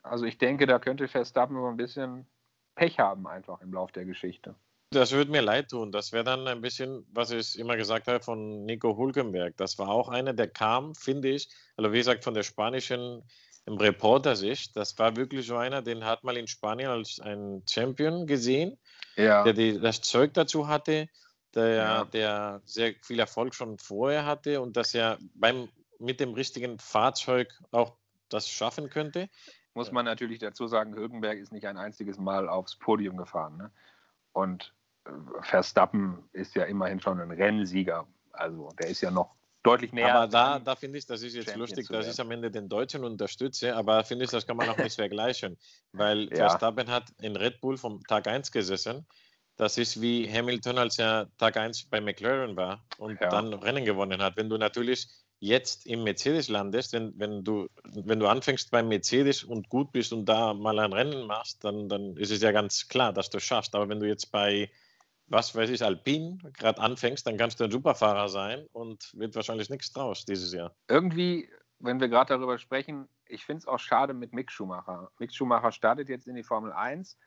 also 0.02 0.24
ich 0.24 0.38
denke, 0.38 0.66
da 0.66 0.78
könnte 0.78 1.08
Verstappen 1.08 1.56
so 1.56 1.66
ein 1.66 1.76
bisschen 1.76 2.26
Pech 2.74 3.00
haben 3.00 3.26
einfach 3.26 3.60
im 3.60 3.72
Lauf 3.72 3.90
der 3.90 4.04
Geschichte. 4.04 4.54
Das 4.90 5.12
würde 5.12 5.30
mir 5.30 5.42
leid 5.42 5.70
tun. 5.70 5.92
Das 5.92 6.12
wäre 6.12 6.24
dann 6.24 6.46
ein 6.46 6.62
bisschen, 6.62 7.04
was 7.12 7.30
ich 7.30 7.58
immer 7.58 7.76
gesagt 7.76 8.06
habe 8.06 8.20
von 8.20 8.64
Nico 8.64 8.96
Hulkenberg. 8.96 9.56
Das 9.56 9.78
war 9.78 9.88
auch 9.88 10.08
einer, 10.08 10.32
der 10.32 10.48
kam, 10.48 10.94
finde 10.94 11.28
ich, 11.28 11.48
also 11.76 11.92
wie 11.92 11.98
gesagt, 11.98 12.24
von 12.24 12.34
der 12.34 12.42
spanischen 12.42 13.22
Reporter-Sicht. 13.66 14.76
Das 14.76 14.98
war 14.98 15.16
wirklich 15.16 15.46
so 15.46 15.56
einer, 15.56 15.82
den 15.82 16.04
hat 16.04 16.24
man 16.24 16.36
in 16.36 16.46
Spanien 16.46 16.88
als 16.88 17.20
ein 17.20 17.62
Champion 17.68 18.26
gesehen, 18.26 18.78
ja. 19.16 19.42
der 19.44 19.52
die, 19.52 19.78
das 19.78 20.00
Zeug 20.00 20.32
dazu 20.34 20.68
hatte 20.68 21.08
der, 21.54 21.68
ja. 21.68 22.04
der 22.04 22.62
sehr 22.64 22.94
viel 23.02 23.18
Erfolg 23.18 23.54
schon 23.54 23.78
vorher 23.78 24.26
hatte 24.26 24.60
und 24.60 24.76
dass 24.76 24.94
er 24.94 25.18
beim, 25.34 25.68
mit 25.98 26.20
dem 26.20 26.34
richtigen 26.34 26.78
Fahrzeug 26.78 27.52
auch 27.70 27.96
das 28.28 28.48
schaffen 28.48 28.90
könnte. 28.90 29.28
Muss 29.74 29.92
man 29.92 30.04
natürlich 30.04 30.40
dazu 30.40 30.66
sagen, 30.66 30.94
Hülkenberg 30.94 31.38
ist 31.38 31.52
nicht 31.52 31.66
ein 31.66 31.76
einziges 31.76 32.18
Mal 32.18 32.48
aufs 32.48 32.76
Podium 32.76 33.16
gefahren. 33.16 33.56
Ne? 33.56 33.70
Und 34.32 34.74
äh, 35.04 35.10
Verstappen 35.42 36.28
ist 36.32 36.54
ja 36.54 36.64
immerhin 36.64 37.00
schon 37.00 37.20
ein 37.20 37.30
Rennsieger. 37.30 38.06
Also 38.32 38.70
der 38.78 38.88
ist 38.88 39.00
ja 39.00 39.10
noch 39.10 39.34
deutlich 39.62 39.92
näher. 39.92 40.14
Aber 40.14 40.26
da, 40.26 40.58
da 40.58 40.76
finde 40.76 40.98
ich, 40.98 41.06
das 41.06 41.22
ist 41.22 41.34
jetzt 41.34 41.46
Champion 41.46 41.60
lustig, 41.60 41.88
dass 41.88 42.06
ich 42.06 42.20
am 42.20 42.30
Ende 42.30 42.50
den 42.50 42.68
Deutschen 42.68 43.04
unterstütze, 43.04 43.74
aber 43.74 44.04
finde 44.04 44.24
ich, 44.24 44.30
das 44.30 44.46
kann 44.46 44.56
man 44.56 44.68
auch 44.68 44.78
nicht 44.78 44.94
vergleichen. 44.96 45.56
Weil 45.92 46.28
ja. 46.30 46.48
Verstappen 46.48 46.90
hat 46.90 47.04
in 47.20 47.36
Red 47.36 47.60
Bull 47.60 47.76
vom 47.76 48.02
Tag 48.04 48.26
1 48.26 48.52
gesessen 48.52 49.06
das 49.58 49.76
ist 49.76 50.00
wie 50.00 50.32
Hamilton, 50.32 50.78
als 50.78 50.98
er 50.98 51.28
Tag 51.36 51.56
1 51.56 51.86
bei 51.90 52.00
McLaren 52.00 52.56
war 52.56 52.84
und 52.96 53.20
ja. 53.20 53.28
dann 53.28 53.52
Rennen 53.52 53.84
gewonnen 53.84 54.22
hat. 54.22 54.36
Wenn 54.36 54.48
du 54.48 54.56
natürlich 54.56 55.08
jetzt 55.40 55.84
im 55.86 56.04
Mercedes 56.04 56.48
landest, 56.48 56.92
wenn, 56.92 57.12
wenn, 57.18 57.42
du, 57.42 57.68
wenn 57.82 58.20
du 58.20 58.28
anfängst 58.28 58.70
beim 58.70 58.88
Mercedes 58.88 59.42
und 59.42 59.68
gut 59.68 59.90
bist 59.92 60.12
und 60.12 60.26
da 60.26 60.54
mal 60.54 60.78
ein 60.78 60.92
Rennen 60.92 61.26
machst, 61.26 61.64
dann, 61.64 61.88
dann 61.88 62.16
ist 62.16 62.30
es 62.30 62.40
ja 62.40 62.52
ganz 62.52 62.86
klar, 62.88 63.12
dass 63.12 63.30
du 63.30 63.38
es 63.38 63.44
schaffst. 63.44 63.74
Aber 63.74 63.88
wenn 63.88 63.98
du 63.98 64.06
jetzt 64.06 64.30
bei, 64.30 64.70
was 65.26 65.54
weiß 65.56 65.70
ich, 65.70 65.82
Alpine 65.82 66.38
gerade 66.56 66.80
anfängst, 66.80 67.26
dann 67.26 67.36
kannst 67.36 67.58
du 67.58 67.64
ein 67.64 67.72
Superfahrer 67.72 68.28
sein 68.28 68.64
und 68.72 69.10
wird 69.14 69.34
wahrscheinlich 69.34 69.70
nichts 69.70 69.92
draus 69.92 70.24
dieses 70.24 70.52
Jahr. 70.52 70.72
Irgendwie, 70.88 71.50
wenn 71.80 72.00
wir 72.00 72.08
gerade 72.08 72.34
darüber 72.34 72.58
sprechen, 72.58 73.08
ich 73.26 73.44
finde 73.44 73.58
es 73.58 73.66
auch 73.66 73.80
schade 73.80 74.14
mit 74.14 74.32
Mick 74.32 74.52
Schumacher. 74.52 75.10
Mick 75.18 75.34
Schumacher 75.34 75.72
startet 75.72 76.08
jetzt 76.08 76.28
in 76.28 76.36
die 76.36 76.44
Formel 76.44 76.72
1 76.72 77.18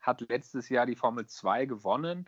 hat 0.00 0.20
letztes 0.28 0.68
Jahr 0.68 0.86
die 0.86 0.96
Formel 0.96 1.26
2 1.26 1.66
gewonnen, 1.66 2.26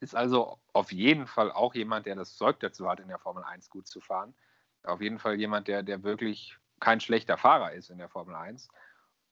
ist 0.00 0.14
also 0.14 0.58
auf 0.72 0.92
jeden 0.92 1.26
Fall 1.26 1.52
auch 1.52 1.74
jemand, 1.74 2.06
der 2.06 2.16
das 2.16 2.36
Zeug 2.36 2.58
dazu 2.60 2.88
hat, 2.88 3.00
in 3.00 3.08
der 3.08 3.18
Formel 3.18 3.44
1 3.44 3.68
gut 3.68 3.86
zu 3.86 4.00
fahren. 4.00 4.34
Auf 4.82 5.00
jeden 5.00 5.18
Fall 5.18 5.34
jemand, 5.34 5.68
der, 5.68 5.82
der 5.82 6.02
wirklich 6.02 6.56
kein 6.80 7.00
schlechter 7.00 7.36
Fahrer 7.36 7.72
ist 7.72 7.90
in 7.90 7.98
der 7.98 8.08
Formel 8.08 8.34
1. 8.34 8.68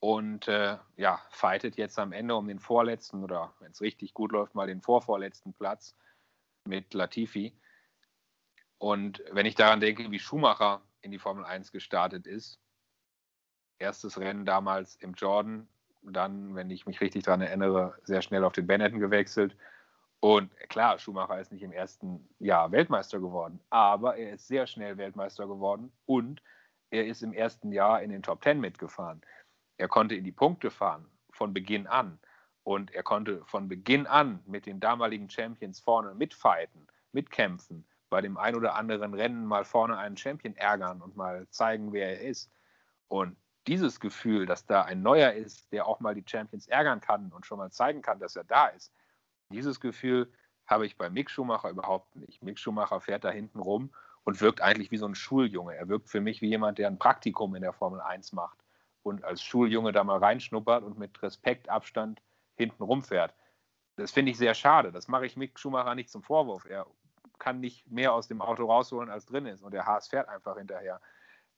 Und 0.00 0.46
äh, 0.46 0.76
ja, 0.96 1.20
fightet 1.30 1.76
jetzt 1.76 1.98
am 1.98 2.12
Ende 2.12 2.36
um 2.36 2.46
den 2.46 2.60
vorletzten 2.60 3.24
oder 3.24 3.54
wenn 3.58 3.72
es 3.72 3.80
richtig 3.80 4.14
gut 4.14 4.30
läuft, 4.30 4.54
mal 4.54 4.66
den 4.66 4.82
vorvorletzten 4.82 5.54
Platz 5.54 5.96
mit 6.64 6.94
Latifi. 6.94 7.58
Und 8.76 9.24
wenn 9.32 9.46
ich 9.46 9.56
daran 9.56 9.80
denke, 9.80 10.10
wie 10.10 10.20
Schumacher 10.20 10.82
in 11.00 11.10
die 11.10 11.18
Formel 11.18 11.44
1 11.44 11.72
gestartet 11.72 12.26
ist, 12.26 12.60
erstes 13.78 14.18
Rennen 14.18 14.44
damals 14.44 14.96
im 14.96 15.14
Jordan, 15.14 15.68
dann, 16.02 16.54
wenn 16.54 16.70
ich 16.70 16.86
mich 16.86 17.00
richtig 17.00 17.24
daran 17.24 17.40
erinnere, 17.40 17.94
sehr 18.04 18.22
schnell 18.22 18.44
auf 18.44 18.52
den 18.52 18.66
Benetton 18.66 19.00
gewechselt. 19.00 19.56
Und 20.20 20.50
klar, 20.68 20.98
Schumacher 20.98 21.40
ist 21.40 21.52
nicht 21.52 21.62
im 21.62 21.72
ersten 21.72 22.28
Jahr 22.38 22.72
Weltmeister 22.72 23.20
geworden, 23.20 23.60
aber 23.70 24.16
er 24.16 24.32
ist 24.32 24.48
sehr 24.48 24.66
schnell 24.66 24.96
Weltmeister 24.96 25.46
geworden 25.46 25.92
und 26.06 26.42
er 26.90 27.06
ist 27.06 27.22
im 27.22 27.32
ersten 27.32 27.70
Jahr 27.70 28.02
in 28.02 28.10
den 28.10 28.22
Top 28.22 28.42
Ten 28.42 28.60
mitgefahren. 28.60 29.20
Er 29.76 29.88
konnte 29.88 30.16
in 30.16 30.24
die 30.24 30.32
Punkte 30.32 30.70
fahren 30.70 31.06
von 31.30 31.54
Beginn 31.54 31.86
an 31.86 32.18
und 32.64 32.90
er 32.92 33.02
konnte 33.02 33.44
von 33.44 33.68
Beginn 33.68 34.06
an 34.06 34.40
mit 34.46 34.66
den 34.66 34.80
damaligen 34.80 35.30
Champions 35.30 35.78
vorne 35.78 36.14
mitfighten, 36.14 36.88
mitkämpfen, 37.12 37.86
bei 38.10 38.20
dem 38.20 38.36
ein 38.36 38.56
oder 38.56 38.74
anderen 38.74 39.14
Rennen 39.14 39.46
mal 39.46 39.64
vorne 39.64 39.98
einen 39.98 40.16
Champion 40.16 40.56
ärgern 40.56 41.00
und 41.00 41.16
mal 41.16 41.46
zeigen, 41.50 41.92
wer 41.92 42.18
er 42.18 42.28
ist. 42.28 42.50
Und 43.06 43.36
dieses 43.68 44.00
Gefühl, 44.00 44.46
dass 44.46 44.66
da 44.66 44.82
ein 44.82 45.02
Neuer 45.02 45.32
ist, 45.32 45.70
der 45.72 45.86
auch 45.86 46.00
mal 46.00 46.14
die 46.14 46.24
Champions 46.26 46.66
ärgern 46.66 47.00
kann 47.00 47.30
und 47.32 47.46
schon 47.46 47.58
mal 47.58 47.70
zeigen 47.70 48.02
kann, 48.02 48.18
dass 48.18 48.34
er 48.34 48.44
da 48.44 48.68
ist, 48.68 48.92
dieses 49.50 49.78
Gefühl 49.80 50.32
habe 50.66 50.86
ich 50.86 50.96
bei 50.96 51.08
Mick 51.10 51.30
Schumacher 51.30 51.70
überhaupt 51.70 52.16
nicht. 52.16 52.42
Mick 52.42 52.58
Schumacher 52.58 53.00
fährt 53.00 53.24
da 53.24 53.30
hinten 53.30 53.60
rum 53.60 53.90
und 54.24 54.40
wirkt 54.40 54.60
eigentlich 54.60 54.90
wie 54.90 54.96
so 54.96 55.06
ein 55.06 55.14
Schuljunge. 55.14 55.74
Er 55.74 55.88
wirkt 55.88 56.08
für 56.08 56.20
mich 56.20 56.42
wie 56.42 56.48
jemand, 56.48 56.78
der 56.78 56.88
ein 56.88 56.98
Praktikum 56.98 57.54
in 57.54 57.62
der 57.62 57.72
Formel 57.72 58.00
1 58.00 58.32
macht 58.32 58.58
und 59.02 59.24
als 59.24 59.42
Schuljunge 59.42 59.92
da 59.92 60.04
mal 60.04 60.18
reinschnuppert 60.18 60.82
und 60.82 60.98
mit 60.98 61.22
Respekt, 61.22 61.68
Abstand 61.68 62.22
hinten 62.56 62.82
rumfährt. 62.82 63.34
Das 63.96 64.12
finde 64.12 64.32
ich 64.32 64.38
sehr 64.38 64.54
schade. 64.54 64.92
Das 64.92 65.08
mache 65.08 65.26
ich 65.26 65.36
Mick 65.36 65.58
Schumacher 65.58 65.94
nicht 65.94 66.10
zum 66.10 66.22
Vorwurf. 66.22 66.64
Er 66.66 66.86
kann 67.38 67.60
nicht 67.60 67.90
mehr 67.90 68.12
aus 68.12 68.28
dem 68.28 68.40
Auto 68.40 68.66
rausholen, 68.66 69.10
als 69.10 69.26
drin 69.26 69.46
ist. 69.46 69.62
Und 69.62 69.72
der 69.72 69.86
Haas 69.86 70.08
fährt 70.08 70.28
einfach 70.28 70.56
hinterher. 70.56 71.00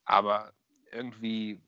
Aber 0.05 0.53
irgendwie 0.93 1.61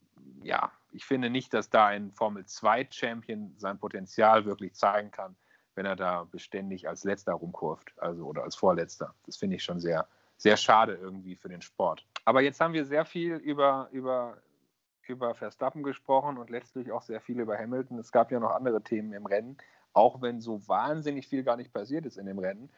ja, 0.43 0.73
ich 0.93 1.05
finde 1.05 1.31
nicht, 1.31 1.55
dass 1.55 1.71
da 1.71 1.87
ein 1.87 2.13
Formel 2.13 2.45
2-Champion 2.45 3.55
sein 3.57 3.79
Potenzial 3.79 4.45
wirklich 4.45 4.75
zeigen 4.75 5.11
kann, 5.11 5.37
wenn 5.75 5.87
er 5.87 5.97
da 5.97 6.25
beständig 6.25 6.89
als 6.89 7.05
Letzter 7.05 7.33
rumkurft, 7.33 7.93
also 7.99 8.27
oder 8.27 8.43
als 8.43 8.57
Vorletzter. 8.57 9.15
Das 9.25 9.37
finde 9.37 9.57
ich 9.57 9.65
schon 9.65 9.81
sehr, 9.81 10.07
sehr 10.37 10.57
schade 10.57 10.95
irgendwie 10.95 11.37
für 11.37 11.49
den 11.49 11.63
Sport. 11.63 12.07
Aber 12.25 12.43
jetzt 12.43 12.61
haben 12.61 12.75
wir 12.75 12.85
sehr 12.85 13.05
viel 13.05 13.37
über, 13.37 13.89
über, 13.91 14.37
über 15.03 15.35
Verstappen 15.35 15.83
gesprochen 15.83 16.37
und 16.37 16.51
letztlich 16.51 16.93
auch 16.93 17.03
sehr 17.03 17.21
viel 17.21 17.41
über 17.41 17.57
Hamilton. 17.57 17.99
Es 17.99 18.13
gab 18.13 18.31
ja 18.31 18.39
noch 18.39 18.51
andere 18.51 18.83
Themen 18.83 19.13
im 19.13 19.27
Rennen, 19.27 19.57
auch 19.95 20.21
wenn 20.21 20.41
so 20.41 20.67
wahnsinnig 20.69 21.27
viel 21.27 21.43
gar 21.43 21.57
nicht 21.57 21.73
passiert 21.73 22.07
ist 22.07 22.19
in 22.19 22.27
dem 22.27 22.39
Rennen. 22.39 22.71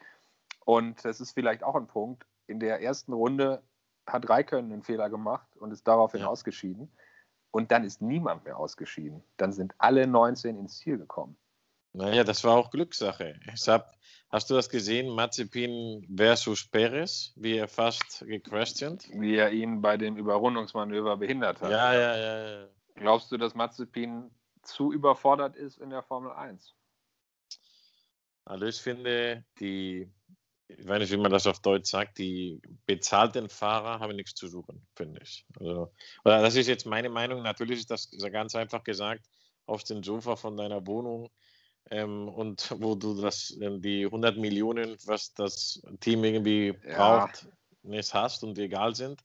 Und 0.63 1.03
das 1.05 1.21
ist 1.21 1.33
vielleicht 1.33 1.63
auch 1.63 1.75
ein 1.75 1.87
Punkt. 1.87 2.25
In 2.47 2.59
der 2.59 2.81
ersten 2.81 3.13
Runde 3.13 3.61
hat 4.07 4.29
Raikkonen 4.29 4.71
einen 4.71 4.83
Fehler 4.83 5.09
gemacht 5.09 5.47
und 5.57 5.71
ist 5.71 5.87
daraufhin 5.87 6.21
ja. 6.21 6.27
ausgeschieden. 6.27 6.91
Und 7.55 7.71
dann 7.71 7.85
ist 7.85 8.01
niemand 8.01 8.43
mehr 8.43 8.57
ausgeschieden. 8.57 9.23
Dann 9.37 9.53
sind 9.53 9.75
alle 9.77 10.07
19 10.07 10.59
ins 10.59 10.79
Ziel 10.79 10.97
gekommen. 10.97 11.37
Naja, 11.93 12.25
das 12.25 12.43
war 12.43 12.57
auch 12.57 12.69
Glückssache. 12.69 13.39
Hab, 13.65 13.95
hast 14.29 14.49
du 14.49 14.55
das 14.55 14.69
gesehen, 14.69 15.15
Mazepin 15.15 16.05
versus 16.17 16.67
Perez, 16.67 17.31
wie 17.37 17.55
er 17.55 17.69
fast 17.69 18.25
gecrashed 18.27 18.75
sind? 18.75 19.07
Wie 19.09 19.37
er 19.37 19.53
ihn 19.53 19.79
bei 19.79 19.95
dem 19.95 20.17
Überrundungsmanöver 20.17 21.15
behindert 21.15 21.61
hat. 21.61 21.71
Ja, 21.71 21.93
ja, 21.93 22.17
ja. 22.17 22.59
ja. 22.59 22.67
Glaubst 22.95 23.31
du, 23.31 23.37
dass 23.37 23.55
Mazepin 23.55 24.31
zu 24.61 24.91
überfordert 24.91 25.55
ist 25.55 25.77
in 25.77 25.91
der 25.91 26.03
Formel 26.03 26.33
1? 26.33 26.75
Also 28.43 28.65
ich 28.65 28.81
finde, 28.81 29.45
die, 29.61 30.11
ich 30.67 30.87
weiß 30.87 30.99
nicht, 30.99 31.11
wie 31.11 31.17
man 31.17 31.31
das 31.31 31.47
auf 31.47 31.59
Deutsch 31.59 31.89
sagt, 31.89 32.17
die 32.17 32.59
bezahlten 32.85 33.49
Fahrer 33.49 33.99
haben 33.99 34.15
nichts 34.15 34.33
zu 34.33 34.47
suchen, 34.47 34.85
finde 34.95 35.21
ich. 35.23 35.45
Also, 35.59 35.91
oder 36.23 36.41
das 36.41 36.55
ist 36.55 36.67
jetzt 36.67 36.85
meine 36.85 37.09
Meinung. 37.09 37.43
Natürlich 37.43 37.79
ist 37.79 37.91
das 37.91 38.09
ganz 38.31 38.55
einfach 38.55 38.83
gesagt, 38.83 39.25
auf 39.67 39.83
dem 39.83 40.03
Sofa 40.03 40.35
von 40.35 40.57
deiner 40.57 40.85
Wohnung 40.87 41.29
ähm, 41.91 42.27
und 42.27 42.73
wo 42.79 42.95
du 42.95 43.19
das, 43.21 43.55
die 43.57 44.05
100 44.05 44.37
Millionen, 44.37 44.97
was 45.05 45.33
das 45.33 45.81
Team 45.99 46.23
irgendwie 46.23 46.73
ja. 46.87 46.97
braucht, 47.25 47.47
nicht 47.83 48.13
hast 48.13 48.43
und 48.43 48.57
egal 48.57 48.95
sind. 48.95 49.21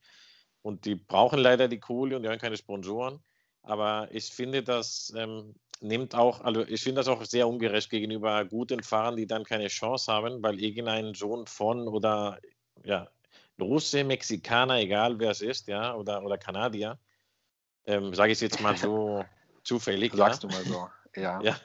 Und 0.63 0.85
die 0.85 0.95
brauchen 0.95 1.39
leider 1.39 1.69
die 1.69 1.81
Kohle 1.81 2.17
und 2.17 2.23
die 2.23 2.29
haben 2.29 2.39
keine 2.39 2.59
Sponsoren. 2.59 3.21
Aber 3.63 4.09
ich 4.13 4.27
finde, 4.27 4.63
das 4.63 5.13
ähm, 5.17 5.55
nimmt 5.81 6.15
auch, 6.15 6.43
also 6.43 6.63
ich 6.67 6.83
finde 6.83 7.01
das 7.01 7.09
auch 7.09 7.25
sehr 7.25 7.49
ungerecht 7.49 7.91
gegenüber 7.91 8.45
guten 8.45 8.83
Fahrern, 8.83 9.17
die 9.17 9.27
dann 9.27 9.45
keine 9.45 9.69
Chance 9.69 10.13
haben, 10.13 10.43
weil 10.43 10.61
irgendein 10.61 11.15
Sohn 11.15 11.47
von 11.47 11.89
oder 11.89 12.39
ja, 12.85 13.09
Russe, 13.61 14.05
Mexikaner, 14.05 14.77
egal 14.77 15.19
wer 15.19 15.31
es 15.31 15.41
ist, 15.41 15.69
ja, 15.69 15.95
oder, 15.95 16.23
oder 16.23 16.39
Kanadier, 16.39 16.99
ähm, 17.85 18.15
sage 18.15 18.33
ich 18.33 18.41
jetzt 18.41 18.61
mal 18.61 18.77
so 18.77 19.25
zufällig. 19.65 20.13
Sagst 20.15 20.43
ja. 20.43 20.49
du 20.49 20.55
mal 20.55 20.65
so, 20.65 20.89
ja. 21.21 21.41
Ja, 21.43 21.57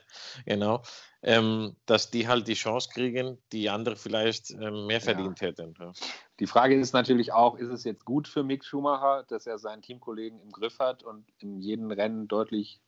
genau. 0.45 0.82
Ähm, 1.21 1.75
dass 1.88 2.12
die 2.12 2.28
halt 2.28 2.47
die 2.47 2.54
Chance 2.54 2.89
kriegen, 2.93 3.39
die 3.51 3.69
andere 3.69 3.95
vielleicht 3.95 4.51
ähm, 4.51 4.86
mehr 4.86 5.01
verdient 5.01 5.41
ja. 5.41 5.47
hätten. 5.47 5.73
Ja. 5.80 5.91
Die 6.39 6.45
Frage 6.45 6.80
ist 6.80 6.93
natürlich 6.93 7.34
auch, 7.34 7.58
ist 7.58 7.69
es 7.69 7.84
jetzt 7.84 8.06
gut 8.06 8.28
für 8.28 8.43
Mick 8.43 8.63
Schumacher, 8.63 9.23
dass 9.28 9.47
er 9.47 9.58
seinen 9.58 9.82
Teamkollegen 9.82 10.39
im 10.39 10.51
Griff 10.51 10.78
hat 10.78 11.04
und 11.04 11.25
in 11.39 11.60
jedem 11.62 11.89
Rennen 11.89 12.28
deutlich 12.28 12.80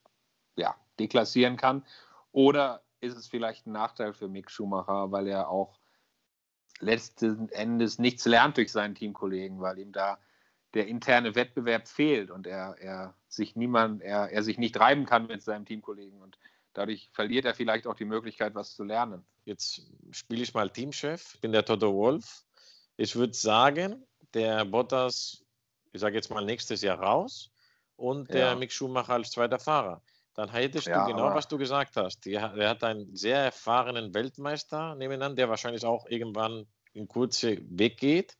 ja, 0.56 0.76
deklassieren 1.00 1.58
kann? 1.58 1.86
Oder 2.32 2.82
ist 3.02 3.18
es 3.18 3.28
vielleicht 3.28 3.68
ein 3.68 3.72
Nachteil 3.72 4.14
für 4.14 4.28
Mick 4.28 4.50
Schumacher, 4.50 5.12
weil 5.12 5.28
er 5.28 5.50
auch 5.50 5.80
letzten 6.80 7.50
Endes 7.50 8.00
nichts 8.00 8.26
lernt 8.26 8.58
durch 8.58 8.72
seinen 8.72 8.96
Teamkollegen, 8.96 9.60
weil 9.60 9.80
ihm 9.80 9.92
da 9.92 10.20
der 10.74 10.88
interne 10.88 11.36
Wettbewerb 11.36 11.88
fehlt 11.88 12.30
und 12.30 12.46
er, 12.46 12.76
er 12.80 13.16
sich 13.28 13.56
niemand, 13.56 14.02
er, 14.02 14.30
er 14.30 14.44
sich 14.44 14.58
nicht 14.58 14.80
reiben 14.80 15.06
kann 15.06 15.28
mit 15.28 15.42
seinem 15.42 15.66
Teamkollegen 15.66 16.22
und 16.22 16.38
dadurch 16.74 17.10
verliert 17.14 17.46
er 17.46 17.56
vielleicht 17.56 17.88
auch 17.88 17.96
die 17.96 18.06
Möglichkeit, 18.06 18.54
was 18.54 18.76
zu 18.76 18.84
lernen. 18.84 19.26
Jetzt 19.46 19.88
spiele 20.12 20.44
ich 20.44 20.54
mal 20.54 20.70
Teamchef, 20.70 21.36
ich 21.36 21.42
bin 21.42 21.52
der 21.52 21.66
Toto 21.66 21.94
Wolf. 21.94 22.44
Ich 22.98 23.16
würde 23.16 23.34
sagen, 23.34 24.06
der 24.34 24.66
Bottas, 24.66 25.44
ich 25.94 26.02
sage 26.02 26.16
jetzt 26.16 26.30
mal 26.30 26.46
nächstes 26.46 26.82
Jahr 26.82 27.00
raus 27.00 27.52
und 27.96 28.32
der 28.32 28.48
ja. 28.48 28.56
Mick 28.56 28.72
Schumacher 28.72 29.14
als 29.14 29.32
zweiter 29.32 29.60
Fahrer 29.60 30.02
dann 30.38 30.52
hättest 30.52 30.86
ja, 30.86 31.04
du 31.04 31.14
genau, 31.14 31.34
was 31.34 31.48
du 31.48 31.58
gesagt 31.58 31.98
hast. 31.98 32.28
Er 32.28 32.70
hat 32.70 32.84
einen 32.84 33.16
sehr 33.16 33.40
erfahrenen 33.40 34.14
Weltmeister 34.14 34.94
nebenan, 34.94 35.36
der 35.36 35.50
wahrscheinlich 35.50 35.84
auch 35.84 36.06
irgendwann 36.08 36.68
in 36.94 37.08
kurze 37.08 37.58
Weg 37.70 37.98
geht. 37.98 38.38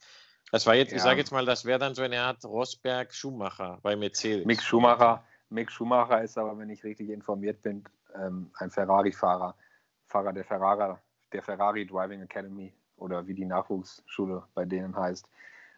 Das 0.52 0.68
war 0.68 0.76
jetzt, 0.76 0.92
ja. 0.92 0.98
ich 0.98 1.02
sage 1.02 1.20
jetzt 1.20 1.32
mal, 1.32 1.44
das 1.46 1.66
wäre 1.66 1.80
dann 1.80 1.96
so 1.96 2.04
eine 2.04 2.22
Art 2.22 2.46
Rosberg-Schumacher 2.46 3.80
bei 3.82 3.96
Mercedes. 3.96 4.46
Mick 4.46 4.62
Schumacher, 4.62 5.26
Mick 5.50 5.72
Schumacher 5.72 6.22
ist 6.22 6.38
aber, 6.38 6.56
wenn 6.60 6.70
ich 6.70 6.84
richtig 6.84 7.10
informiert 7.10 7.64
bin, 7.64 7.84
ähm, 8.16 8.52
ein 8.60 8.70
Ferrari-Fahrer, 8.70 9.56
Fahrer 10.06 10.34
der 10.34 10.46
Ferrari, 10.46 10.96
der 11.34 11.42
Ferrari 11.42 11.88
Driving 11.88 12.22
Academy 12.22 12.72
oder 12.98 13.26
wie 13.26 13.34
die 13.34 13.46
Nachwuchsschule 13.46 14.44
bei 14.54 14.66
denen 14.66 14.96
heißt. 14.96 15.28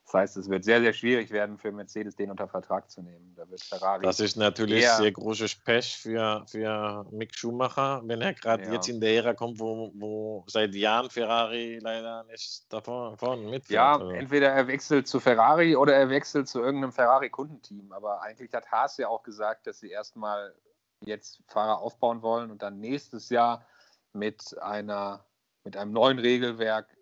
Das 0.06 0.14
heißt, 0.14 0.38
es 0.38 0.50
wird 0.50 0.64
sehr, 0.64 0.82
sehr 0.82 0.94
schwierig 0.94 1.30
werden 1.30 1.58
für 1.60 1.72
Mercedes, 1.72 2.16
den 2.16 2.32
unter 2.32 2.48
Vertrag 2.48 2.90
zu 2.90 3.04
nehmen. 3.04 3.32
Da 3.36 3.48
wird 3.48 3.62
Ferrari. 3.62 4.04
Das 4.04 4.20
ist 4.20 4.38
natürlich 4.38 4.90
sehr 4.90 5.12
großes 5.12 5.56
Pech 5.58 5.98
für, 5.98 6.44
für 6.48 7.06
Mick 7.12 7.36
Schumacher, 7.36 8.02
wenn 8.06 8.22
er 8.22 8.34
gerade 8.34 8.64
ja. 8.64 8.74
jetzt 8.74 8.90
in 8.90 9.00
der 9.00 9.14
Ära 9.18 9.34
kommt, 9.36 9.60
wo, 9.60 9.92
wo 9.94 10.44
seit 10.48 10.74
Jahren 10.74 11.12
Ferrari 11.12 11.78
leider 11.80 12.24
nicht 12.24 12.72
davon, 12.74 13.14
mitfährt. 13.50 13.70
Ja, 13.70 13.94
also. 13.94 14.10
entweder 14.10 14.50
er 14.50 14.68
wechselt 14.68 15.08
zu 15.08 15.20
Ferrari 15.20 15.76
oder 15.76 15.94
er 15.94 16.10
wechselt 16.10 16.48
zu 16.48 16.60
irgendeinem 16.60 16.92
Ferrari-Kundenteam. 16.92 17.92
Aber 17.92 18.24
eigentlich 18.24 18.52
hat 18.54 18.72
Haas 18.72 18.98
ja 18.98 19.10
auch 19.10 19.22
gesagt, 19.22 19.68
dass 19.68 19.80
sie 19.80 19.92
erstmal 19.92 20.56
jetzt 21.02 21.44
Fahrer 21.48 21.80
aufbauen 21.80 22.24
wollen 22.24 22.50
und 22.50 22.64
dann 22.64 22.80
nächstes 22.80 23.30
Jahr 23.30 23.66
mit 24.12 24.58
einer 24.60 25.24
mit 25.64 25.78
einem 25.78 25.92
neuen 25.92 26.20
Regelwerk, 26.20 26.98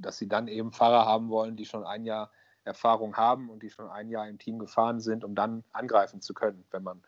dass 0.00 0.18
sie 0.18 0.28
dann 0.28 0.48
eben 0.48 0.72
Fahrer 0.72 1.06
haben 1.06 1.28
wollen, 1.28 1.56
die 1.56 1.64
schon 1.64 1.84
ein 1.84 2.04
Jahr 2.04 2.30
Erfahrung 2.64 3.16
haben 3.16 3.48
und 3.48 3.62
die 3.62 3.70
schon 3.70 3.88
ein 3.88 4.08
Jahr 4.08 4.28
im 4.28 4.38
Team 4.38 4.58
gefahren 4.58 5.00
sind, 5.00 5.24
um 5.24 5.34
dann 5.34 5.64
angreifen 5.72 6.20
zu 6.20 6.34
können, 6.34 6.66
wenn 6.70 6.82
man 6.82 7.02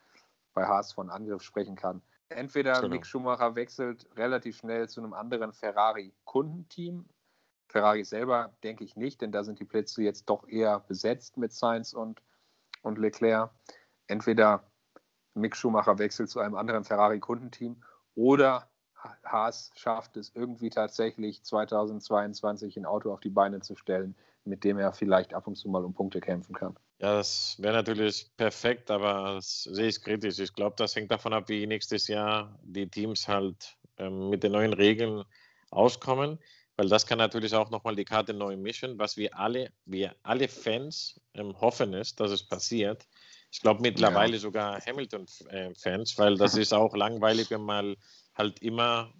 bei 0.55 0.67
Haas 0.67 0.93
von 0.93 1.11
Angriff 1.11 1.43
sprechen 1.43 1.77
kann. 1.77 2.01
Entweder 2.29 2.75
genau. 2.81 2.89
Mick 2.89 3.07
Schumacher 3.07 3.55
wechselt 3.55 4.07
relativ 4.17 4.59
schnell 4.59 4.89
zu 4.89 5.01
einem 5.01 5.15
anderen 5.15 5.53
Ferrari-Kundenteam. 5.53 7.07
Ferrari 7.69 8.05
selber 8.05 8.55
denke 8.63 8.85
ich 8.85 8.97
nicht, 8.97 9.21
denn 9.21 9.33
da 9.33 9.45
sind 9.45 9.59
die 9.61 9.65
Plätze 9.65 10.03
jetzt 10.03 10.27
doch 10.27 10.47
eher 10.47 10.81
besetzt 10.81 11.37
mit 11.37 11.53
Sainz 11.53 11.93
und, 11.93 12.23
und 12.83 12.99
Leclerc. 12.99 13.51
Entweder 14.07 14.63
Mick 15.35 15.57
Schumacher 15.57 15.99
wechselt 15.99 16.31
zu 16.31 16.41
einem 16.41 16.55
anderen 16.55 16.85
Ferrari-Kundenteam 16.85 17.83
oder 18.15 18.71
Haas 19.25 19.71
schafft 19.75 20.17
es 20.17 20.33
irgendwie 20.35 20.71
tatsächlich 20.71 21.43
2022 21.43 22.77
ein 22.77 22.87
Auto 22.87 23.13
auf 23.13 23.21
die 23.21 23.31
Beine 23.31 23.61
zu 23.61 23.77
stellen, 23.77 24.15
mit 24.45 24.65
dem 24.65 24.79
er 24.79 24.93
vielleicht 24.93 25.35
ab 25.35 25.47
und 25.47 25.57
zu 25.57 25.69
mal 25.69 25.85
um 25.85 25.95
Punkte 25.95 26.21
kämpfen 26.21 26.55
kann. 26.55 26.77
Ja, 27.01 27.15
das 27.15 27.57
wäre 27.59 27.75
natürlich 27.75 28.31
perfekt, 28.37 28.91
aber 28.91 29.35
das 29.35 29.63
sehe 29.65 29.89
ich 29.89 30.03
kritisch. 30.03 30.39
Ich 30.39 30.53
glaube, 30.53 30.75
das 30.77 30.97
hängt 30.97 31.11
davon 31.11 31.33
ab, 31.33 31.49
wie 31.49 31.67
nächstes 31.67 32.09
Jahr 32.09 32.59
die 32.63 32.89
Teams 32.89 33.29
halt 33.29 33.77
ähm, 33.99 34.31
mit 34.31 34.43
den 34.43 34.53
neuen 34.53 34.73
Regeln 34.73 35.25
auskommen, 35.71 36.39
weil 36.77 36.89
das 36.89 37.07
kann 37.07 37.19
natürlich 37.19 37.55
auch 37.55 37.71
nochmal 37.71 37.95
die 37.95 38.05
Karte 38.05 38.35
neu 38.35 38.57
mischen, 38.57 38.99
was 38.99 39.17
wir 39.17 39.39
alle, 39.39 39.71
wir 39.85 40.15
alle 40.23 40.49
Fans 40.49 41.21
ähm, 41.35 41.61
hoffen 41.61 41.93
ist, 41.93 42.19
dass 42.19 42.31
es 42.31 42.43
passiert. 42.43 43.07
Ich 43.51 43.61
glaube 43.61 43.81
mittlerweile 43.81 44.35
ja. 44.35 44.39
sogar 44.39 44.81
Hamilton-Fans, 44.85 46.15
äh, 46.15 46.19
weil 46.19 46.37
das 46.37 46.55
ist 46.57 46.75
auch 46.75 46.95
langweilig, 46.95 47.51
wenn 47.51 47.63
man 47.63 47.97
halt 48.39 48.61
immer 48.61 49.13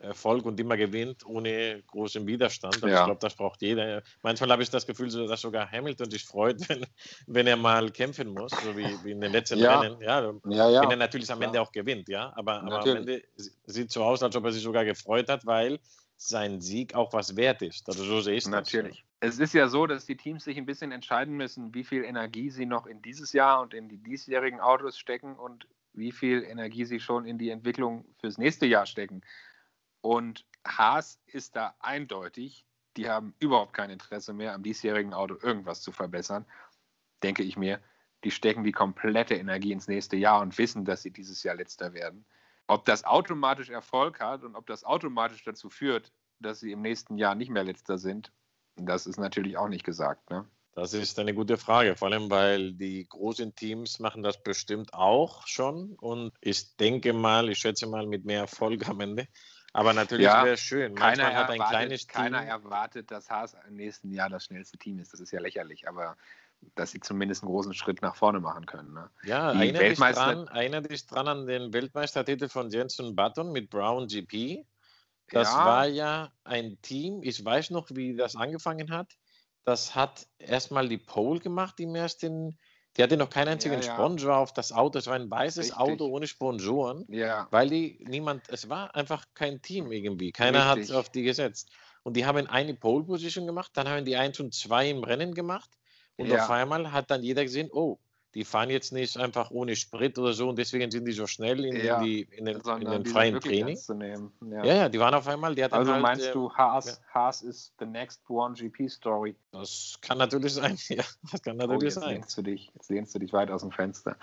Erfolg 0.00 0.44
und 0.44 0.60
immer 0.60 0.76
gewinnt 0.76 1.26
ohne 1.26 1.82
großen 1.88 2.24
Widerstand. 2.26 2.76
Aber 2.76 2.88
ja. 2.88 3.00
ich 3.00 3.04
glaube, 3.06 3.20
das 3.20 3.34
braucht 3.34 3.62
jeder. 3.62 4.02
Manchmal 4.22 4.52
habe 4.52 4.62
ich 4.62 4.70
das 4.70 4.86
Gefühl, 4.86 5.10
dass 5.10 5.40
sogar 5.40 5.70
Hamilton 5.70 6.10
sich 6.10 6.24
freut, 6.24 6.56
wenn, 6.68 6.86
wenn 7.26 7.46
er 7.48 7.56
mal 7.56 7.90
kämpfen 7.90 8.28
muss, 8.28 8.52
so 8.52 8.76
wie, 8.76 8.86
wie 9.02 9.10
in 9.10 9.20
den 9.20 9.32
letzten 9.32 9.58
ja. 9.58 9.80
Rennen. 9.80 10.00
Ja, 10.00 10.20
ja, 10.48 10.70
ja, 10.70 10.82
Wenn 10.82 10.90
er 10.90 10.96
natürlich 10.96 11.30
am 11.32 11.42
Ende 11.42 11.60
auch 11.60 11.72
gewinnt, 11.72 12.08
ja. 12.08 12.32
Aber, 12.36 12.62
aber 12.62 12.80
am 12.80 12.96
Ende 12.96 13.22
sieht 13.66 13.90
so 13.90 14.04
aus, 14.04 14.22
als 14.22 14.36
ob 14.36 14.44
er 14.44 14.52
sich 14.52 14.62
sogar 14.62 14.84
gefreut 14.84 15.28
hat, 15.28 15.44
weil 15.46 15.80
sein 16.16 16.60
Sieg 16.60 16.94
auch 16.94 17.12
was 17.12 17.36
wert 17.36 17.62
ist. 17.62 17.88
Also 17.88 18.04
so 18.04 18.20
sehe 18.20 18.34
ich 18.34 18.44
es. 18.44 18.50
Natürlich. 18.50 19.04
Es 19.20 19.40
ist 19.40 19.52
ja 19.52 19.66
so, 19.66 19.86
dass 19.88 20.06
die 20.06 20.16
Teams 20.16 20.44
sich 20.44 20.56
ein 20.58 20.66
bisschen 20.66 20.92
entscheiden 20.92 21.36
müssen, 21.36 21.74
wie 21.74 21.82
viel 21.82 22.04
Energie 22.04 22.50
sie 22.50 22.66
noch 22.66 22.86
in 22.86 23.02
dieses 23.02 23.32
Jahr 23.32 23.60
und 23.62 23.74
in 23.74 23.88
die 23.88 23.98
diesjährigen 23.98 24.60
Autos 24.60 24.96
stecken 24.96 25.34
und 25.34 25.66
wie 25.92 26.12
viel 26.12 26.42
Energie 26.42 26.84
sie 26.84 27.00
schon 27.00 27.24
in 27.24 27.38
die 27.38 27.50
Entwicklung 27.50 28.04
fürs 28.20 28.38
nächste 28.38 28.66
Jahr 28.66 28.86
stecken. 28.86 29.22
Und 30.00 30.46
Haas 30.66 31.20
ist 31.26 31.56
da 31.56 31.74
eindeutig, 31.80 32.64
die 32.96 33.08
haben 33.08 33.34
überhaupt 33.38 33.74
kein 33.74 33.90
Interesse 33.90 34.32
mehr, 34.32 34.54
am 34.54 34.62
diesjährigen 34.62 35.14
Auto 35.14 35.36
irgendwas 35.40 35.82
zu 35.82 35.92
verbessern, 35.92 36.46
denke 37.22 37.42
ich 37.42 37.56
mir. 37.56 37.80
Die 38.24 38.30
stecken 38.30 38.64
die 38.64 38.72
komplette 38.72 39.34
Energie 39.34 39.72
ins 39.72 39.86
nächste 39.86 40.16
Jahr 40.16 40.40
und 40.40 40.58
wissen, 40.58 40.84
dass 40.84 41.02
sie 41.02 41.12
dieses 41.12 41.42
Jahr 41.44 41.54
letzter 41.54 41.94
werden. 41.94 42.24
Ob 42.66 42.84
das 42.84 43.04
automatisch 43.04 43.70
Erfolg 43.70 44.20
hat 44.20 44.42
und 44.42 44.56
ob 44.56 44.66
das 44.66 44.84
automatisch 44.84 45.44
dazu 45.44 45.70
führt, 45.70 46.12
dass 46.40 46.60
sie 46.60 46.72
im 46.72 46.82
nächsten 46.82 47.16
Jahr 47.16 47.34
nicht 47.34 47.50
mehr 47.50 47.64
letzter 47.64 47.98
sind, 47.98 48.32
das 48.76 49.06
ist 49.06 49.18
natürlich 49.18 49.56
auch 49.56 49.68
nicht 49.68 49.84
gesagt. 49.84 50.30
Ne? 50.30 50.48
Das 50.78 50.94
ist 50.94 51.18
eine 51.18 51.34
gute 51.34 51.56
Frage, 51.56 51.96
vor 51.96 52.06
allem 52.06 52.30
weil 52.30 52.72
die 52.72 53.04
großen 53.08 53.52
Teams 53.56 53.98
machen 53.98 54.22
das 54.22 54.40
bestimmt 54.40 54.94
auch 54.94 55.44
schon 55.48 55.94
und 55.94 56.32
ich 56.40 56.76
denke 56.76 57.12
mal, 57.12 57.48
ich 57.48 57.58
schätze 57.58 57.88
mal 57.88 58.06
mit 58.06 58.24
mehr 58.24 58.42
Erfolg 58.42 58.88
am 58.88 59.00
Ende. 59.00 59.26
Aber 59.72 59.92
natürlich 59.92 60.26
ja, 60.26 60.44
wäre 60.44 60.54
es 60.54 60.60
schön. 60.60 60.94
Manchmal 60.94 61.16
keiner 61.16 61.34
hat 61.34 61.50
ein 61.50 61.56
erwartet, 61.56 61.70
kleines 61.70 62.06
Team. 62.06 62.14
Keiner 62.14 62.44
erwartet, 62.44 63.10
dass 63.10 63.28
Haas 63.28 63.56
im 63.66 63.74
nächsten 63.74 64.12
Jahr 64.12 64.30
das 64.30 64.44
schnellste 64.44 64.78
Team 64.78 65.00
ist. 65.00 65.12
Das 65.12 65.18
ist 65.18 65.32
ja 65.32 65.40
lächerlich, 65.40 65.88
aber 65.88 66.16
dass 66.76 66.92
sie 66.92 67.00
zumindest 67.00 67.42
einen 67.42 67.50
großen 67.50 67.74
Schritt 67.74 68.00
nach 68.00 68.14
vorne 68.14 68.38
machen 68.38 68.64
können. 68.64 68.92
Ne? 68.94 69.10
Ja, 69.24 69.52
erinnere 69.52 69.88
dich, 69.88 69.98
dran, 69.98 70.46
erinnere 70.46 70.82
dich 70.82 71.06
dran 71.06 71.26
an 71.26 71.46
den 71.46 71.72
Weltmeistertitel 71.72 72.48
von 72.48 72.70
Jensen 72.70 73.16
Button 73.16 73.50
mit 73.50 73.68
Brown 73.68 74.06
GP. 74.06 74.64
Das 75.30 75.52
ja. 75.52 75.64
war 75.64 75.86
ja 75.88 76.32
ein 76.44 76.80
Team, 76.82 77.20
ich 77.22 77.44
weiß 77.44 77.70
noch, 77.70 77.88
wie 77.90 78.14
das 78.14 78.36
angefangen 78.36 78.92
hat. 78.92 79.12
Das 79.68 79.94
hat 79.94 80.26
erstmal 80.38 80.88
die 80.88 80.96
Pole 80.96 81.40
gemacht 81.40 81.78
im 81.78 81.94
ersten 81.94 82.58
Die 82.96 83.02
hatte 83.02 83.18
noch 83.18 83.28
keinen 83.28 83.48
einzigen 83.48 83.82
ja, 83.82 83.86
ja. 83.86 83.92
Sponsor 83.92 84.34
auf 84.34 84.54
das 84.54 84.72
Auto. 84.72 84.98
Es 84.98 85.06
war 85.06 85.14
ein 85.14 85.30
weißes 85.30 85.66
Richtig. 85.66 85.76
Auto 85.76 86.06
ohne 86.06 86.26
Sponsoren, 86.26 87.04
ja. 87.10 87.46
weil 87.50 87.68
die 87.68 88.02
niemand, 88.08 88.48
es 88.48 88.70
war 88.70 88.94
einfach 88.96 89.26
kein 89.34 89.60
Team 89.60 89.92
irgendwie. 89.92 90.32
Keiner 90.32 90.74
Richtig. 90.74 90.88
hat 90.88 90.96
auf 90.96 91.10
die 91.10 91.22
gesetzt. 91.22 91.70
Und 92.02 92.16
die 92.16 92.24
haben 92.24 92.46
eine 92.46 92.72
Pole 92.72 93.04
Position 93.04 93.46
gemacht, 93.46 93.72
dann 93.74 93.86
haben 93.90 94.06
die 94.06 94.16
eins 94.16 94.40
und 94.40 94.54
zwei 94.54 94.88
im 94.88 95.04
Rennen 95.04 95.34
gemacht. 95.34 95.68
Und 96.16 96.32
auf 96.32 96.48
einmal 96.48 96.90
hat 96.90 97.10
dann 97.10 97.22
jeder 97.22 97.42
gesehen, 97.42 97.68
oh, 97.70 97.98
die 98.38 98.44
fahren 98.44 98.70
jetzt 98.70 98.92
nicht 98.92 99.16
einfach 99.16 99.50
ohne 99.50 99.74
Sprit 99.74 100.16
oder 100.16 100.32
so 100.32 100.48
und 100.48 100.56
deswegen 100.56 100.92
sind 100.92 101.04
die 101.04 101.10
so 101.10 101.26
schnell 101.26 101.64
in, 101.64 101.84
ja, 101.84 101.98
in, 101.98 102.04
die, 102.04 102.20
in 102.20 102.44
den, 102.44 102.60
in 102.60 102.88
den 102.88 103.04
freien 103.04 103.40
Training. 103.40 103.76
Ja. 104.40 104.64
ja. 104.64 104.74
ja, 104.74 104.88
die 104.88 105.00
waren 105.00 105.12
auf 105.12 105.26
einmal. 105.26 105.56
Die 105.56 105.64
also 105.64 105.92
halt, 105.92 106.00
meinst 106.00 106.26
äh, 106.26 106.32
du, 106.32 106.48
Haas, 106.52 106.86
ja. 106.86 107.14
Haas 107.14 107.42
ist 107.42 107.74
the 107.80 107.84
next 107.84 108.22
one 108.30 108.54
GP 108.54 108.88
Story? 108.88 109.34
Das 109.50 109.98
kann 110.02 110.18
natürlich 110.18 110.54
sein. 110.54 110.78
Ja, 110.88 111.02
das 111.32 111.42
kann 111.42 111.56
natürlich 111.56 111.82
oh, 111.82 111.84
jetzt 111.86 111.94
sein. 111.94 112.14
Lehnst 112.14 112.38
du 112.38 112.42
dich, 112.42 112.70
jetzt 112.74 112.88
lehnst 112.90 113.12
du 113.12 113.18
dich 113.18 113.32
weit 113.32 113.50
aus 113.50 113.62
dem 113.62 113.72
Fenster. 113.72 114.16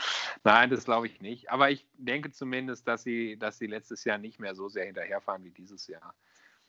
Nein, 0.45 0.69
das 0.69 0.86
glaube 0.86 1.08
ich 1.08 1.19
nicht. 1.19 1.49
Aber 1.49 1.69
ich 1.69 1.86
denke 1.97 2.32
zumindest, 2.32 2.88
dass 2.88 3.04
sie, 3.04 3.36
dass 3.38 3.58
sie 3.58 3.67
letztes 3.67 4.06
Jahr 4.06 4.17
nicht 4.17 4.39
mehr 4.39 4.56
so 4.56 4.69
sehr 4.69 4.86
hinterherfahren 4.86 5.43
wie 5.43 5.51
dieses 5.51 5.88
Jahr. 5.88 6.15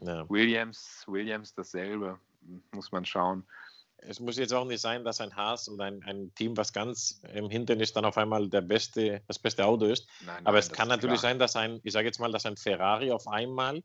Williams, 0.01 1.05
Williams 1.07 1.55
dasselbe, 1.55 2.19
muss 2.73 2.91
man 2.91 3.05
schauen 3.05 3.45
es 4.09 4.21
muss 4.21 4.37
jetzt 4.37 4.53
auch 4.53 4.65
nicht 4.65 4.81
sein, 4.81 5.05
dass 5.05 5.21
ein 5.21 5.35
Haas 5.35 5.69
und 5.69 5.81
ein, 5.81 6.03
ein 6.05 6.35
Team, 6.35 6.57
was 6.57 6.73
ganz 6.73 7.21
im 7.35 7.51
Hintern 7.51 7.81
ist, 7.81 7.97
dann 7.97 8.05
auf 8.05 8.17
einmal 8.19 8.49
der 8.49 8.61
beste, 8.61 9.23
das 9.27 9.39
beste 9.39 9.65
Auto 9.65 9.87
ist. 9.87 10.07
Nein, 10.21 10.35
nein, 10.37 10.47
Aber 10.47 10.59
es 10.59 10.71
kann 10.71 10.89
natürlich 10.89 11.21
klar. 11.21 11.33
sein, 11.33 11.39
dass 11.39 11.57
ein, 11.57 11.81
ich 11.83 11.93
sage 11.93 12.07
jetzt 12.07 12.19
mal, 12.19 12.33
dass 12.33 12.47
ein 12.47 12.57
Ferrari 12.57 13.11
auf 13.11 13.27
einmal, 13.29 13.83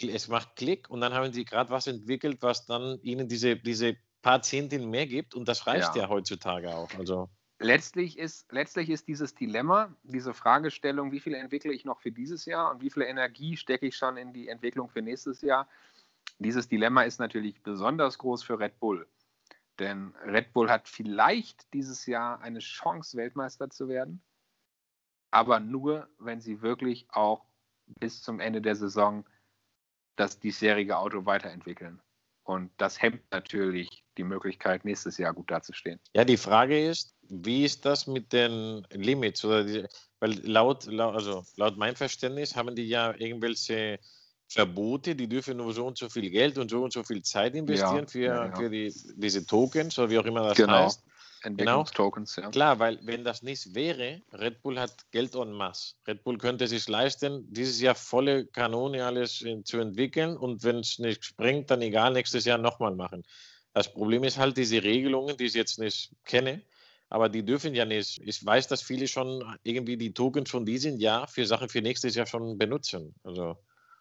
es 0.00 0.28
macht 0.28 0.56
Klick 0.56 0.90
und 0.90 1.00
dann 1.00 1.14
haben 1.14 1.32
sie 1.32 1.44
gerade 1.44 1.70
was 1.70 1.86
entwickelt, 1.86 2.38
was 2.40 2.66
dann 2.66 2.98
ihnen 3.02 3.28
diese, 3.28 3.56
diese 3.56 3.96
paar 4.22 4.42
Zehntel 4.42 4.84
mehr 4.86 5.06
gibt 5.06 5.34
und 5.34 5.46
das 5.48 5.66
reicht 5.66 5.94
ja, 5.94 6.02
ja 6.02 6.08
heutzutage 6.08 6.74
auch. 6.74 6.92
Also. 6.98 7.28
Letztlich 7.60 8.18
ist, 8.18 8.50
letztlich 8.50 8.90
ist 8.90 9.06
dieses 9.06 9.34
Dilemma, 9.34 9.94
diese 10.02 10.34
Fragestellung, 10.34 11.12
wie 11.12 11.20
viel 11.20 11.34
entwickle 11.34 11.72
ich 11.72 11.84
noch 11.84 12.00
für 12.00 12.10
dieses 12.10 12.44
Jahr 12.44 12.72
und 12.72 12.82
wie 12.82 12.90
viel 12.90 13.04
Energie 13.04 13.56
stecke 13.56 13.86
ich 13.86 13.96
schon 13.96 14.16
in 14.16 14.32
die 14.32 14.48
Entwicklung 14.48 14.88
für 14.88 15.02
nächstes 15.02 15.40
Jahr, 15.40 15.68
dieses 16.38 16.68
Dilemma 16.68 17.02
ist 17.02 17.20
natürlich 17.20 17.62
besonders 17.62 18.18
groß 18.18 18.42
für 18.42 18.58
Red 18.58 18.80
Bull. 18.80 19.06
Denn 19.78 20.14
Red 20.24 20.52
Bull 20.52 20.70
hat 20.70 20.88
vielleicht 20.88 21.72
dieses 21.72 22.06
Jahr 22.06 22.40
eine 22.40 22.60
Chance, 22.60 23.16
Weltmeister 23.16 23.70
zu 23.70 23.88
werden, 23.88 24.22
aber 25.30 25.58
nur, 25.58 26.08
wenn 26.18 26.40
sie 26.40 26.62
wirklich 26.62 27.06
auch 27.10 27.44
bis 27.86 28.22
zum 28.22 28.38
Ende 28.38 28.62
der 28.62 28.76
Saison 28.76 29.26
das 30.16 30.38
diesjährige 30.38 30.96
Auto 30.96 31.26
weiterentwickeln. 31.26 32.00
Und 32.44 32.70
das 32.76 33.00
hemmt 33.00 33.22
natürlich 33.30 34.04
die 34.18 34.22
Möglichkeit, 34.22 34.84
nächstes 34.84 35.18
Jahr 35.18 35.32
gut 35.32 35.50
dazustehen. 35.50 35.98
Ja, 36.14 36.24
die 36.24 36.36
Frage 36.36 36.88
ist, 36.88 37.16
wie 37.22 37.64
ist 37.64 37.84
das 37.86 38.06
mit 38.06 38.32
den 38.32 38.86
Limits? 38.90 39.44
Oder 39.44 39.64
die, 39.64 39.86
weil 40.20 40.34
laut, 40.46 40.84
laut, 40.86 41.14
also 41.14 41.44
laut 41.56 41.76
meinem 41.78 41.96
Verständnis 41.96 42.54
haben 42.54 42.76
die 42.76 42.86
ja 42.86 43.14
irgendwelche 43.18 43.98
Verbote, 44.54 45.16
die 45.16 45.28
dürfen 45.28 45.56
nur 45.56 45.72
so 45.72 45.86
und 45.86 45.98
so 45.98 46.08
viel 46.08 46.30
Geld 46.30 46.58
und 46.58 46.70
so 46.70 46.84
und 46.84 46.92
so 46.92 47.02
viel 47.02 47.22
Zeit 47.22 47.54
investieren 47.54 48.04
ja, 48.04 48.06
für, 48.06 48.18
ja, 48.20 48.56
für 48.56 48.70
die, 48.70 48.94
diese 49.16 49.44
Tokens 49.44 49.98
oder 49.98 50.10
wie 50.10 50.18
auch 50.18 50.24
immer 50.24 50.42
das 50.44 50.56
genau. 50.56 50.84
heißt. 50.84 51.02
Entwicklungstokens, 51.42 52.36
genau. 52.36 52.46
ja. 52.46 52.50
Klar, 52.52 52.78
weil 52.78 52.98
wenn 53.02 53.24
das 53.24 53.42
nicht 53.42 53.74
wäre, 53.74 54.22
Red 54.32 54.62
Bull 54.62 54.78
hat 54.78 54.92
Geld 55.10 55.34
en 55.34 55.52
masse. 55.52 55.94
Red 56.06 56.24
Bull 56.24 56.38
könnte 56.38 56.66
sich 56.68 56.88
leisten, 56.88 57.52
dieses 57.52 57.80
Jahr 57.80 57.94
volle 57.94 58.46
Kanone 58.46 59.04
alles 59.04 59.44
zu 59.64 59.78
entwickeln 59.78 60.36
und 60.36 60.62
wenn 60.62 60.78
es 60.78 60.98
nicht 60.98 61.24
springt, 61.24 61.70
dann 61.70 61.82
egal, 61.82 62.12
nächstes 62.12 62.44
Jahr 62.44 62.58
nochmal 62.58 62.94
machen. 62.94 63.24
Das 63.74 63.92
Problem 63.92 64.24
ist 64.24 64.38
halt 64.38 64.56
diese 64.56 64.82
Regelungen, 64.82 65.36
die 65.36 65.46
ich 65.46 65.54
jetzt 65.54 65.78
nicht 65.78 66.12
kenne, 66.24 66.62
aber 67.10 67.28
die 67.28 67.44
dürfen 67.44 67.74
ja 67.74 67.84
nicht. 67.84 68.20
Ich 68.24 68.44
weiß, 68.44 68.68
dass 68.68 68.82
viele 68.82 69.08
schon 69.08 69.44
irgendwie 69.64 69.96
die 69.96 70.14
Tokens 70.14 70.50
von 70.50 70.64
diesem 70.64 70.98
Jahr 70.98 71.26
für 71.26 71.44
Sachen 71.44 71.68
für 71.68 71.82
nächstes 71.82 72.14
Jahr 72.14 72.26
schon 72.26 72.56
benutzen. 72.56 73.14
Also 73.24 73.58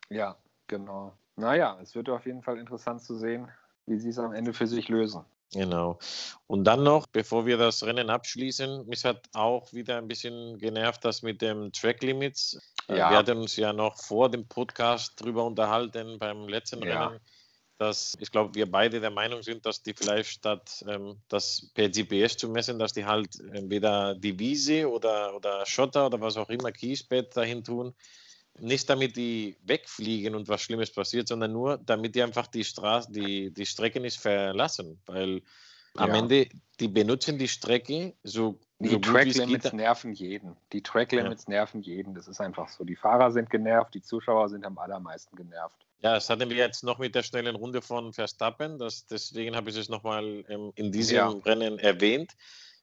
ja, 0.09 0.37
genau. 0.67 1.13
Naja, 1.35 1.77
es 1.81 1.95
wird 1.95 2.09
auf 2.09 2.25
jeden 2.25 2.43
Fall 2.43 2.59
interessant 2.59 3.01
zu 3.01 3.15
sehen, 3.15 3.49
wie 3.85 3.97
sie 3.97 4.09
es 4.09 4.19
am 4.19 4.33
Ende 4.33 4.53
für 4.53 4.67
sich 4.67 4.87
lösen. 4.89 5.25
Genau. 5.53 5.99
Und 6.47 6.63
dann 6.63 6.83
noch, 6.83 7.05
bevor 7.07 7.45
wir 7.45 7.57
das 7.57 7.83
Rennen 7.83 8.09
abschließen, 8.09 8.87
mich 8.87 9.05
hat 9.05 9.29
auch 9.33 9.71
wieder 9.71 9.97
ein 9.97 10.07
bisschen 10.07 10.57
genervt, 10.57 11.05
das 11.05 11.21
mit 11.21 11.41
dem 11.41 11.71
Track 11.71 12.01
Limits. 12.01 12.59
Äh, 12.87 12.97
ja. 12.97 13.11
Wir 13.11 13.17
hatten 13.17 13.37
uns 13.37 13.55
ja 13.55 13.71
noch 13.71 13.97
vor 13.97 14.29
dem 14.29 14.47
Podcast 14.47 15.21
darüber 15.21 15.43
unterhalten 15.43 16.17
beim 16.17 16.47
letzten 16.47 16.83
ja. 16.83 17.07
Rennen, 17.07 17.19
dass 17.77 18.15
ich 18.19 18.31
glaube, 18.31 18.55
wir 18.55 18.69
beide 18.69 18.99
der 18.99 19.11
Meinung 19.11 19.43
sind, 19.43 19.65
dass 19.65 19.83
die 19.83 19.93
vielleicht 19.93 20.29
statt 20.29 20.83
ähm, 20.87 21.21
das 21.27 21.69
per 21.75 21.89
GPS 21.89 22.37
zu 22.37 22.49
messen, 22.49 22.79
dass 22.79 22.93
die 22.93 23.05
halt 23.05 23.39
entweder 23.51 24.15
die 24.15 24.37
Wiese 24.39 24.89
oder, 24.89 25.35
oder 25.35 25.65
Schotter 25.67 26.07
oder 26.07 26.19
was 26.19 26.37
auch 26.37 26.49
immer, 26.49 26.71
Kiesbett 26.71 27.35
dahin 27.37 27.63
tun 27.63 27.93
nicht 28.59 28.89
damit 28.89 29.15
die 29.15 29.57
wegfliegen 29.63 30.35
und 30.35 30.47
was 30.47 30.61
Schlimmes 30.61 30.91
passiert, 30.91 31.27
sondern 31.27 31.51
nur 31.51 31.77
damit 31.77 32.15
die 32.15 32.23
einfach 32.23 32.47
die 32.47 32.63
Straße, 32.63 33.11
die, 33.11 33.51
die 33.51 33.65
Strecke 33.65 33.99
nicht 33.99 34.19
verlassen. 34.19 34.99
Weil 35.05 35.41
am 35.95 36.09
ja. 36.09 36.15
Ende, 36.17 36.47
die 36.79 36.87
benutzen 36.87 37.37
die 37.37 37.47
Strecke 37.47 38.13
so. 38.23 38.59
Die 38.79 38.89
so 38.89 38.99
Track 38.99 39.33
Limits 39.33 39.71
nerven 39.71 40.13
jeden. 40.13 40.57
Die 40.73 40.81
Track 40.81 41.13
Limits 41.13 41.45
ja. 41.47 41.51
nerven 41.51 41.81
jeden. 41.81 42.15
Das 42.15 42.27
ist 42.27 42.41
einfach 42.41 42.67
so. 42.67 42.83
Die 42.83 42.95
Fahrer 42.95 43.31
sind 43.31 43.49
genervt, 43.49 43.93
die 43.93 44.01
Zuschauer 44.01 44.49
sind 44.49 44.65
am 44.65 44.77
allermeisten 44.77 45.35
genervt. 45.37 45.85
Ja, 45.99 46.15
das 46.15 46.29
hatten 46.29 46.49
wir 46.49 46.57
jetzt 46.57 46.83
noch 46.83 46.99
mit 46.99 47.15
der 47.15 47.23
schnellen 47.23 47.55
Runde 47.55 47.81
von 47.81 48.11
Verstappen. 48.11 48.77
Das, 48.77 49.05
deswegen 49.05 49.55
habe 49.55 49.69
ich 49.69 49.77
es 49.77 49.87
nochmal 49.87 50.43
ähm, 50.49 50.73
in 50.75 50.91
diesem 50.91 51.15
ja. 51.15 51.29
Rennen 51.29 51.79
erwähnt, 51.79 52.33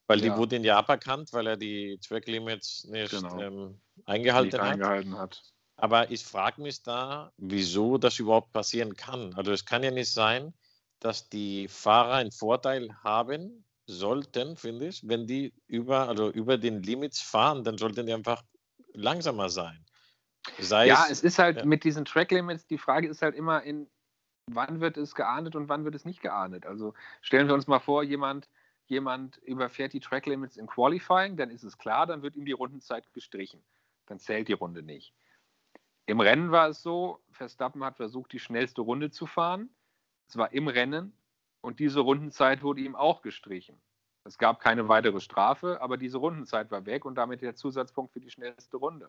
weil 0.07 0.23
die 0.23 0.35
wurden 0.35 0.65
ja 0.65 0.79
aberkannt, 0.79 1.35
weil 1.35 1.49
er 1.49 1.57
die 1.59 1.99
Track 1.99 2.27
Limits 2.27 2.85
nicht 2.85 3.11
genau. 3.11 3.39
ähm, 3.39 3.81
eingehalten, 4.07 4.53
nicht 4.53 4.59
hat. 4.59 4.73
eingehalten 4.73 5.19
hat. 5.19 5.43
Aber 5.81 6.11
ich 6.11 6.25
frage 6.25 6.61
mich 6.61 6.83
da, 6.83 7.33
wieso 7.39 7.97
das 7.97 8.19
überhaupt 8.19 8.53
passieren 8.53 8.95
kann. 8.97 9.33
Also 9.35 9.53
es 9.53 9.65
kann 9.65 9.83
ja 9.83 9.91
nicht 9.91 10.13
sein, 10.13 10.53
dass 11.01 11.29
die 11.29 11.69
Fahrer 11.69 12.15
einen 12.15 12.33
Vorteil 12.33 12.95
haben 13.03 13.65
sollten, 13.87 14.57
finde 14.57 14.89
ich, 14.89 15.09
wenn 15.09 15.27
die 15.27 15.55
über, 15.67 16.09
also 16.09 16.31
über 16.31 16.59
den 16.59 16.83
Limits 16.83 17.21
fahren, 17.21 17.65
dann 17.65 17.79
sollten 17.79 18.07
die 18.07 18.13
einfach 18.13 18.43
langsamer 18.93 19.49
sein. 19.49 19.85
Sei 20.59 20.87
ja, 20.87 21.05
es, 21.05 21.13
es, 21.13 21.23
ist 21.23 21.39
halt 21.39 21.59
ja. 21.59 21.65
mit 21.65 21.85
diesen 21.85 22.05
Track 22.05 22.31
Limits, 22.31 22.67
die 22.67 22.79
Frage 22.79 23.09
ist 23.09 23.23
halt 23.23 23.35
immer 23.35 23.63
in, 23.63 23.89
wann 24.47 24.81
wird 24.81 24.97
es 24.97 25.15
geahndet 25.15 25.57
und 25.57 25.69
wann 25.69 25.85
wird 25.85 25.95
es 25.95 26.05
nicht 26.05 26.23
geahndet. 26.23 26.67
Also 26.67 26.95
stellen 27.21 27.49
wir 27.49 27.55
uns 27.55 27.67
mal 27.67 27.81
vor, 27.81 28.03
jemand, 28.03 28.49
jemand 28.87 29.39
überfährt 29.39 29.93
die 29.93 30.01
Track 30.01 30.27
Limits 30.27 30.57
im 30.57 30.67
Qualifying, 30.67 31.37
dann 31.37 31.51
ist 31.51 31.65
es 31.65 31.79
klar, 31.79 32.07
dann 32.07 32.23
wird 32.23 32.37
ihm 32.37 32.45
die 32.45 32.53
Rundenzeit 32.53 33.13
gestrichen. 33.13 33.63
Dann 34.07 34.19
zählt 34.19 34.49
die 34.49 34.55
Runde 34.55 34.83
nicht. 34.83 35.15
Im 36.11 36.19
Rennen 36.19 36.51
war 36.51 36.67
es 36.71 36.83
so, 36.83 37.21
Verstappen 37.31 37.85
hat 37.85 37.97
versucht, 37.97 38.33
die 38.33 38.41
schnellste 38.41 38.81
Runde 38.81 39.13
zu 39.13 39.27
fahren. 39.27 39.71
Es 40.27 40.37
war 40.37 40.53
im 40.53 40.67
Rennen 40.67 41.13
und 41.61 41.79
diese 41.79 42.01
Rundenzeit 42.01 42.65
wurde 42.65 42.81
ihm 42.81 42.97
auch 42.97 43.23
gestrichen. 43.23 43.81
Es 44.25 44.37
gab 44.37 44.59
keine 44.59 44.89
weitere 44.89 45.21
Strafe, 45.21 45.81
aber 45.81 45.97
diese 45.97 46.19
Rundenzeit 46.19 46.73
war 46.73 46.85
weg 46.85 47.05
und 47.05 47.15
damit 47.15 47.43
der 47.43 47.55
Zusatzpunkt 47.55 48.13
für 48.13 48.19
die 48.19 48.29
schnellste 48.29 48.77
Runde. 48.77 49.09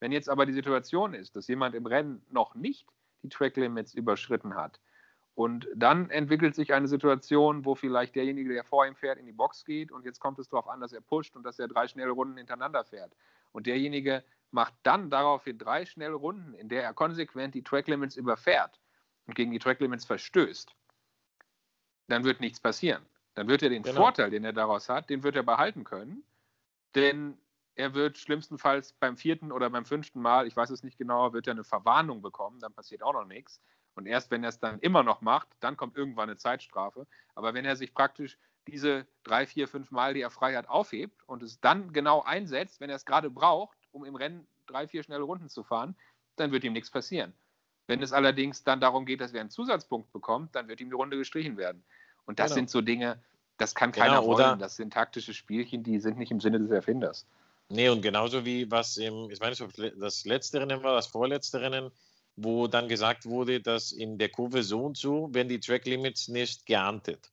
Wenn 0.00 0.12
jetzt 0.12 0.28
aber 0.28 0.44
die 0.44 0.52
Situation 0.52 1.14
ist, 1.14 1.34
dass 1.34 1.48
jemand 1.48 1.74
im 1.74 1.86
Rennen 1.86 2.22
noch 2.28 2.54
nicht 2.54 2.86
die 3.22 3.30
Track 3.30 3.56
Limits 3.56 3.94
überschritten 3.94 4.54
hat 4.54 4.80
und 5.34 5.66
dann 5.74 6.10
entwickelt 6.10 6.54
sich 6.54 6.74
eine 6.74 6.88
Situation, 6.88 7.64
wo 7.64 7.74
vielleicht 7.74 8.16
derjenige, 8.16 8.52
der 8.52 8.64
vor 8.64 8.86
ihm 8.86 8.96
fährt, 8.96 9.18
in 9.18 9.24
die 9.24 9.32
Box 9.32 9.64
geht 9.64 9.90
und 9.90 10.04
jetzt 10.04 10.20
kommt 10.20 10.38
es 10.38 10.50
darauf 10.50 10.68
an, 10.68 10.82
dass 10.82 10.92
er 10.92 11.00
pusht 11.00 11.36
und 11.36 11.42
dass 11.42 11.58
er 11.58 11.68
drei 11.68 11.88
schnelle 11.88 12.10
Runden 12.10 12.36
hintereinander 12.36 12.84
fährt. 12.84 13.16
Und 13.52 13.66
derjenige 13.66 14.22
macht 14.54 14.74
dann 14.84 15.10
daraufhin 15.10 15.58
drei 15.58 15.84
schnelle 15.84 16.14
Runden, 16.14 16.54
in 16.54 16.68
der 16.68 16.84
er 16.84 16.94
konsequent 16.94 17.54
die 17.54 17.64
Track 17.64 17.88
Limits 17.88 18.16
überfährt 18.16 18.80
und 19.26 19.34
gegen 19.34 19.50
die 19.50 19.58
Track 19.58 19.80
Limits 19.80 20.04
verstößt, 20.04 20.74
dann 22.06 22.24
wird 22.24 22.40
nichts 22.40 22.60
passieren. 22.60 23.04
Dann 23.34 23.48
wird 23.48 23.64
er 23.64 23.68
den 23.68 23.82
genau. 23.82 24.00
Vorteil, 24.00 24.30
den 24.30 24.44
er 24.44 24.52
daraus 24.52 24.88
hat, 24.88 25.10
den 25.10 25.24
wird 25.24 25.34
er 25.34 25.42
behalten 25.42 25.82
können, 25.82 26.22
denn 26.94 27.36
er 27.74 27.94
wird 27.94 28.16
schlimmstenfalls 28.16 28.92
beim 28.92 29.16
vierten 29.16 29.50
oder 29.50 29.68
beim 29.68 29.84
fünften 29.84 30.22
Mal, 30.22 30.46
ich 30.46 30.56
weiß 30.56 30.70
es 30.70 30.84
nicht 30.84 30.96
genau, 30.96 31.32
wird 31.32 31.48
er 31.48 31.54
eine 31.54 31.64
Verwarnung 31.64 32.22
bekommen, 32.22 32.60
dann 32.60 32.72
passiert 32.72 33.02
auch 33.02 33.12
noch 33.12 33.26
nichts. 33.26 33.60
Und 33.96 34.06
erst 34.06 34.30
wenn 34.30 34.44
er 34.44 34.50
es 34.50 34.60
dann 34.60 34.78
immer 34.78 35.02
noch 35.02 35.20
macht, 35.20 35.48
dann 35.58 35.76
kommt 35.76 35.96
irgendwann 35.96 36.28
eine 36.28 36.36
Zeitstrafe. 36.36 37.08
Aber 37.34 37.54
wenn 37.54 37.64
er 37.64 37.74
sich 37.74 37.92
praktisch 37.92 38.38
diese 38.68 39.06
drei, 39.24 39.46
vier, 39.46 39.66
fünf 39.66 39.90
Mal, 39.90 40.14
die 40.14 40.20
er 40.20 40.30
frei 40.30 40.54
hat, 40.54 40.68
aufhebt 40.68 41.20
und 41.26 41.42
es 41.42 41.60
dann 41.60 41.92
genau 41.92 42.22
einsetzt, 42.22 42.80
wenn 42.80 42.90
er 42.90 42.96
es 42.96 43.04
gerade 43.04 43.30
braucht, 43.30 43.76
um 43.94 44.04
im 44.04 44.16
Rennen 44.16 44.46
drei, 44.66 44.86
vier 44.86 45.02
schnelle 45.02 45.22
Runden 45.22 45.48
zu 45.48 45.62
fahren, 45.62 45.96
dann 46.36 46.52
wird 46.52 46.64
ihm 46.64 46.72
nichts 46.72 46.90
passieren. 46.90 47.32
Wenn 47.86 48.02
es 48.02 48.12
allerdings 48.12 48.64
dann 48.64 48.80
darum 48.80 49.06
geht, 49.06 49.20
dass 49.20 49.32
er 49.32 49.40
einen 49.40 49.50
Zusatzpunkt 49.50 50.12
bekommt, 50.12 50.54
dann 50.54 50.68
wird 50.68 50.80
ihm 50.80 50.88
die 50.88 50.96
Runde 50.96 51.16
gestrichen 51.16 51.56
werden. 51.56 51.84
Und 52.26 52.38
das 52.38 52.46
genau. 52.46 52.54
sind 52.54 52.70
so 52.70 52.80
Dinge, 52.80 53.22
das 53.58 53.74
kann 53.74 53.92
keiner 53.92 54.20
genau, 54.20 54.26
wollen. 54.26 54.58
Das 54.58 54.76
sind 54.76 54.92
taktische 54.92 55.34
Spielchen, 55.34 55.82
die 55.82 56.00
sind 56.00 56.18
nicht 56.18 56.30
im 56.30 56.40
Sinne 56.40 56.58
des 56.58 56.70
Erfinders. 56.70 57.26
Nee, 57.68 57.88
und 57.88 58.02
genauso 58.02 58.44
wie 58.44 58.70
was 58.70 58.96
im, 58.96 59.30
ich 59.30 59.40
ob 59.62 59.72
das 59.98 60.24
letzte 60.24 60.60
Rennen 60.60 60.82
war, 60.82 60.94
das 60.94 61.06
vorletzte 61.06 61.60
Rennen, 61.60 61.90
wo 62.36 62.66
dann 62.66 62.88
gesagt 62.88 63.26
wurde, 63.26 63.60
dass 63.60 63.92
in 63.92 64.18
der 64.18 64.28
Kurve 64.28 64.62
so 64.62 64.84
und 64.84 64.96
so 64.96 65.32
werden 65.32 65.48
die 65.48 65.60
Track 65.60 65.86
Limits 65.86 66.28
nicht 66.28 66.66
geahndet. 66.66 67.30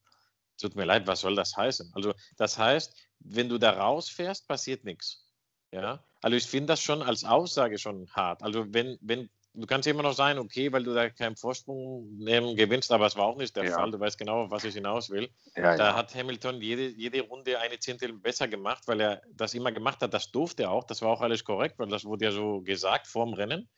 Tut 0.59 0.75
mir 0.75 0.85
leid, 0.85 1.07
was 1.07 1.21
soll 1.21 1.35
das 1.35 1.57
heißen? 1.57 1.91
Also, 1.95 2.13
das 2.37 2.57
heißt, 2.57 2.95
wenn 3.19 3.49
du 3.49 3.57
da 3.57 3.71
rausfährst, 3.71 4.47
passiert 4.47 4.83
nichts. 4.83 5.25
Ja, 5.71 6.03
also 6.21 6.37
ich 6.37 6.45
finde 6.45 6.67
das 6.67 6.81
schon 6.81 7.01
als 7.01 7.23
Aussage 7.23 7.77
schon 7.77 8.07
hart. 8.11 8.43
Also 8.43 8.65
wenn, 8.73 8.97
wenn, 9.01 9.29
du 9.53 9.65
kannst 9.65 9.87
immer 9.87 10.03
noch 10.03 10.13
sein, 10.13 10.37
okay, 10.37 10.71
weil 10.71 10.83
du 10.83 10.93
da 10.93 11.09
keinen 11.09 11.35
Vorsprung 11.35 12.09
nehmen, 12.17 12.55
gewinnst, 12.55 12.91
aber 12.91 13.05
es 13.05 13.15
war 13.15 13.25
auch 13.25 13.37
nicht 13.37 13.55
der 13.55 13.65
ja. 13.65 13.75
Fall. 13.75 13.91
Du 13.91 13.99
weißt 13.99 14.17
genau, 14.17 14.49
was 14.51 14.63
ich 14.63 14.75
hinaus 14.75 15.09
will. 15.09 15.29
Ja, 15.55 15.75
da 15.75 15.89
ja. 15.89 15.95
hat 15.95 16.13
Hamilton 16.13 16.61
jede, 16.61 16.89
jede 16.89 17.21
Runde 17.21 17.59
eine 17.59 17.79
Zehntel 17.79 18.13
besser 18.13 18.47
gemacht, 18.47 18.83
weil 18.87 19.01
er 19.01 19.21
das 19.33 19.53
immer 19.53 19.71
gemacht 19.71 20.01
hat. 20.01 20.13
Das 20.13 20.31
durfte 20.31 20.63
er 20.63 20.71
auch. 20.71 20.83
Das 20.83 21.01
war 21.01 21.09
auch 21.09 21.21
alles 21.21 21.43
korrekt, 21.43 21.79
weil 21.79 21.87
das 21.87 22.05
wurde 22.05 22.25
ja 22.25 22.31
so 22.31 22.61
gesagt 22.61 23.07
vorm 23.07 23.33
Rennen. 23.33 23.69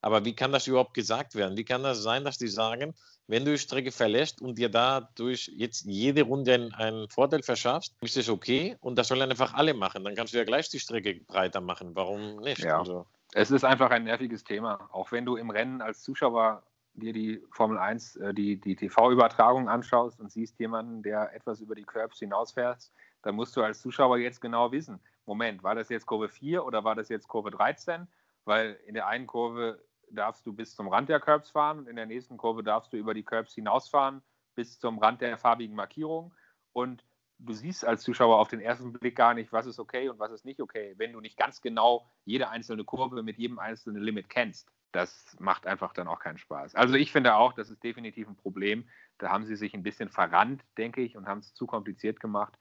Aber 0.00 0.24
wie 0.24 0.34
kann 0.34 0.52
das 0.52 0.66
überhaupt 0.66 0.94
gesagt 0.94 1.34
werden? 1.34 1.56
Wie 1.56 1.64
kann 1.64 1.82
das 1.82 2.02
sein, 2.02 2.24
dass 2.24 2.38
die 2.38 2.48
sagen, 2.48 2.94
wenn 3.26 3.44
du 3.44 3.50
die 3.52 3.58
Strecke 3.58 3.92
verlässt 3.92 4.40
und 4.40 4.58
dir 4.58 4.68
dadurch 4.68 5.50
jetzt 5.54 5.84
jede 5.84 6.22
Runde 6.22 6.70
einen, 6.74 7.08
Vorteil 7.08 7.42
verschaffst, 7.42 7.94
ist 8.00 8.16
es 8.16 8.28
okay 8.28 8.76
und 8.80 8.96
das 8.96 9.08
sollen 9.08 9.30
einfach 9.30 9.54
alle 9.54 9.74
machen. 9.74 10.04
Dann 10.04 10.14
kannst 10.14 10.32
du 10.32 10.38
ja 10.38 10.44
gleich 10.44 10.68
die 10.68 10.78
Strecke 10.78 11.20
breiter 11.26 11.60
machen. 11.60 11.94
Warum 11.94 12.36
nicht? 12.36 12.60
Ja. 12.60 12.78
Also, 12.78 13.06
es 13.34 13.50
ist 13.50 13.64
einfach 13.64 13.90
ein 13.90 14.04
nerviges 14.04 14.44
Thema. 14.44 14.88
Auch 14.92 15.12
wenn 15.12 15.26
du 15.26 15.36
im 15.36 15.50
Rennen 15.50 15.82
als 15.82 16.02
Zuschauer 16.02 16.62
dir 16.94 17.12
die 17.12 17.42
Formel 17.50 17.78
1, 17.78 18.16
äh, 18.16 18.34
die, 18.34 18.56
die 18.60 18.76
TV-Übertragung 18.76 19.68
anschaust 19.68 20.20
und 20.20 20.32
siehst 20.32 20.58
jemanden, 20.58 21.02
der 21.02 21.34
etwas 21.34 21.60
über 21.60 21.74
die 21.74 21.84
Curbs 21.84 22.18
hinausfährt, 22.18 22.90
dann 23.22 23.34
musst 23.34 23.56
du 23.56 23.62
als 23.62 23.80
Zuschauer 23.80 24.18
jetzt 24.18 24.40
genau 24.40 24.72
wissen, 24.72 25.00
Moment, 25.26 25.62
war 25.62 25.74
das 25.74 25.90
jetzt 25.90 26.06
Kurve 26.06 26.28
4 26.28 26.64
oder 26.64 26.84
war 26.84 26.94
das 26.94 27.10
jetzt 27.10 27.28
Kurve 27.28 27.50
13? 27.50 28.08
Weil 28.46 28.80
in 28.86 28.94
der 28.94 29.06
einen 29.06 29.26
Kurve 29.26 29.78
darfst 30.10 30.46
du 30.46 30.52
bis 30.52 30.74
zum 30.74 30.88
Rand 30.88 31.08
der 31.08 31.20
Curbs 31.20 31.50
fahren 31.50 31.78
und 31.78 31.88
in 31.88 31.96
der 31.96 32.06
nächsten 32.06 32.36
Kurve 32.36 32.62
darfst 32.62 32.92
du 32.92 32.96
über 32.96 33.14
die 33.14 33.22
Curbs 33.22 33.54
hinausfahren 33.54 34.22
bis 34.54 34.78
zum 34.78 34.98
Rand 34.98 35.20
der 35.20 35.38
farbigen 35.38 35.76
Markierung. 35.76 36.34
Und 36.72 37.04
du 37.38 37.52
siehst 37.52 37.84
als 37.84 38.02
Zuschauer 38.02 38.38
auf 38.38 38.48
den 38.48 38.60
ersten 38.60 38.92
Blick 38.92 39.16
gar 39.16 39.34
nicht, 39.34 39.52
was 39.52 39.66
ist 39.66 39.78
okay 39.78 40.08
und 40.08 40.18
was 40.18 40.32
ist 40.32 40.44
nicht 40.44 40.60
okay, 40.60 40.94
wenn 40.96 41.12
du 41.12 41.20
nicht 41.20 41.36
ganz 41.36 41.60
genau 41.60 42.10
jede 42.24 42.48
einzelne 42.48 42.84
Kurve 42.84 43.22
mit 43.22 43.38
jedem 43.38 43.58
einzelnen 43.58 44.02
Limit 44.02 44.28
kennst. 44.28 44.70
Das 44.92 45.36
macht 45.38 45.66
einfach 45.66 45.92
dann 45.92 46.08
auch 46.08 46.18
keinen 46.18 46.38
Spaß. 46.38 46.74
Also 46.74 46.94
ich 46.94 47.12
finde 47.12 47.34
auch, 47.36 47.52
das 47.52 47.70
ist 47.70 47.84
definitiv 47.84 48.26
ein 48.26 48.36
Problem. 48.36 48.88
Da 49.18 49.30
haben 49.30 49.44
sie 49.44 49.56
sich 49.56 49.74
ein 49.74 49.82
bisschen 49.82 50.08
verrannt, 50.08 50.64
denke 50.76 51.02
ich, 51.02 51.16
und 51.16 51.26
haben 51.26 51.40
es 51.40 51.54
zu 51.54 51.66
kompliziert 51.66 52.20
gemacht. 52.20 52.58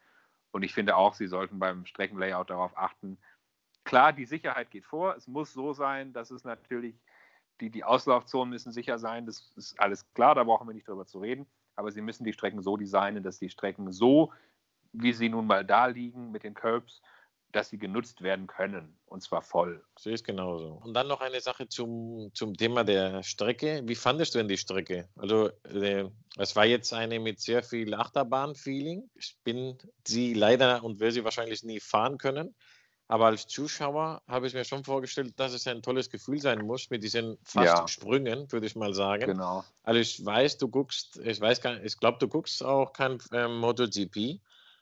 Und 0.52 0.64
ich 0.64 0.74
finde 0.74 0.96
auch, 0.96 1.14
sie 1.14 1.28
sollten 1.28 1.60
beim 1.60 1.86
Streckenlayout 1.86 2.50
darauf 2.50 2.78
achten. 2.78 3.18
Klar, 3.86 4.12
die 4.12 4.26
Sicherheit 4.26 4.70
geht 4.70 4.86
vor. 4.86 5.16
Es 5.16 5.28
muss 5.28 5.54
so 5.54 5.74
sein, 5.74 6.14
dass 6.14 6.30
es 6.30 6.44
natürlich 6.44 7.00
die, 7.62 7.70
die 7.70 7.84
Auslaufzonen 7.84 8.50
müssen 8.50 8.72
sicher 8.72 9.00
sein, 9.00 9.26
das 9.26 9.52
ist 9.56 9.80
alles 9.80 10.12
klar, 10.14 10.36
da 10.36 10.44
brauchen 10.44 10.68
wir 10.68 10.74
nicht 10.74 10.88
drüber 10.88 11.06
zu 11.06 11.20
reden. 11.20 11.46
Aber 11.76 11.92
sie 11.92 12.02
müssen 12.02 12.24
die 12.24 12.34
Strecken 12.34 12.62
so 12.62 12.76
designen, 12.76 13.24
dass 13.24 13.40
die 13.40 13.50
Strecken 13.50 13.92
so, 13.92 14.34
wie 14.94 15.14
sie 15.14 15.30
nun 15.30 15.46
mal 15.46 15.64
da 15.64 15.86
liegen 15.86 16.32
mit 16.32 16.44
den 16.44 16.56
Curbs, 16.56 17.02
dass 17.52 17.70
sie 17.70 17.78
genutzt 17.78 18.22
werden 18.22 18.48
können 18.48 18.98
und 19.06 19.22
zwar 19.22 19.42
voll. 19.42 19.84
Sehe 19.98 20.16
ich 20.16 20.24
genauso. 20.24 20.82
Und 20.84 20.94
dann 20.94 21.08
noch 21.08 21.22
eine 21.22 21.40
Sache 21.40 21.70
zum, 21.70 22.30
zum 22.34 22.56
Thema 22.56 22.84
der 22.84 23.24
Strecke. 23.24 23.82
Wie 23.86 23.96
fandest 23.96 24.36
du 24.36 24.40
denn 24.40 24.48
die 24.48 24.58
Strecke? 24.58 25.08
Also, 25.16 25.50
äh, 25.64 26.10
es 26.38 26.56
war 26.56 26.66
jetzt 26.66 26.94
eine 26.94 27.20
mit 27.20 27.40
sehr 27.40 27.64
viel 27.64 27.94
Achterbahn-Feeling. 27.94 29.10
Ich 29.16 29.38
bin 29.44 29.78
sie 30.06 30.34
leider 30.34 30.84
und 30.84 31.00
werde 31.00 31.14
sie 31.14 31.24
wahrscheinlich 31.24 31.64
nie 31.64 31.80
fahren 31.80 32.18
können. 32.18 32.56
Aber 33.10 33.28
als 33.28 33.48
Zuschauer 33.48 34.22
habe 34.28 34.48
ich 34.48 34.54
mir 34.54 34.66
schon 34.66 34.84
vorgestellt, 34.84 35.34
dass 35.38 35.54
es 35.54 35.66
ein 35.66 35.82
tolles 35.82 36.10
Gefühl 36.10 36.42
sein 36.42 36.66
muss 36.66 36.90
mit 36.90 37.04
diesen 37.04 37.38
fast 37.44 37.78
ja. 37.78 37.88
Sprüngen, 37.88 38.52
würde 38.52 38.66
ich 38.66 38.76
mal 38.76 38.94
sagen. 38.94 39.28
Genau. 39.28 39.64
Also 39.84 40.00
ich 40.00 40.26
weiß, 40.26 40.58
du 40.58 40.68
guckst, 40.68 41.18
ich 41.24 41.40
weiß 41.40 41.62
gar 41.62 41.82
ich 41.82 41.98
glaube, 41.98 42.18
du 42.20 42.28
guckst 42.28 42.64
auch 42.64 42.92
kein 42.92 43.18
ähm, 43.32 43.60
MotoGP, 43.60 44.42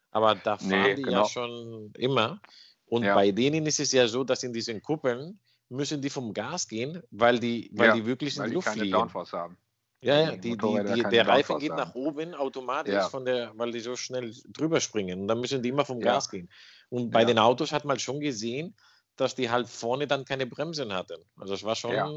aber 0.09 0.33
da 0.35 0.57
fahren 0.57 0.69
nee, 0.69 0.95
die 0.95 1.03
genau. 1.03 1.21
ja 1.23 1.29
schon 1.29 1.91
immer. 1.97 2.41
Und 2.87 3.03
ja. 3.03 3.13
bei 3.13 3.31
denen 3.31 3.65
ist 3.67 3.79
es 3.79 3.91
ja 3.91 4.07
so, 4.07 4.23
dass 4.23 4.41
in 4.41 4.53
diesen 4.53 4.81
Kuppeln 4.81 5.39
müssen 5.69 6.01
die 6.01 6.09
vom 6.09 6.33
Gas 6.33 6.67
gehen, 6.67 7.03
weil 7.11 7.39
die, 7.39 7.69
weil 7.73 7.89
ja, 7.89 7.95
die 7.95 8.05
wirklich 8.05 8.37
in 8.37 8.45
die 8.45 8.51
Luft 8.51 8.69
fliegen. 8.69 8.91
Downforce 8.91 9.33
haben. 9.33 9.57
Ja, 10.01 10.21
ja, 10.21 10.31
die, 10.35 10.55
die, 10.55 10.83
die, 10.93 11.03
der 11.03 11.27
Reifen 11.27 11.57
geht 11.57 11.71
nach 11.71 11.95
oben 11.95 12.35
automatisch, 12.35 12.93
ja. 12.93 13.09
von 13.09 13.25
der, 13.25 13.51
weil 13.55 13.71
die 13.71 13.79
so 13.79 13.95
schnell 13.95 14.35
drüber 14.49 14.79
springen. 14.79 15.21
Und 15.21 15.27
dann 15.27 15.39
müssen 15.39 15.63
die 15.63 15.69
immer 15.69 15.83
vom 15.85 15.99
Gas 15.99 16.29
gehen. 16.29 16.47
Und 16.89 17.11
bei 17.11 17.21
ja. 17.21 17.27
den 17.27 17.39
Autos 17.39 17.71
hat 17.71 17.85
man 17.85 17.99
schon 17.99 18.19
gesehen, 18.19 18.75
dass 19.15 19.35
die 19.35 19.49
halt 19.49 19.67
vorne 19.67 20.07
dann 20.07 20.25
keine 20.25 20.45
Bremsen 20.45 20.93
hatten. 20.93 21.21
Also 21.37 21.53
es 21.53 21.63
war 21.63 21.75
schon, 21.75 21.93
ja. 21.93 22.09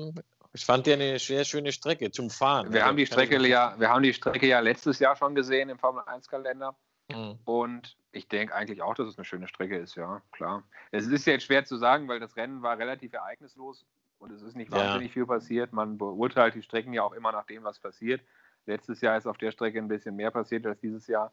ich 0.52 0.64
fand 0.64 0.86
die 0.86 0.92
eine 0.92 1.18
sehr 1.18 1.44
schöne 1.44 1.72
Strecke 1.72 2.10
zum 2.10 2.30
Fahren. 2.30 2.72
Wir, 2.72 2.80
also 2.80 2.88
haben 2.88 2.96
die 2.96 3.06
Strecke 3.06 3.46
ja, 3.46 3.74
wir 3.78 3.88
haben 3.88 4.02
die 4.02 4.14
Strecke 4.14 4.46
ja 4.46 4.60
letztes 4.60 4.98
Jahr 4.98 5.16
schon 5.16 5.34
gesehen 5.34 5.68
im 5.68 5.78
Formel 5.78 6.02
1-Kalender. 6.04 6.76
Mhm. 7.10 7.38
Und 7.44 7.96
ich 8.12 8.28
denke 8.28 8.54
eigentlich 8.54 8.82
auch, 8.82 8.94
dass 8.94 9.08
es 9.08 9.16
eine 9.16 9.24
schöne 9.24 9.48
Strecke 9.48 9.78
ist, 9.78 9.94
ja, 9.94 10.20
klar. 10.32 10.64
Es 10.90 11.06
ist 11.06 11.26
jetzt 11.26 11.44
schwer 11.44 11.64
zu 11.64 11.76
sagen, 11.76 12.08
weil 12.08 12.20
das 12.20 12.36
Rennen 12.36 12.62
war 12.62 12.78
relativ 12.78 13.12
ereignislos 13.12 13.86
und 14.18 14.32
es 14.32 14.42
ist 14.42 14.56
nicht 14.56 14.70
wahnsinnig 14.70 15.08
ja. 15.08 15.12
viel 15.12 15.26
passiert. 15.26 15.72
Man 15.72 15.98
beurteilt 15.98 16.54
die 16.54 16.62
Strecken 16.62 16.92
ja 16.92 17.02
auch 17.02 17.12
immer 17.12 17.32
nach 17.32 17.46
dem, 17.46 17.64
was 17.64 17.78
passiert. 17.78 18.20
Letztes 18.66 19.00
Jahr 19.00 19.16
ist 19.16 19.26
auf 19.26 19.38
der 19.38 19.52
Strecke 19.52 19.78
ein 19.78 19.88
bisschen 19.88 20.16
mehr 20.16 20.30
passiert 20.30 20.66
als 20.66 20.80
dieses 20.80 21.06
Jahr. 21.06 21.32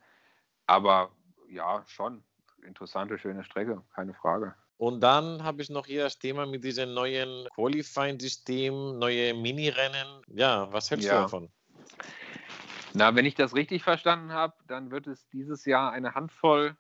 Aber 0.67 1.11
ja, 1.49 1.83
schon 1.87 2.23
interessante, 2.65 3.17
schöne 3.17 3.43
Strecke, 3.43 3.81
keine 3.93 4.13
Frage. 4.13 4.55
Und 4.77 4.99
dann 5.01 5.43
habe 5.43 5.61
ich 5.61 5.69
noch 5.69 5.85
hier 5.85 6.03
das 6.03 6.19
Thema 6.19 6.45
mit 6.45 6.63
diesem 6.63 6.93
neuen 6.93 7.47
Qualifying-System, 7.55 8.99
neue 8.99 9.33
Mini-Rennen. 9.33 10.21
Ja, 10.27 10.71
was 10.71 10.91
hältst 10.91 11.07
ja. 11.07 11.15
du 11.15 11.21
davon? 11.21 11.49
Na, 12.93 13.15
wenn 13.15 13.25
ich 13.25 13.35
das 13.35 13.55
richtig 13.55 13.83
verstanden 13.83 14.33
habe, 14.33 14.53
dann 14.67 14.91
wird 14.91 15.07
es 15.07 15.27
dieses 15.29 15.65
Jahr 15.65 15.91
eine 15.91 16.15
Handvoll 16.15 16.75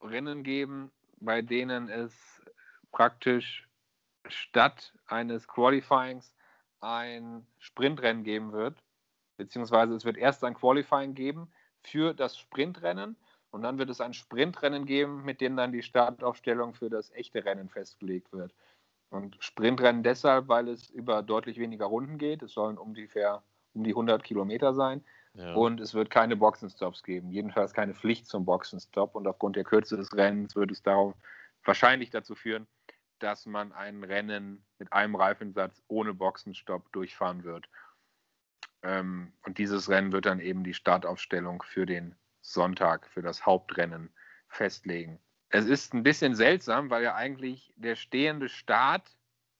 Rennen 0.00 0.42
geben, 0.42 0.90
bei 1.20 1.42
denen 1.42 1.88
es 1.88 2.12
praktisch 2.90 3.68
statt 4.26 4.92
eines 5.06 5.48
Qualifyings 5.48 6.34
ein 6.80 7.46
Sprintrennen 7.58 8.24
geben 8.24 8.52
wird. 8.52 8.82
Beziehungsweise 9.36 9.94
es 9.94 10.04
wird 10.04 10.16
erst 10.16 10.44
ein 10.44 10.54
Qualifying 10.54 11.14
geben 11.14 11.50
für 11.82 12.14
das 12.14 12.38
Sprintrennen 12.38 13.16
und 13.52 13.62
dann 13.62 13.78
wird 13.78 13.90
es 13.90 14.00
ein 14.00 14.14
Sprintrennen 14.14 14.86
geben, 14.86 15.24
mit 15.24 15.40
dem 15.42 15.56
dann 15.56 15.72
die 15.72 15.82
Startaufstellung 15.82 16.74
für 16.74 16.88
das 16.88 17.12
echte 17.12 17.44
Rennen 17.44 17.68
festgelegt 17.68 18.32
wird. 18.32 18.52
Und 19.10 19.36
Sprintrennen 19.40 20.02
deshalb, 20.02 20.48
weil 20.48 20.68
es 20.68 20.88
über 20.88 21.22
deutlich 21.22 21.58
weniger 21.58 21.84
Runden 21.84 22.16
geht. 22.16 22.42
Es 22.42 22.52
sollen 22.52 22.78
ungefähr 22.78 23.42
um 23.74 23.84
die 23.84 23.90
100 23.90 24.24
Kilometer 24.24 24.72
sein. 24.72 25.04
Ja. 25.34 25.52
Und 25.52 25.80
es 25.80 25.92
wird 25.92 26.08
keine 26.08 26.34
Boxenstops 26.34 27.02
geben. 27.02 27.30
Jedenfalls 27.30 27.74
keine 27.74 27.92
Pflicht 27.92 28.26
zum 28.26 28.46
Boxenstopp. 28.46 29.14
Und 29.14 29.26
aufgrund 29.28 29.56
der 29.56 29.64
Kürze 29.64 29.98
des 29.98 30.16
Rennens 30.16 30.56
wird 30.56 30.70
es 30.70 30.82
darauf 30.82 31.14
wahrscheinlich 31.62 32.08
dazu 32.08 32.34
führen, 32.34 32.66
dass 33.18 33.44
man 33.44 33.72
ein 33.72 34.02
Rennen 34.02 34.64
mit 34.78 34.90
einem 34.94 35.14
Reifensatz 35.14 35.82
ohne 35.88 36.14
Boxenstopp 36.14 36.90
durchfahren 36.92 37.44
wird. 37.44 37.68
Ähm, 38.82 39.34
und 39.44 39.58
dieses 39.58 39.90
Rennen 39.90 40.12
wird 40.12 40.24
dann 40.24 40.40
eben 40.40 40.64
die 40.64 40.74
Startaufstellung 40.74 41.62
für 41.62 41.84
den 41.84 42.16
Sonntag 42.42 43.06
für 43.06 43.22
das 43.22 43.46
Hauptrennen 43.46 44.12
festlegen. 44.48 45.18
Es 45.48 45.66
ist 45.66 45.94
ein 45.94 46.02
bisschen 46.02 46.34
seltsam, 46.34 46.90
weil 46.90 47.02
ja 47.02 47.14
eigentlich 47.14 47.72
der 47.76 47.96
stehende 47.96 48.48
Start 48.48 49.16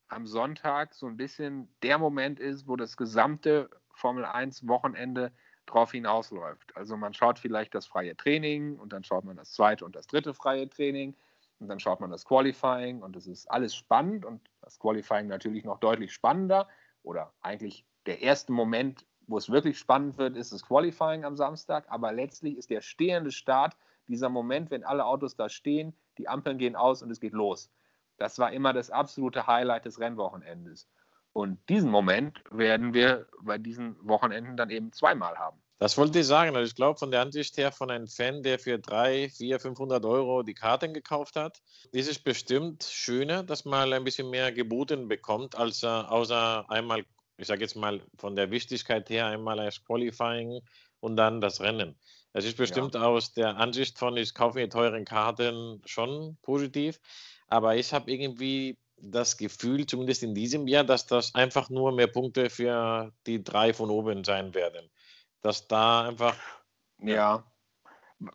am 0.09 0.27
Sonntag 0.27 0.95
so 0.95 1.07
ein 1.07 1.16
bisschen 1.16 1.75
der 1.83 1.99
Moment 1.99 2.38
ist, 2.38 2.68
wo 2.68 2.77
das 2.77 2.97
gesamte 2.97 3.71
Formel 3.95 4.25
1 4.25 4.68
Wochenende 4.68 5.33
drauf 5.66 5.92
hinausläuft. 5.92 6.77
Also 6.77 6.97
man 6.97 7.14
schaut 7.14 7.38
vielleicht 7.38 7.75
das 7.75 7.87
freie 7.87 8.16
Training 8.16 8.77
und 8.77 8.92
dann 8.92 9.05
schaut 9.05 9.25
man 9.25 9.37
das 9.37 9.53
zweite 9.53 9.85
und 9.85 9.97
das 9.97 10.07
dritte 10.07 10.35
freie 10.35 10.68
Training 10.68 11.14
und 11.61 11.68
dann 11.68 11.79
schaut 11.79 12.01
man 12.01 12.11
das 12.11 12.25
Qualifying 12.25 13.03
und 13.03 13.16
es 13.16 13.27
ist 13.27 13.47
alles 13.51 13.75
spannend 13.75 14.25
und 14.25 14.40
das 14.61 14.79
Qualifying 14.79 15.29
natürlich 15.29 15.64
noch 15.64 15.79
deutlich 15.79 16.12
spannender 16.12 16.68
oder 17.03 17.33
eigentlich 17.40 17.87
der 18.07 18.21
erste 18.21 18.53
Moment 18.53 19.07
wo 19.27 19.39
es 19.39 19.51
wirklich 19.51 19.79
spannend 19.79 20.19
wird, 20.19 20.37
ist 20.37 20.53
das 20.53 20.65
Qualifying 20.65 21.25
am 21.25 21.37
Samstag. 21.37 21.87
Aber 21.89 22.13
letztlich 22.13 22.57
ist 22.57 22.71
der 22.71 22.81
stehende 22.81 23.33
Start 23.33 23.77
dieser 24.09 24.29
Moment, 24.29 24.71
wenn 24.71 24.85
alle 24.85 25.05
Autos 25.05 25.37
da 25.37 25.49
stehen, 25.49 25.95
die 26.19 26.29
Ampeln 26.29 26.59
gehen 26.59 26.77
aus 26.77 27.03
und 27.03 27.11
es 27.11 27.21
geht 27.21 27.33
los. 27.33 27.71
Das 28.19 28.39
war 28.39 28.53
immer 28.53 28.73
das 28.73 28.91
absolute 28.91 29.47
Highlight 29.47 29.85
des 29.85 29.99
Rennwochenendes. 29.99 30.89
Und 31.33 31.59
diesen 31.69 31.91
Moment 31.91 32.43
werden 32.51 32.93
wir 32.93 33.27
bei 33.41 33.57
diesen 33.59 33.97
Wochenenden 34.07 34.57
dann 34.57 34.71
eben 34.71 34.93
zweimal 34.93 35.39
haben. 35.39 35.63
Das 35.79 35.99
wollte 35.99 36.21
ich 36.21 36.27
sagen. 36.27 36.55
Also 36.55 36.69
ich 36.69 36.77
glaube, 36.77 36.99
von 36.99 37.11
der 37.11 37.23
Ansicht 37.23 37.57
her 37.57 37.73
von 37.73 37.91
einem 37.91 38.07
Fan, 38.07 38.43
der 38.43 38.59
für 38.59 38.79
3, 38.79 39.31
4, 39.31 39.59
500 39.59 40.05
Euro 40.05 40.43
die 40.43 40.55
Karten 40.55 40.95
gekauft 40.95 41.35
hat, 41.35 41.61
ist 41.91 42.09
es 42.09 42.21
bestimmt 42.21 42.85
schöner, 42.85 43.43
dass 43.43 43.65
man 43.65 43.93
ein 43.93 44.05
bisschen 44.05 44.31
mehr 44.31 44.53
geboten 44.53 45.09
bekommt, 45.09 45.57
als 45.57 45.83
außer 45.83 46.71
einmal 46.71 47.05
ich 47.37 47.47
sage 47.47 47.62
jetzt 47.62 47.77
mal 47.77 48.01
von 48.16 48.37
der 48.37 48.51
Wichtigkeit 48.51 49.09
her 49.11 49.27
einmal 49.27 49.59
als 49.61 49.85
Qualifying 49.85 50.61
und 51.01 51.16
dann 51.16 51.40
das 51.40 51.61
Rennen. 51.61 51.97
Es 52.33 52.45
ist 52.45 52.57
bestimmt 52.57 52.95
ja. 52.95 53.03
aus 53.03 53.35
der 53.35 53.57
Ansicht 53.57 53.99
von, 53.99 54.16
ich 54.16 54.35
kaufe 54.35 54.59
mir 54.59 54.68
teuren 54.68 55.05
Karten 55.05 55.83
schon 55.85 56.38
positiv, 56.42 56.99
aber 57.49 57.77
ich 57.77 57.92
habe 57.92 58.11
irgendwie 58.11 58.79
das 59.03 59.37
Gefühl, 59.37 59.85
zumindest 59.87 60.23
in 60.23 60.35
diesem 60.35 60.66
Jahr, 60.68 60.85
dass 60.85 61.07
das 61.07 61.35
einfach 61.35 61.68
nur 61.68 61.92
mehr 61.92 62.07
Punkte 62.07 62.49
für 62.49 63.12
die 63.27 63.42
drei 63.42 63.75
von 63.75 63.90
oben 63.90 64.25
sein 64.25 64.55
werden. 64.55 64.88
Dass 65.40 65.67
da 65.67 66.09
einfach. 66.09 66.37
Ja. 66.98 67.44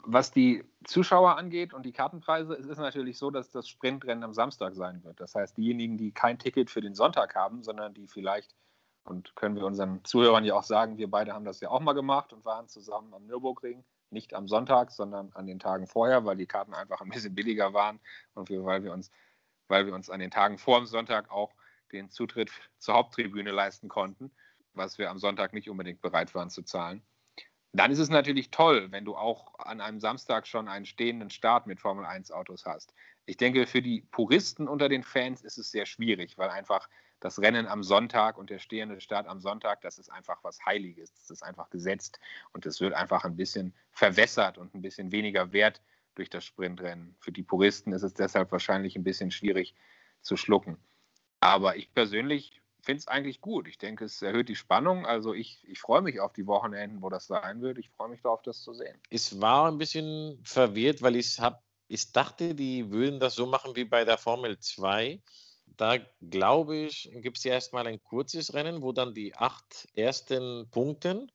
Was 0.03 0.32
die 0.32 0.65
Zuschauer 0.84 1.38
angeht 1.38 1.74
und 1.74 1.86
die 1.86 1.93
Kartenpreise, 1.93 2.53
es 2.53 2.65
ist 2.65 2.78
natürlich 2.78 3.17
so, 3.17 3.32
dass 3.32 3.49
das 3.51 3.69
Sprintrennen 3.69 4.26
am 4.26 4.34
Samstag 4.34 4.76
sein 4.76 5.01
wird. 5.05 5.22
Das 5.22 5.34
heißt, 5.34 5.55
diejenigen, 5.55 5.97
die 5.97 6.11
kein 6.11 6.38
Ticket 6.38 6.69
für 6.69 6.82
den 6.82 6.93
Sonntag 6.93 7.36
haben, 7.36 7.63
sondern 7.63 7.93
die 7.93 8.07
vielleicht, 8.07 8.53
und 9.08 9.36
können 9.36 9.55
wir 9.55 9.66
unseren 9.66 10.03
Zuhörern 10.03 10.43
ja 10.43 10.53
auch 10.55 10.64
sagen, 10.64 10.97
wir 10.97 11.10
beide 11.10 11.34
haben 11.34 11.45
das 11.45 11.62
ja 11.62 11.70
auch 11.70 11.80
mal 11.80 11.93
gemacht 11.93 12.34
und 12.34 12.43
waren 12.45 12.68
zusammen 12.68 13.14
am 13.14 13.26
Nürburgring, 13.26 13.84
nicht 14.10 14.34
am 14.34 14.47
Sonntag, 14.47 14.91
sondern 14.91 15.32
an 15.34 15.47
den 15.47 15.60
Tagen 15.60 15.88
vorher, 15.88 16.26
weil 16.26 16.38
die 16.38 16.45
Karten 16.45 16.74
einfach 16.74 17.01
ein 17.01 17.10
bisschen 17.10 17.34
billiger 17.34 17.74
waren 17.74 17.99
und 18.34 18.49
wir, 18.49 18.64
weil 18.66 18.84
wir 18.84 18.91
uns, 18.91 19.10
weil 19.70 19.86
wir 19.86 19.93
uns 19.93 20.10
an 20.10 20.20
den 20.20 20.32
Tagen 20.32 20.58
vor 20.58 20.80
dem 20.80 20.88
Sonntag 20.88 21.32
auch 21.32 21.53
den 21.93 22.10
Zutritt 22.10 22.51
zur 22.80 22.95
Haupttribüne 22.95 23.51
leisten 23.51 23.88
konnten, 23.88 24.32
was 24.74 24.97
wir 24.97 25.10
am 25.10 25.20
Sonntag 25.20 25.53
nicht 25.53 25.70
unbedingt 25.70 26.01
bereit 26.01 26.36
waren 26.36 26.49
zu 26.49 26.64
zahlen. 26.64 27.01
Dann 27.72 27.91
ist 27.91 27.99
es 27.99 28.10
natürlich 28.10 28.51
toll, 28.51 28.91
wenn 28.91 29.05
du 29.05 29.16
auch 29.16 29.58
an 29.60 29.80
einem 29.80 29.99
Samstag 29.99 30.47
schon 30.47 30.68
einen 30.68 30.86
stehenden 30.86 31.30
Start 31.30 31.66
mit 31.66 31.80
Formel 31.80 32.05
1 32.05 32.32
Autos 32.32 32.66
hast. 32.66 32.93
Ich 33.26 33.38
denke, 33.38 33.68
für 33.68 33.82
die 33.82 34.01
Puristen 34.12 34.68
unter 34.68 34.89
den 34.89 35.03
Fans 35.03 35.43
ist 35.43 35.58
es 35.58 35.72
sehr 35.72 35.86
schwierig, 35.86 36.38
weil 36.38 36.49
einfach 36.49 36.89
das 37.20 37.39
Rennen 37.39 37.68
am 37.68 37.84
Sonntag 37.84 38.38
und 38.38 38.49
der 38.49 38.59
stehende 38.59 39.01
Start 39.01 39.28
am 39.28 39.39
Sonntag, 39.39 39.82
das 39.82 39.97
ist 39.97 40.11
einfach 40.11 40.43
was 40.43 40.63
Heiliges. 40.65 41.13
Das 41.13 41.30
ist 41.30 41.43
einfach 41.43 41.70
gesetzt 41.70 42.20
und 42.53 42.65
es 42.65 42.80
wird 42.80 42.93
einfach 42.93 43.26
ein 43.26 43.36
bisschen 43.36 43.74
verwässert 43.91 44.57
und 44.57 44.76
ein 44.76 44.82
bisschen 44.82 45.11
weniger 45.11 45.51
wert 45.51 45.82
durch 46.15 46.30
das 46.30 46.45
Sprintrennen. 46.45 47.15
Für 47.20 47.32
die 47.32 47.43
Puristen 47.43 47.93
ist 47.93 48.03
es 48.03 48.13
deshalb 48.13 48.51
wahrscheinlich 48.51 48.95
ein 48.95 49.03
bisschen 49.03 49.32
schwierig 49.32 49.76
zu 50.22 50.38
schlucken. 50.38 50.78
Aber 51.39 51.76
ich 51.76 51.93
persönlich 51.93 52.61
finde 52.82 52.99
es 52.99 53.07
eigentlich 53.07 53.41
gut. 53.41 53.68
Ich 53.68 53.78
denke, 53.78 54.05
es 54.05 54.22
erhöht 54.22 54.49
die 54.49 54.55
Spannung. 54.55 55.05
Also 55.05 55.34
ich, 55.34 55.59
ich 55.68 55.80
freue 55.80 56.01
mich 56.01 56.20
auf 56.20 56.34
die 56.34 56.47
Wochenenden, 56.47 57.01
wo 57.01 57.09
das 57.09 57.28
sein 57.28 57.61
wird. 57.61 57.78
Ich 57.78 57.89
freue 57.89 58.09
mich 58.09 58.22
darauf, 58.22 58.41
das 58.41 58.61
zu 58.61 58.74
sehen. 58.74 58.97
Ich 59.09 59.39
war 59.41 59.70
ein 59.70 59.78
bisschen 59.78 60.39
verwirrt, 60.43 61.01
weil 61.01 61.15
ich 61.15 61.39
habe, 61.39 61.59
ich 61.88 62.11
dachte, 62.11 62.55
die 62.55 62.89
würden 62.91 63.20
das 63.20 63.36
so 63.36 63.45
machen 63.45 63.76
wie 63.76 63.86
bei 63.86 64.05
der 64.05 64.18
Formel 64.18 64.57
2. 64.57 65.22
Da 65.78 65.97
glaube 66.21 66.75
ich, 66.75 67.09
gibt 67.21 67.38
es 67.38 67.43
ja 67.43 67.53
erstmal 67.53 67.88
ein 67.88 68.03
kurzes 68.03 68.53
Rennen, 68.53 68.82
wo 68.82 68.91
dann 68.91 69.13
die 69.13 69.36
acht 69.36 69.88
ersten 69.93 70.67
Punkten 70.71 71.32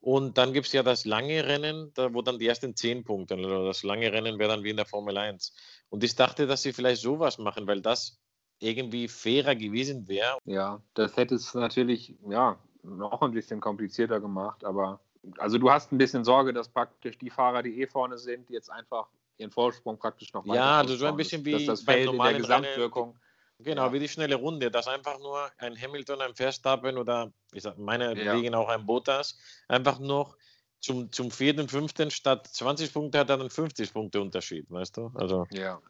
und 0.00 0.36
dann 0.36 0.52
gibt 0.52 0.66
es 0.66 0.72
ja 0.72 0.82
das 0.82 1.06
lange 1.06 1.46
Rennen, 1.46 1.90
da, 1.94 2.12
wo 2.12 2.20
dann 2.20 2.38
die 2.38 2.46
ersten 2.46 2.76
zehn 2.76 3.04
Punkte, 3.04 3.36
also 3.36 3.64
das 3.66 3.82
lange 3.82 4.12
Rennen 4.12 4.38
wäre 4.38 4.50
dann 4.50 4.62
wie 4.62 4.70
in 4.70 4.76
der 4.76 4.84
Formel 4.84 5.16
1. 5.16 5.54
Und 5.88 6.04
ich 6.04 6.14
dachte, 6.14 6.46
dass 6.46 6.62
sie 6.62 6.74
vielleicht 6.74 7.00
sowas 7.00 7.38
machen, 7.38 7.66
weil 7.66 7.80
das 7.80 8.20
irgendwie 8.58 9.08
fairer 9.08 9.54
gewesen 9.54 10.06
wäre. 10.06 10.36
Ja, 10.44 10.82
das 10.92 11.16
hätte 11.16 11.34
es 11.34 11.54
natürlich 11.54 12.14
ja, 12.28 12.58
noch 12.82 13.22
ein 13.22 13.32
bisschen 13.32 13.60
komplizierter 13.60 14.20
gemacht, 14.20 14.64
aber 14.64 15.00
also 15.38 15.56
du 15.56 15.70
hast 15.70 15.90
ein 15.90 15.96
bisschen 15.98 16.22
Sorge, 16.24 16.52
dass 16.52 16.68
praktisch 16.68 17.16
die 17.18 17.30
Fahrer, 17.30 17.62
die 17.62 17.80
eh 17.80 17.86
vorne 17.86 18.18
sind, 18.18 18.50
jetzt 18.50 18.70
einfach 18.70 19.08
ihren 19.38 19.50
Vorsprung 19.50 19.98
praktisch 19.98 20.32
noch 20.34 20.44
weiter 20.44 20.56
Ja, 20.56 20.78
also 20.80 20.96
so 20.96 21.06
ein 21.06 21.16
bisschen 21.16 21.44
wie 21.46 21.66
das 21.66 21.82
beim 21.82 22.04
normalen 22.04 22.36
Gesamtwirkung. 22.36 23.10
Rennen, 23.10 23.20
genau, 23.58 23.92
wie 23.92 23.98
die 23.98 24.08
schnelle 24.08 24.36
Runde, 24.36 24.70
dass 24.70 24.88
einfach 24.88 25.18
nur 25.18 25.50
ein 25.58 25.80
Hamilton, 25.80 26.20
ein 26.20 26.34
Verstappen 26.34 26.98
oder 26.98 27.32
ich 27.52 27.62
sag, 27.62 27.78
meine 27.78 28.16
ja. 28.16 28.34
Wegen 28.34 28.54
auch 28.54 28.68
ein 28.68 28.86
Bottas 28.86 29.38
einfach 29.68 29.98
noch 29.98 30.36
zum, 30.80 31.10
zum 31.12 31.30
vierten, 31.30 31.68
fünften 31.68 32.10
statt 32.10 32.46
20 32.46 32.92
Punkte 32.92 33.18
hat 33.18 33.30
er 33.30 33.38
dann 33.38 33.50
50 33.50 33.92
Punkte 33.92 34.20
Unterschied, 34.20 34.70
weißt 34.70 34.96
du? 34.96 35.10
Also. 35.14 35.46
Ja. 35.50 35.80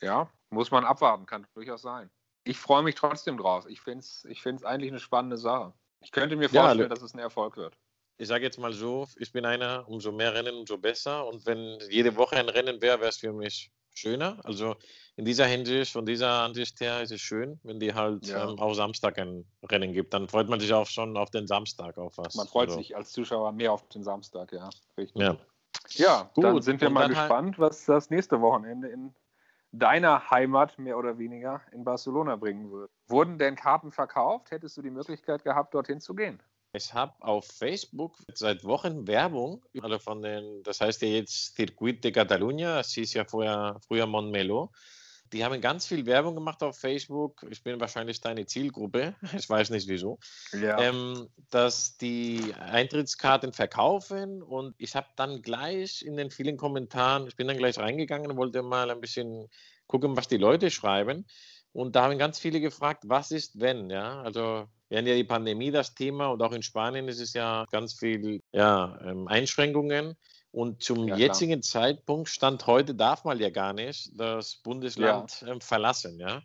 Ja, 0.00 0.28
muss 0.50 0.70
man 0.70 0.84
abwarten, 0.84 1.26
kann 1.26 1.46
durchaus 1.54 1.82
sein. 1.82 2.10
Ich 2.44 2.58
freue 2.58 2.82
mich 2.82 2.96
trotzdem 2.96 3.36
drauf. 3.36 3.66
Ich 3.68 3.80
finde 3.80 4.00
es 4.00 4.24
ich 4.24 4.42
find's 4.42 4.64
eigentlich 4.64 4.90
eine 4.90 4.98
spannende 4.98 5.36
Sache. 5.36 5.72
Ich 6.00 6.10
könnte 6.10 6.34
mir 6.34 6.48
vorstellen, 6.48 6.80
ja, 6.80 6.88
dass 6.88 7.02
es 7.02 7.14
ein 7.14 7.20
Erfolg 7.20 7.56
wird. 7.56 7.78
Ich 8.18 8.28
sage 8.28 8.44
jetzt 8.44 8.58
mal 8.58 8.72
so, 8.72 9.06
ich 9.16 9.32
bin 9.32 9.44
einer, 9.44 9.88
umso 9.88 10.12
mehr 10.12 10.34
Rennen, 10.34 10.56
umso 10.56 10.76
besser. 10.76 11.26
Und 11.26 11.46
wenn 11.46 11.78
jede 11.88 12.16
Woche 12.16 12.36
ein 12.36 12.48
Rennen 12.48 12.80
wäre, 12.82 12.98
wäre 13.00 13.08
es 13.08 13.18
für 13.18 13.32
mich 13.32 13.70
schöner. 13.94 14.38
Also 14.44 14.76
in 15.16 15.24
dieser 15.24 15.46
Hinsicht, 15.46 15.92
von 15.92 16.06
dieser 16.06 16.42
Ansicht 16.42 16.80
her 16.80 17.02
ist 17.02 17.12
es 17.12 17.20
schön, 17.20 17.60
wenn 17.62 17.80
die 17.80 17.94
halt 17.94 18.26
ja. 18.26 18.48
ähm, 18.48 18.58
auch 18.58 18.74
Samstag 18.74 19.18
ein 19.18 19.44
Rennen 19.70 19.92
gibt. 19.92 20.14
Dann 20.14 20.28
freut 20.28 20.48
man 20.48 20.60
sich 20.60 20.72
auch 20.72 20.86
schon 20.86 21.16
auf 21.16 21.30
den 21.30 21.46
Samstag 21.46 21.98
auf 21.98 22.18
was. 22.18 22.34
Man 22.34 22.46
freut 22.46 22.68
also. 22.68 22.78
sich 22.78 22.96
als 22.96 23.12
Zuschauer 23.12 23.52
mehr 23.52 23.72
auf 23.72 23.88
den 23.88 24.02
Samstag, 24.02 24.52
ja. 24.52 24.70
Richtig. 24.96 25.20
Ja, 25.20 25.36
ja 25.90 26.30
Gut, 26.34 26.44
dann 26.44 26.62
sind 26.62 26.80
wir 26.80 26.90
mal 26.90 27.04
halt 27.04 27.10
gespannt, 27.10 27.58
was 27.58 27.84
das 27.84 28.10
nächste 28.10 28.40
Wochenende 28.40 28.88
in 28.88 29.14
deiner 29.72 30.30
Heimat 30.30 30.78
mehr 30.78 30.98
oder 30.98 31.18
weniger 31.18 31.62
in 31.72 31.84
Barcelona 31.84 32.36
bringen 32.36 32.70
wird. 32.70 32.90
Wurden 33.08 33.38
denn 33.38 33.56
Karten 33.56 33.90
verkauft? 33.90 34.50
Hättest 34.50 34.76
du 34.76 34.82
die 34.82 34.90
Möglichkeit 34.90 35.44
gehabt, 35.44 35.74
dorthin 35.74 36.00
zu 36.00 36.14
gehen? 36.14 36.42
Ich 36.74 36.94
habe 36.94 37.12
auf 37.20 37.46
Facebook 37.46 38.16
seit 38.32 38.64
Wochen 38.64 39.06
Werbung, 39.06 39.62
also 39.82 39.98
von 39.98 40.22
den, 40.22 40.62
das 40.62 40.80
heißt 40.80 41.02
ja 41.02 41.08
jetzt 41.08 41.54
Circuit 41.54 42.02
de 42.02 42.12
Catalunya, 42.12 42.76
das 42.76 42.92
hieß 42.92 43.12
ja 43.12 43.26
vorher, 43.26 43.78
früher 43.86 44.06
Montmelo. 44.06 44.72
Die 45.34 45.44
haben 45.44 45.60
ganz 45.60 45.86
viel 45.86 46.04
Werbung 46.06 46.34
gemacht 46.34 46.62
auf 46.62 46.78
Facebook. 46.78 47.44
Ich 47.50 47.62
bin 47.62 47.80
wahrscheinlich 47.80 48.20
deine 48.20 48.46
Zielgruppe. 48.46 49.14
Ich 49.36 49.48
weiß 49.48 49.70
nicht 49.70 49.88
wieso. 49.88 50.18
Ja. 50.52 50.78
Ähm, 50.80 51.28
dass 51.50 51.96
die 51.98 52.54
Eintrittskarten 52.58 53.52
verkaufen 53.52 54.42
und 54.42 54.74
ich 54.78 54.94
habe 54.94 55.08
dann 55.16 55.42
gleich 55.42 56.02
in 56.02 56.16
den 56.16 56.30
vielen 56.30 56.56
Kommentaren, 56.56 57.26
ich 57.26 57.36
bin 57.36 57.48
dann 57.48 57.58
gleich 57.58 57.78
reingegangen 57.78 58.30
und 58.30 58.36
wollte 58.38 58.62
mal 58.62 58.90
ein 58.90 59.00
bisschen 59.00 59.48
gucken, 59.86 60.16
was 60.16 60.28
die 60.28 60.38
Leute 60.38 60.70
schreiben. 60.70 61.26
Und 61.72 61.96
da 61.96 62.04
haben 62.04 62.18
ganz 62.18 62.38
viele 62.38 62.60
gefragt, 62.60 63.04
was 63.06 63.30
ist, 63.30 63.60
wenn? 63.60 63.88
Ja, 63.88 64.22
also 64.22 64.68
wir 64.92 64.98
haben 64.98 65.06
ja 65.06 65.14
die 65.14 65.24
Pandemie 65.24 65.70
das 65.70 65.94
Thema 65.94 66.26
und 66.26 66.42
auch 66.42 66.52
in 66.52 66.62
Spanien 66.62 67.08
ist 67.08 67.18
es 67.18 67.32
ja 67.32 67.64
ganz 67.72 67.94
viel 67.94 68.42
ja, 68.52 68.98
ähm, 69.02 69.26
Einschränkungen. 69.26 70.18
Und 70.50 70.82
zum 70.82 71.08
ja, 71.08 71.16
jetzigen 71.16 71.62
Zeitpunkt, 71.62 72.28
Stand 72.28 72.66
heute, 72.66 72.94
darf 72.94 73.24
man 73.24 73.38
ja 73.38 73.48
gar 73.48 73.72
nicht 73.72 74.10
das 74.20 74.56
Bundesland 74.56 75.40
ja. 75.40 75.48
ähm, 75.48 75.62
verlassen. 75.62 76.20
Ja? 76.20 76.42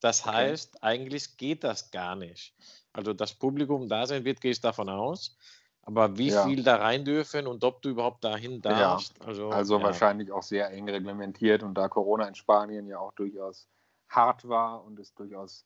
Das 0.00 0.26
heißt, 0.26 0.74
okay. 0.74 0.86
eigentlich 0.86 1.38
geht 1.38 1.64
das 1.64 1.90
gar 1.90 2.16
nicht. 2.16 2.54
Also 2.92 3.14
das 3.14 3.32
Publikum 3.32 3.88
da 3.88 4.06
sein 4.06 4.26
wird, 4.26 4.42
gehe 4.42 4.50
ich 4.50 4.60
davon 4.60 4.90
aus. 4.90 5.38
Aber 5.80 6.18
wie 6.18 6.28
ja. 6.28 6.44
viel 6.46 6.62
da 6.62 6.76
rein 6.76 7.02
dürfen 7.02 7.46
und 7.46 7.64
ob 7.64 7.80
du 7.80 7.88
überhaupt 7.88 8.22
dahin 8.22 8.60
darfst. 8.60 9.14
Also, 9.24 9.48
also 9.48 9.80
wahrscheinlich 9.80 10.30
auch 10.32 10.42
sehr 10.42 10.70
eng 10.70 10.86
reglementiert 10.86 11.62
und 11.62 11.72
da 11.72 11.88
Corona 11.88 12.28
in 12.28 12.34
Spanien 12.34 12.88
ja 12.88 12.98
auch 12.98 13.14
durchaus 13.14 13.66
hart 14.10 14.46
war 14.46 14.84
und 14.84 14.98
es 14.98 15.14
durchaus, 15.14 15.64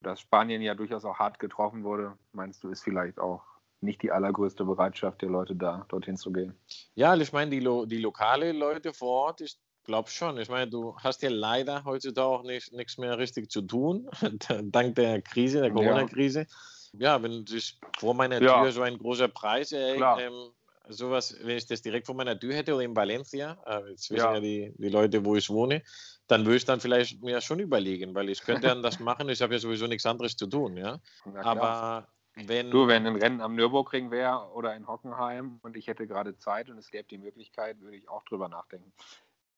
dass 0.00 0.20
Spanien 0.20 0.62
ja 0.62 0.74
durchaus 0.74 1.04
auch 1.04 1.18
hart 1.18 1.38
getroffen 1.38 1.84
wurde, 1.84 2.16
meinst 2.32 2.62
du, 2.62 2.70
ist 2.70 2.82
vielleicht 2.82 3.18
auch 3.18 3.42
nicht 3.80 4.02
die 4.02 4.10
allergrößte 4.10 4.64
Bereitschaft 4.64 5.22
der 5.22 5.28
Leute 5.28 5.54
da, 5.54 5.86
dorthin 5.88 6.16
zu 6.16 6.32
gehen. 6.32 6.54
Ja, 6.94 7.14
ich 7.14 7.32
meine, 7.32 7.50
die, 7.50 7.60
lo 7.60 7.86
die 7.86 7.98
lokale 7.98 8.52
Leute 8.52 8.92
vor 8.92 9.26
Ort, 9.26 9.40
ich 9.40 9.56
glaube 9.84 10.10
schon. 10.10 10.38
Ich 10.38 10.48
meine, 10.48 10.70
du 10.70 10.96
hast 10.98 11.22
ja 11.22 11.30
leider 11.30 11.84
heutzutage 11.84 12.26
auch 12.26 12.42
nicht, 12.42 12.72
nichts 12.72 12.98
mehr 12.98 13.18
richtig 13.18 13.50
zu 13.50 13.62
tun, 13.62 14.08
dank 14.62 14.96
der 14.96 15.22
Krise, 15.22 15.60
der 15.60 15.72
Corona-Krise. 15.72 16.46
Ja. 16.92 17.16
ja. 17.16 17.22
wenn 17.22 17.46
sich 17.46 17.78
vor 17.98 18.14
meiner 18.14 18.40
ja. 18.42 18.62
Tür 18.62 18.72
so 18.72 18.82
ein 18.82 18.98
großer 18.98 19.28
Preis 19.28 19.72
äh, 19.72 19.94
ähm, 19.94 20.50
sowas, 20.88 21.36
wenn 21.42 21.56
ich 21.56 21.66
das 21.66 21.82
direkt 21.82 22.06
vor 22.06 22.14
meiner 22.14 22.38
Tür 22.38 22.54
hätte 22.54 22.74
oder 22.74 22.84
in 22.84 22.96
Valencia, 22.96 23.58
äh, 23.66 23.90
jetzt 23.90 24.10
wissen 24.10 24.24
ja, 24.24 24.34
ja 24.34 24.40
die, 24.40 24.72
die 24.76 24.88
Leute, 24.88 25.24
wo 25.24 25.36
ich 25.36 25.48
wohne, 25.50 25.82
dann 26.26 26.44
würde 26.44 26.56
ich 26.56 26.64
dann 26.64 26.80
vielleicht 26.80 27.22
mir 27.22 27.40
schon 27.40 27.60
überlegen, 27.60 28.14
weil 28.14 28.28
ich 28.28 28.40
könnte 28.42 28.68
dann 28.68 28.82
das 28.82 29.00
machen, 29.00 29.28
ich 29.28 29.42
habe 29.42 29.54
ja 29.54 29.58
sowieso 29.58 29.86
nichts 29.86 30.06
anderes 30.06 30.36
zu 30.36 30.46
tun, 30.46 30.76
ja. 30.76 31.00
Aber 31.42 32.08
wenn, 32.34 32.70
du, 32.70 32.86
wenn 32.86 33.06
ein 33.06 33.16
Rennen 33.16 33.40
am 33.40 33.54
Nürburgring 33.54 34.10
wäre 34.10 34.50
oder 34.52 34.74
in 34.76 34.86
Hockenheim 34.86 35.58
und 35.62 35.76
ich 35.76 35.88
hätte 35.88 36.06
gerade 36.06 36.36
Zeit 36.36 36.70
und 36.70 36.78
es 36.78 36.90
gäbe 36.90 37.08
die 37.08 37.18
Möglichkeit, 37.18 37.80
würde 37.80 37.96
ich 37.96 38.08
auch 38.08 38.24
drüber 38.24 38.48
nachdenken. 38.48 38.92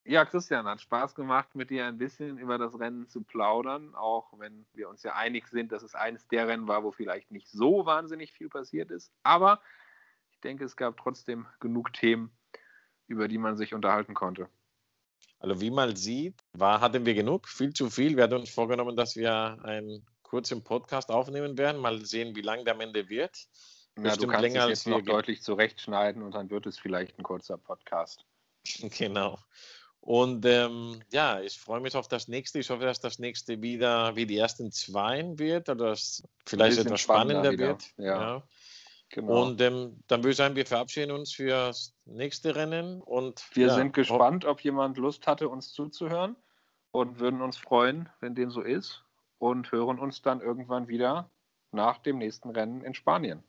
Ja, 0.05 0.25
Christian, 0.25 0.67
hat 0.67 0.81
Spaß 0.81 1.15
gemacht, 1.15 1.55
mit 1.55 1.69
dir 1.69 1.85
ein 1.85 1.99
bisschen 1.99 2.39
über 2.39 2.57
das 2.57 2.79
Rennen 2.79 3.07
zu 3.07 3.23
plaudern, 3.23 3.95
auch 3.95 4.33
wenn 4.39 4.65
wir 4.73 4.89
uns 4.89 5.03
ja 5.03 5.15
einig 5.15 5.47
sind, 5.49 5.73
dass 5.73 5.83
es 5.83 5.95
eines 5.95 6.27
der 6.29 6.49
Rennen 6.49 6.67
war, 6.67 6.83
wo 6.83 6.91
vielleicht 6.91 7.31
nicht 7.31 7.49
so 7.49 7.85
wahnsinnig 7.85 8.33
viel 8.33 8.49
passiert 8.49 8.91
ist. 8.91 9.13
Aber 9.23 9.61
denke, 10.41 10.65
es 10.65 10.77
gab 10.77 10.97
trotzdem 10.97 11.47
genug 11.61 11.93
Themen, 11.93 12.31
über 13.07 13.29
die 13.29 13.39
man 13.39 13.57
sich 13.57 13.75
unterhalten 13.75 14.15
konnte. 14.15 14.49
Also 15.39 15.61
wie 15.61 15.71
man 15.71 15.97
sieht, 15.97 16.35
war, 16.53 16.81
hatten 16.81 17.07
wir 17.07 17.15
genug, 17.15 17.49
viel 17.49 17.73
zu 17.73 17.89
viel. 17.89 18.17
Wir 18.17 18.25
hatten 18.25 18.35
uns 18.35 18.51
vorgenommen, 18.51 18.97
dass 18.97 19.17
wir 19.17 19.59
ein 19.63 20.05
kurz 20.23 20.51
im 20.51 20.63
Podcast 20.63 21.11
aufnehmen 21.11 21.59
werden. 21.59 21.81
Mal 21.81 22.05
sehen, 22.05 22.37
wie 22.37 22.43
lang 22.43 22.65
der 22.65 22.75
am 22.75 22.81
Ende 22.81 23.09
wird. 23.09 23.37
Ja, 23.97 24.05
Bestimmt 24.05 24.23
du 24.23 24.27
kannst 24.29 24.43
länger 24.43 24.69
jetzt 24.69 24.87
noch 24.87 25.03
deutlich 25.03 25.43
zurechtschneiden 25.43 26.23
und 26.23 26.35
dann 26.35 26.51
wird 26.51 26.67
es 26.67 26.79
vielleicht 26.79 27.19
ein 27.19 27.23
kurzer 27.23 27.59
Podcast. 27.59 28.25
Genau. 28.99 29.39
Und 30.01 30.47
ähm, 30.47 31.03
ja, 31.13 31.41
ich 31.41 31.59
freue 31.59 31.81
mich 31.81 31.95
auf 31.95 32.09
das 32.09 32.27
nächste. 32.27 32.59
Ich 32.59 32.71
hoffe, 32.71 32.85
dass 32.85 33.01
das 33.01 33.19
nächste 33.19 33.61
wieder 33.61 34.17
wie 34.17 34.25
die 34.25 34.39
ersten 34.39 34.73
zwei 34.73 35.23
wird 35.39 35.69
oder 35.69 35.91
dass 35.91 36.23
vielleicht 36.47 36.79
etwas 36.79 37.03
spannender, 37.03 37.57
wird. 37.59 37.85
Ja. 37.99 38.05
ja. 38.05 38.43
Genau. 39.11 39.43
Und 39.43 39.61
ähm, 39.61 40.01
dann 40.07 40.21
würde 40.21 40.31
ich 40.31 40.37
sagen, 40.37 40.55
wir 40.55 40.67
verabschieden 40.67 41.11
uns 41.11 41.33
für 41.33 41.49
das 41.49 41.95
nächste 42.05 42.55
Rennen. 42.55 43.03
Und, 43.03 43.45
wir 43.55 43.67
ja, 43.67 43.75
sind 43.75 43.93
gespannt, 43.93 44.45
ob 44.45 44.61
jemand 44.61 44.97
Lust 44.99 45.27
hatte, 45.27 45.49
uns 45.49 45.73
zuzuhören 45.73 46.37
und 46.93 47.19
würden 47.19 47.43
uns 47.43 47.57
freuen, 47.57 48.09
wenn 48.21 48.35
dem 48.35 48.51
so 48.51 48.61
ist 48.63 49.05
und 49.39 49.71
hören 49.73 49.99
uns 49.99 50.23
dann 50.23 50.41
irgendwann 50.41 50.87
wieder 50.87 51.29
nach 51.73 51.99
dem 51.99 52.19
nächsten 52.19 52.51
Rennen 52.51 52.83
in 52.83 52.95
Spanien. 52.95 53.43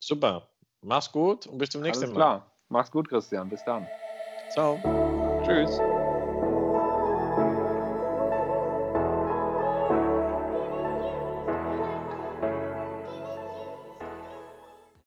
Super. 0.00 0.48
Mach's 0.80 1.12
gut 1.12 1.46
und 1.46 1.58
bis 1.58 1.70
zum 1.70 1.82
nächsten 1.82 2.04
Alles 2.04 2.14
Mal. 2.14 2.20
Klar. 2.20 2.52
Mach's 2.68 2.90
gut, 2.90 3.08
Christian. 3.08 3.48
Bis 3.48 3.64
dann. 3.64 3.86
Ciao. 4.50 4.78
Tschüss. 5.44 5.78